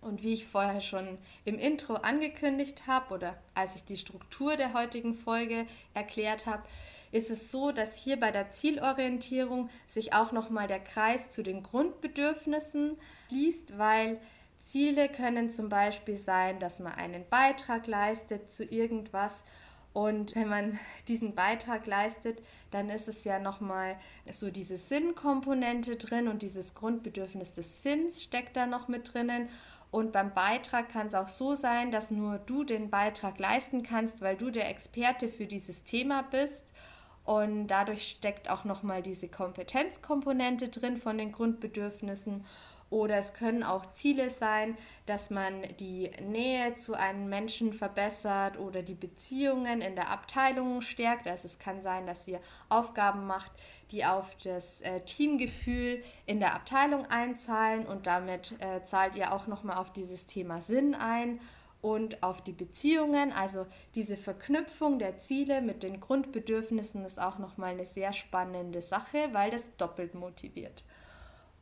Und 0.00 0.22
wie 0.22 0.32
ich 0.32 0.46
vorher 0.46 0.80
schon 0.80 1.18
im 1.44 1.58
Intro 1.58 1.94
angekündigt 1.94 2.86
habe 2.86 3.14
oder 3.14 3.36
als 3.54 3.74
ich 3.74 3.84
die 3.84 3.96
Struktur 3.96 4.56
der 4.56 4.72
heutigen 4.72 5.14
Folge 5.14 5.66
erklärt 5.92 6.46
habe, 6.46 6.62
ist 7.10 7.30
es 7.30 7.50
so, 7.50 7.72
dass 7.72 7.96
hier 7.96 8.20
bei 8.20 8.30
der 8.30 8.50
Zielorientierung 8.50 9.70
sich 9.86 10.12
auch 10.12 10.30
nochmal 10.30 10.68
der 10.68 10.80
Kreis 10.80 11.30
zu 11.30 11.42
den 11.42 11.62
Grundbedürfnissen 11.62 12.96
schließt, 13.28 13.78
weil 13.78 14.20
Ziele 14.62 15.08
können 15.08 15.50
zum 15.50 15.68
Beispiel 15.68 16.16
sein, 16.16 16.60
dass 16.60 16.78
man 16.78 16.92
einen 16.92 17.26
Beitrag 17.28 17.86
leistet 17.86 18.52
zu 18.52 18.64
irgendwas 18.64 19.44
und 19.92 20.34
wenn 20.36 20.48
man 20.48 20.78
diesen 21.08 21.34
Beitrag 21.34 21.86
leistet, 21.86 22.42
dann 22.70 22.88
ist 22.90 23.08
es 23.08 23.24
ja 23.24 23.38
nochmal 23.38 23.96
so 24.30 24.50
diese 24.50 24.76
Sinnkomponente 24.76 25.96
drin 25.96 26.28
und 26.28 26.42
dieses 26.42 26.74
Grundbedürfnis 26.74 27.52
des 27.54 27.82
Sinns 27.82 28.22
steckt 28.22 28.56
da 28.56 28.66
noch 28.66 28.88
mit 28.88 29.12
drinnen. 29.12 29.48
Und 29.90 30.12
beim 30.12 30.34
Beitrag 30.34 30.90
kann 30.90 31.06
es 31.06 31.14
auch 31.14 31.28
so 31.28 31.54
sein, 31.54 31.90
dass 31.90 32.10
nur 32.10 32.38
du 32.38 32.62
den 32.62 32.90
Beitrag 32.90 33.38
leisten 33.38 33.82
kannst, 33.82 34.20
weil 34.20 34.36
du 34.36 34.50
der 34.50 34.68
Experte 34.68 35.28
für 35.28 35.46
dieses 35.46 35.82
Thema 35.82 36.22
bist. 36.22 36.64
Und 37.24 37.68
dadurch 37.68 38.08
steckt 38.08 38.50
auch 38.50 38.64
nochmal 38.64 39.02
diese 39.02 39.28
Kompetenzkomponente 39.28 40.68
drin 40.68 40.98
von 40.98 41.18
den 41.18 41.32
Grundbedürfnissen. 41.32 42.44
Oder 42.90 43.16
es 43.16 43.34
können 43.34 43.62
auch 43.62 43.92
Ziele 43.92 44.30
sein, 44.30 44.76
dass 45.04 45.30
man 45.30 45.62
die 45.78 46.10
Nähe 46.22 46.74
zu 46.74 46.94
einem 46.94 47.28
Menschen 47.28 47.72
verbessert 47.72 48.58
oder 48.58 48.82
die 48.82 48.94
Beziehungen 48.94 49.82
in 49.82 49.94
der 49.94 50.10
Abteilung 50.10 50.80
stärkt. 50.80 51.26
Also 51.26 51.46
es 51.46 51.58
kann 51.58 51.82
sein, 51.82 52.06
dass 52.06 52.26
ihr 52.26 52.40
Aufgaben 52.70 53.26
macht, 53.26 53.52
die 53.90 54.04
auf 54.04 54.34
das 54.42 54.80
äh, 54.80 55.00
Teamgefühl 55.00 56.02
in 56.26 56.40
der 56.40 56.54
Abteilung 56.54 57.04
einzahlen 57.06 57.86
und 57.86 58.06
damit 58.06 58.54
äh, 58.60 58.82
zahlt 58.84 59.14
ihr 59.16 59.32
auch 59.32 59.46
nochmal 59.46 59.76
auf 59.76 59.92
dieses 59.92 60.26
Thema 60.26 60.62
Sinn 60.62 60.94
ein 60.94 61.40
und 61.80 62.22
auf 62.22 62.42
die 62.42 62.52
Beziehungen. 62.52 63.32
Also 63.32 63.66
diese 63.94 64.16
Verknüpfung 64.16 64.98
der 64.98 65.18
Ziele 65.18 65.60
mit 65.60 65.82
den 65.82 66.00
Grundbedürfnissen 66.00 67.04
ist 67.04 67.20
auch 67.20 67.38
nochmal 67.38 67.70
eine 67.70 67.86
sehr 67.86 68.12
spannende 68.12 68.82
Sache, 68.82 69.28
weil 69.32 69.50
das 69.50 69.76
doppelt 69.76 70.14
motiviert. 70.14 70.84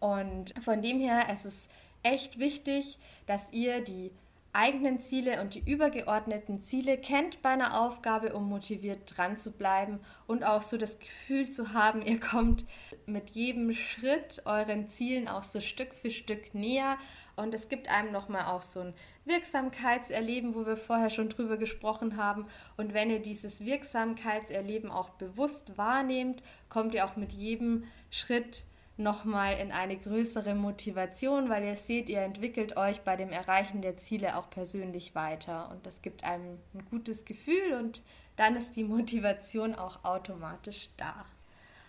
Und 0.07 0.55
von 0.63 0.83
dem 0.83 1.01
her 1.01 1.25
es 1.31 1.45
ist 1.45 1.63
es 1.63 1.69
echt 2.05 2.39
wichtig, 2.39 2.97
dass 3.27 3.53
ihr 3.53 3.81
die 3.81 4.13
eigenen 4.53 5.01
Ziele 5.01 5.41
und 5.43 5.55
die 5.55 5.69
übergeordneten 5.69 6.61
Ziele 6.61 6.97
kennt 6.97 7.43
bei 7.43 7.49
einer 7.51 7.81
Aufgabe, 7.81 8.33
um 8.33 8.49
motiviert 8.49 9.17
dran 9.17 9.37
zu 9.37 9.51
bleiben 9.51 9.99
und 10.29 10.45
auch 10.45 10.63
so 10.63 10.79
das 10.79 11.01
Gefühl 11.01 11.51
zu 11.51 11.73
haben, 11.73 12.03
ihr 12.03 12.21
kommt 12.21 12.65
mit 13.05 13.31
jedem 13.31 13.75
Schritt 13.75 14.43
euren 14.45 14.89
Zielen 14.89 15.27
auch 15.27 15.43
so 15.43 15.61
Stück 15.61 15.93
für 15.93 16.13
Stück 16.13 16.55
näher. 16.55 16.99
Und 17.35 17.53
es 17.53 17.69
gibt 17.69 17.91
einem 17.91 18.13
nochmal 18.13 18.45
auch 18.45 18.63
so 18.63 18.81
ein 18.81 18.95
Wirksamkeitserleben, 19.25 20.55
wo 20.55 20.67
wir 20.67 20.77
vorher 20.77 21.11
schon 21.11 21.31
drüber 21.31 21.57
gesprochen 21.57 22.17
haben. 22.17 22.47
Und 22.77 22.95
wenn 22.95 23.11
ihr 23.11 23.21
dieses 23.21 23.65
Wirksamkeitserleben 23.65 24.89
auch 24.89 25.11
bewusst 25.11 25.77
wahrnehmt, 25.77 26.43
kommt 26.69 26.95
ihr 26.95 27.05
auch 27.05 27.17
mit 27.17 27.33
jedem 27.33 27.85
Schritt 28.11 28.65
nochmal 28.97 29.59
in 29.59 29.73
eine 29.73 29.97
größere 29.97 30.55
Motivation, 30.55 31.49
weil 31.49 31.65
ihr 31.65 31.77
seht, 31.77 32.09
ihr 32.09 32.21
entwickelt 32.21 32.77
euch 32.77 33.03
bei 33.03 33.17
dem 33.17 33.31
Erreichen 33.31 33.83
der 33.83 33.97
Ziele 33.97 34.37
auch 34.37 34.49
persönlich 34.49 35.15
weiter 35.15 35.71
und 35.71 35.85
das 35.87 36.03
gibt 36.03 36.25
einem 36.25 36.59
ein 36.75 36.85
gutes 36.91 37.25
Gefühl 37.25 37.75
und 37.79 38.03
dann 38.37 38.57
ist 38.57 38.77
die 38.77 38.85
Motivation 38.85 39.75
auch 39.75 40.05
automatisch 40.05 40.91
da. 40.97 41.25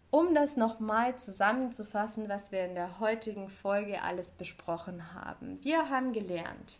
Um 0.10 0.34
das 0.34 0.56
nochmal 0.56 1.18
zusammenzufassen, 1.18 2.30
was 2.30 2.52
wir 2.52 2.66
in 2.66 2.76
der 2.76 3.00
heutigen 3.00 3.50
Folge 3.50 4.02
alles 4.02 4.32
besprochen 4.32 5.14
haben. 5.14 5.62
Wir 5.64 5.90
haben 5.90 6.14
gelernt, 6.14 6.80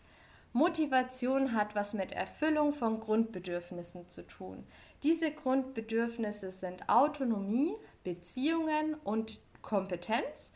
Motivation 0.54 1.52
hat 1.52 1.74
was 1.74 1.92
mit 1.92 2.12
Erfüllung 2.12 2.72
von 2.72 3.00
Grundbedürfnissen 3.00 4.08
zu 4.08 4.26
tun. 4.26 4.64
Diese 5.02 5.30
Grundbedürfnisse 5.30 6.50
sind 6.50 6.88
Autonomie, 6.88 7.74
Beziehungen 8.02 8.94
und 9.04 9.40
Kompetenz. 9.68 10.50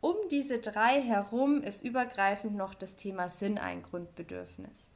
Um 0.00 0.16
diese 0.28 0.58
drei 0.58 1.00
herum 1.00 1.62
ist 1.62 1.84
übergreifend 1.84 2.56
noch 2.56 2.74
das 2.74 2.96
Thema 2.96 3.28
Sinn 3.28 3.58
ein 3.58 3.82
Grundbedürfnis. 3.82 4.90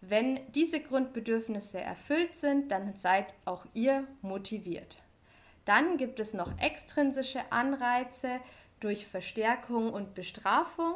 Wenn 0.00 0.40
diese 0.52 0.80
Grundbedürfnisse 0.80 1.80
erfüllt 1.80 2.36
sind, 2.36 2.70
dann 2.70 2.96
seid 2.96 3.34
auch 3.44 3.66
ihr 3.74 4.06
motiviert. 4.22 5.02
Dann 5.64 5.96
gibt 5.96 6.20
es 6.20 6.32
noch 6.32 6.58
extrinsische 6.58 7.40
Anreize 7.50 8.40
durch 8.78 9.06
Verstärkung 9.06 9.92
und 9.92 10.14
Bestrafung, 10.14 10.94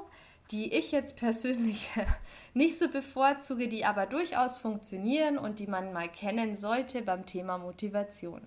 die 0.52 0.72
ich 0.72 0.92
jetzt 0.92 1.16
persönlich 1.16 1.90
nicht 2.54 2.78
so 2.78 2.88
bevorzuge, 2.88 3.66
die 3.66 3.84
aber 3.84 4.06
durchaus 4.06 4.58
funktionieren 4.58 5.38
und 5.38 5.58
die 5.58 5.66
man 5.66 5.92
mal 5.92 6.08
kennen 6.08 6.54
sollte 6.54 7.02
beim 7.02 7.26
Thema 7.26 7.58
Motivation. 7.58 8.42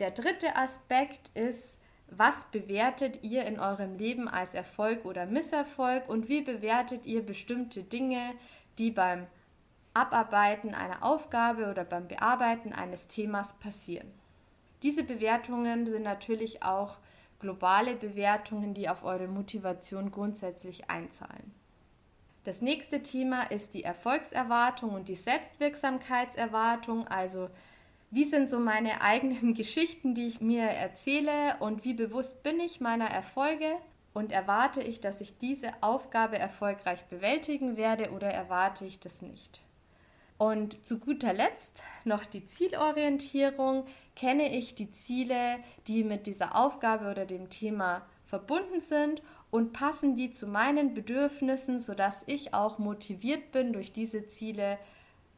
Der 0.00 0.10
dritte 0.10 0.56
Aspekt 0.56 1.30
ist, 1.34 1.78
was 2.16 2.44
bewertet 2.44 3.22
ihr 3.22 3.44
in 3.44 3.58
eurem 3.58 3.96
Leben 3.96 4.28
als 4.28 4.54
Erfolg 4.54 5.04
oder 5.04 5.26
Misserfolg 5.26 6.08
und 6.08 6.28
wie 6.28 6.42
bewertet 6.42 7.06
ihr 7.06 7.24
bestimmte 7.24 7.82
Dinge, 7.82 8.34
die 8.78 8.90
beim 8.90 9.26
Abarbeiten 9.94 10.74
einer 10.74 11.02
Aufgabe 11.02 11.70
oder 11.70 11.84
beim 11.84 12.08
Bearbeiten 12.08 12.72
eines 12.72 13.08
Themas 13.08 13.54
passieren. 13.54 14.10
Diese 14.82 15.04
Bewertungen 15.04 15.86
sind 15.86 16.02
natürlich 16.02 16.62
auch 16.62 16.98
globale 17.38 17.94
Bewertungen, 17.94 18.74
die 18.74 18.88
auf 18.88 19.04
eure 19.04 19.28
Motivation 19.28 20.10
grundsätzlich 20.10 20.88
einzahlen. 20.88 21.52
Das 22.44 22.60
nächste 22.60 23.02
Thema 23.02 23.42
ist 23.42 23.74
die 23.74 23.84
Erfolgserwartung 23.84 24.90
und 24.94 25.08
die 25.08 25.14
Selbstwirksamkeitserwartung. 25.14 27.06
Also 27.06 27.50
wie 28.12 28.24
sind 28.24 28.48
so 28.48 28.60
meine 28.60 29.00
eigenen 29.00 29.54
Geschichten, 29.54 30.14
die 30.14 30.28
ich 30.28 30.40
mir 30.40 30.64
erzähle 30.64 31.56
und 31.58 31.84
wie 31.84 31.94
bewusst 31.94 32.44
bin 32.44 32.60
ich 32.60 32.80
meiner 32.80 33.06
Erfolge 33.10 33.76
und 34.12 34.30
erwarte 34.30 34.82
ich, 34.82 35.00
dass 35.00 35.20
ich 35.20 35.38
diese 35.38 35.70
Aufgabe 35.80 36.38
erfolgreich 36.38 37.06
bewältigen 37.06 37.76
werde 37.76 38.10
oder 38.12 38.28
erwarte 38.28 38.84
ich 38.84 39.00
das 39.00 39.22
nicht. 39.22 39.62
Und 40.36 40.84
zu 40.84 40.98
guter 40.98 41.32
Letzt 41.32 41.82
noch 42.04 42.26
die 42.26 42.44
Zielorientierung. 42.44 43.84
Kenne 44.16 44.54
ich 44.54 44.74
die 44.74 44.90
Ziele, 44.90 45.60
die 45.86 46.02
mit 46.02 46.26
dieser 46.26 46.58
Aufgabe 46.58 47.10
oder 47.10 47.26
dem 47.26 47.48
Thema 47.48 48.02
verbunden 48.26 48.80
sind 48.80 49.22
und 49.50 49.72
passen 49.72 50.16
die 50.16 50.32
zu 50.32 50.46
meinen 50.46 50.94
Bedürfnissen, 50.94 51.78
sodass 51.78 52.24
ich 52.26 52.54
auch 52.54 52.78
motiviert 52.78 53.52
bin, 53.52 53.72
durch 53.72 53.92
diese 53.92 54.26
Ziele 54.26 54.78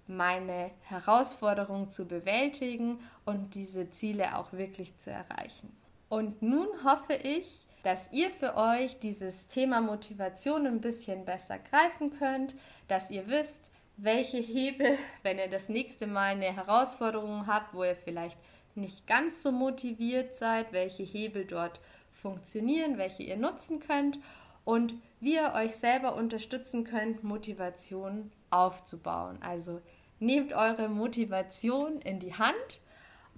meine 0.07 0.71
Herausforderungen 0.83 1.89
zu 1.89 2.07
bewältigen 2.07 2.99
und 3.25 3.55
diese 3.55 3.91
Ziele 3.91 4.37
auch 4.37 4.53
wirklich 4.53 4.97
zu 4.99 5.11
erreichen. 5.11 5.75
Und 6.09 6.43
nun 6.43 6.69
hoffe 6.85 7.15
ich, 7.15 7.67
dass 7.83 8.13
ihr 8.13 8.31
für 8.31 8.57
euch 8.57 8.99
dieses 8.99 9.47
Thema 9.47 9.81
Motivation 9.81 10.67
ein 10.67 10.81
bisschen 10.81 11.25
besser 11.25 11.59
greifen 11.59 12.11
könnt, 12.19 12.55
dass 12.89 13.11
ihr 13.11 13.29
wisst, 13.29 13.71
welche 13.97 14.39
Hebel, 14.39 14.99
wenn 15.23 15.39
ihr 15.39 15.49
das 15.49 15.69
nächste 15.69 16.07
Mal 16.07 16.33
eine 16.33 16.55
Herausforderung 16.55 17.47
habt, 17.47 17.75
wo 17.75 17.85
ihr 17.85 17.97
vielleicht 17.97 18.39
nicht 18.75 19.07
ganz 19.07 19.43
so 19.43 19.53
motiviert 19.53 20.35
seid, 20.35 20.73
welche 20.73 21.05
Hebel 21.05 21.45
dort 21.45 21.81
funktionieren, 22.13 22.99
welche 22.99 23.23
ihr 23.23 23.37
nutzen 23.37 23.79
könnt 23.79 24.19
und 24.65 24.95
wie 25.21 25.35
ihr 25.35 25.53
euch 25.55 25.77
selber 25.77 26.17
unterstützen 26.17 26.85
könnt, 26.85 27.23
Motivation 27.23 28.33
aufzubauen. 28.55 29.39
Also 29.43 29.81
nehmt 30.19 30.53
eure 30.53 30.89
Motivation 30.89 31.99
in 31.99 32.19
die 32.19 32.35
Hand 32.35 32.81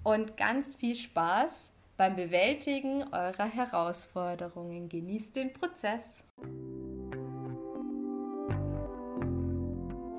und 0.03 0.37
ganz 0.37 0.77
viel 0.77 0.95
Spaß 0.95 1.73
beim 1.97 2.17
Bewältigen 2.17 3.05
eurer 3.13 3.47
Herausforderungen. 3.47 4.89
Genießt 4.89 5.35
den 5.35 5.53
Prozess. 5.53 6.25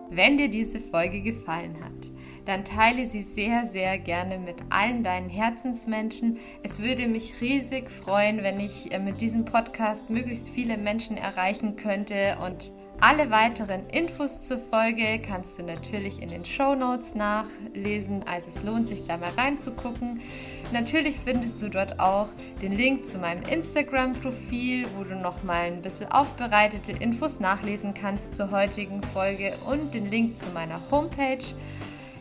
Wenn 0.09 0.37
dir 0.37 0.49
diese 0.49 0.79
Folge 0.79 1.21
gefallen 1.21 1.83
hat, 1.83 2.11
dann 2.45 2.65
teile 2.65 3.05
sie 3.05 3.21
sehr, 3.21 3.65
sehr 3.65 3.99
gerne 3.99 4.39
mit 4.39 4.55
allen 4.69 5.03
deinen 5.03 5.29
Herzensmenschen. 5.29 6.39
Es 6.63 6.81
würde 6.81 7.07
mich 7.07 7.39
riesig 7.39 7.91
freuen, 7.91 8.41
wenn 8.41 8.59
ich 8.59 8.91
äh, 8.91 8.99
mit 8.99 9.21
diesem 9.21 9.45
Podcast 9.45 10.09
möglichst 10.09 10.49
viele 10.49 10.77
Menschen 10.77 11.17
erreichen 11.17 11.75
könnte 11.75 12.37
und 12.43 12.71
alle 12.99 13.29
weiteren 13.29 13.87
Infos 13.89 14.47
zur 14.47 14.57
Folge 14.57 15.19
kannst 15.19 15.59
du 15.59 15.63
natürlich 15.63 16.21
in 16.21 16.29
den 16.29 16.43
Show 16.45 16.73
Notes 16.73 17.13
nachlesen, 17.13 18.23
also 18.25 18.49
es 18.49 18.63
lohnt 18.63 18.87
sich 18.89 19.03
da 19.03 19.17
mal 19.17 19.29
reinzugucken. 19.37 20.21
Natürlich 20.71 21.17
findest 21.19 21.61
du 21.61 21.69
dort 21.69 21.99
auch 21.99 22.29
den 22.61 22.71
Link 22.71 23.05
zu 23.05 23.19
meinem 23.19 23.43
Instagram-Profil, 23.43 24.87
wo 24.95 25.03
du 25.03 25.15
noch 25.15 25.43
mal 25.43 25.67
ein 25.67 25.81
bisschen 25.81 26.11
aufbereitete 26.11 26.91
Infos 26.91 27.39
nachlesen 27.39 27.93
kannst 27.93 28.35
zur 28.35 28.49
heutigen 28.49 29.03
Folge 29.03 29.53
und 29.65 29.93
den 29.93 30.09
Link 30.09 30.37
zu 30.37 30.47
meiner 30.49 30.81
Homepage. 30.89 31.45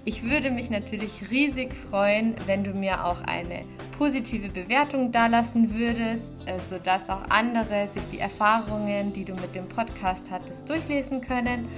Ich 0.09 0.23
würde 0.23 0.53
mich 0.53 0.71
natürlich 0.71 1.33
riesig 1.33 1.75
freuen, 1.75 2.37
wenn 2.47 2.63
du 2.63 2.71
mir 2.71 3.05
auch 3.05 3.23
eine 3.23 3.65
positive 3.99 4.49
Bewertung 4.51 5.11
dalassen 5.11 5.75
würdest, 5.75 6.31
äh, 6.47 6.61
sodass 6.61 7.11
auch 7.11 7.23
andere 7.29 7.89
sich 7.89 8.07
die 8.07 8.21
Erfahrungen, 8.21 9.13
die 9.13 9.25
du 9.25 9.35
mit 9.35 9.57
dem 9.57 9.69
Podcast 9.69 10.31
hattest, 10.31 10.69
durchlesen 10.69 11.23
können. 11.23 11.69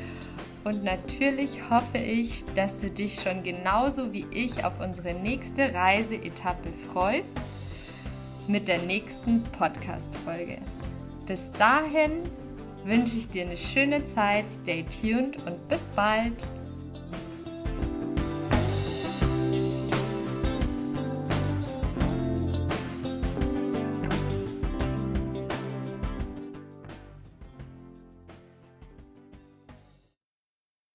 Und 0.62 0.84
natürlich 0.84 1.70
hoffe 1.70 1.96
ich, 1.96 2.44
dass 2.54 2.82
du 2.82 2.90
dich 2.90 3.18
schon 3.18 3.42
genauso 3.42 4.12
wie 4.12 4.26
ich 4.30 4.62
auf 4.62 4.78
unsere 4.78 5.14
nächste 5.14 5.72
Reiseetappe 5.72 6.68
freust 6.92 7.34
mit 8.46 8.68
der 8.68 8.82
nächsten 8.82 9.42
Podcast-Folge. 9.58 10.58
Bis 11.26 11.50
dahin 11.52 12.24
wünsche 12.84 13.16
ich 13.16 13.30
dir 13.30 13.46
eine 13.46 13.56
schöne 13.56 14.04
Zeit, 14.04 14.44
stay 14.50 14.84
tuned 15.00 15.38
und 15.46 15.66
bis 15.66 15.86
bald! 15.96 16.46